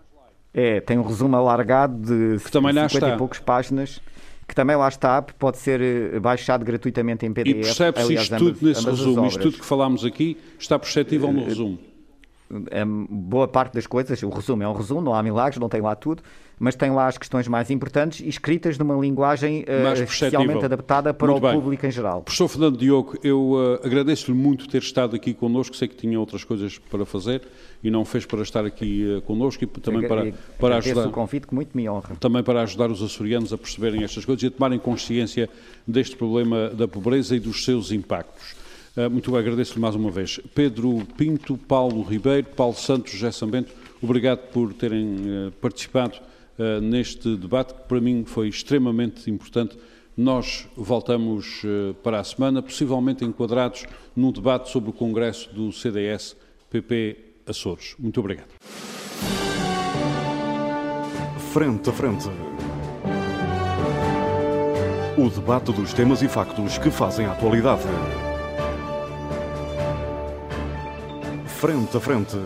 É, 0.53 0.79
tem 0.79 0.97
um 0.97 1.03
resumo 1.03 1.35
alargado 1.35 1.95
de 2.37 2.43
Que 2.43 2.51
também 2.51 2.73
lá 2.73 2.87
50 2.87 3.05
está. 3.05 3.15
e 3.15 3.17
poucas 3.17 3.39
páginas, 3.39 4.01
que 4.47 4.53
também 4.55 4.75
lá 4.75 4.87
está, 4.87 5.21
pode 5.21 5.57
ser 5.57 5.81
eh, 5.81 6.19
baixado 6.19 6.63
gratuitamente 6.63 7.25
em 7.25 7.29
E 7.29 7.33
PDF. 7.33 7.55
percebe-se 7.65 8.05
Aliás, 8.05 8.23
isto 8.23 8.35
ambas- 8.35 8.53
tudo 8.57 8.67
nesse 8.67 8.81
ambas 8.81 8.99
resumo. 8.99 9.25
Isto 9.27 9.41
tudo 9.41 9.57
que 9.57 9.65
falámos 9.65 10.05
aqui 10.05 10.37
está 10.59 10.77
perceptível 10.79 11.31
no 11.33 11.43
resumo. 11.43 11.77
Hum, 12.51 13.07
boa 13.09 13.47
parte 13.47 13.73
das 13.73 13.87
coisas, 13.87 14.21
o 14.21 14.29
resumo 14.29 14.61
é 14.61 14.67
um 14.67 14.73
resumo, 14.73 15.01
não 15.01 15.15
há 15.15 15.23
milagres, 15.23 15.59
não 15.59 15.67
tem 15.67 15.81
lá 15.81 15.95
tudo, 15.95 16.21
mas 16.59 16.75
tem 16.75 16.91
lá 16.91 17.07
as 17.07 17.17
questões 17.17 17.47
mais 17.47 17.69
importantes 17.69 18.19
e 18.21 18.29
escritas 18.29 18.77
numa 18.77 18.95
linguagem 18.95 19.63
eh, 19.67 19.83
Mais 19.83 19.99
especialmente 19.99 20.63
adaptada 20.65 21.13
para 21.13 21.27
Muito 21.27 21.45
o 21.45 21.47
bem. 21.47 21.59
público 21.59 21.85
em 21.85 21.91
geral. 21.91 22.21
Professor 22.21 22.47
Fernando 22.47 22.77
Diogo, 22.77 23.17
eu 23.23 23.79
eh, 23.83 23.87
agradeço-lhe 23.87 24.37
muito 24.37 24.67
ter 24.67 24.81
estado 24.81 25.15
aqui 25.15 25.33
connosco. 25.33 25.75
Sei 25.75 25.87
que 25.87 25.95
tinha 25.95 26.19
outras 26.19 26.43
coisas 26.43 26.77
para 26.77 27.05
fazer 27.05 27.41
e 27.83 27.91
não 27.91 28.05
fez 28.05 28.25
para 28.25 28.41
estar 28.41 28.65
aqui 28.65 29.17
eh, 29.17 29.21
connosco 29.21 29.63
e 29.63 29.67
também 29.67 30.07
para, 30.07 30.33
para 30.57 30.77
ajudar. 30.77 31.07
o 31.07 31.11
convite 31.11 31.47
que 31.47 31.53
muito 31.53 31.75
me 31.75 31.89
honra. 31.89 32.15
também 32.19 32.43
para 32.43 32.61
ajudar 32.61 32.89
os 32.89 33.03
açorianos 33.03 33.51
a 33.51 33.57
perceberem 33.57 34.03
estas 34.03 34.23
coisas 34.23 34.43
e 34.43 34.47
a 34.47 34.51
tomarem 34.51 34.79
consciência 34.79 35.49
deste 35.85 36.15
problema 36.15 36.69
da 36.69 36.87
pobreza 36.87 37.35
e 37.35 37.39
dos 37.39 37.65
seus 37.65 37.91
impactos. 37.91 38.55
Uh, 38.95 39.09
muito 39.09 39.29
bem, 39.29 39.41
agradeço-lhe 39.41 39.81
mais 39.81 39.93
uma 39.93 40.09
vez. 40.09 40.39
Pedro 40.55 41.05
Pinto, 41.17 41.57
Paulo 41.57 42.01
Ribeiro, 42.01 42.47
Paulo 42.55 42.75
Santos, 42.75 43.11
José 43.11 43.29
Sambento, 43.29 43.73
obrigado 44.01 44.39
por 44.53 44.73
terem 44.73 45.15
uh, 45.17 45.51
participado 45.59 46.17
uh, 46.57 46.81
neste 46.81 47.35
debate, 47.35 47.73
que 47.73 47.81
para 47.81 47.99
mim 48.01 48.23
foi 48.25 48.47
extremamente 48.47 49.29
importante. 49.29 49.77
Nós 50.17 50.65
voltamos 50.77 51.61
para 52.01 52.21
a 52.21 52.23
semana, 52.23 52.61
possivelmente 52.61 53.25
enquadrados 53.25 53.85
num 54.15 54.31
debate 54.31 54.69
sobre 54.69 54.89
o 54.89 54.93
Congresso 54.93 55.53
do 55.53 55.73
CDS-PP 55.73 57.17
Açores. 57.45 57.95
Muito 57.99 58.21
obrigado. 58.21 58.47
Frente 61.51 61.89
a 61.89 61.93
frente. 61.93 62.29
O 65.17 65.29
debate 65.29 65.71
dos 65.71 65.93
temas 65.93 66.21
e 66.21 66.27
factos 66.27 66.77
que 66.77 66.91
fazem 66.91 67.25
a 67.25 67.31
atualidade. 67.31 67.83
Frente 71.45 71.95
a 71.95 71.99
frente. 72.01 72.37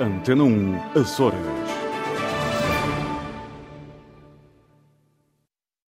Antena 0.00 0.42
1, 0.42 1.00
Açores. 1.00 1.65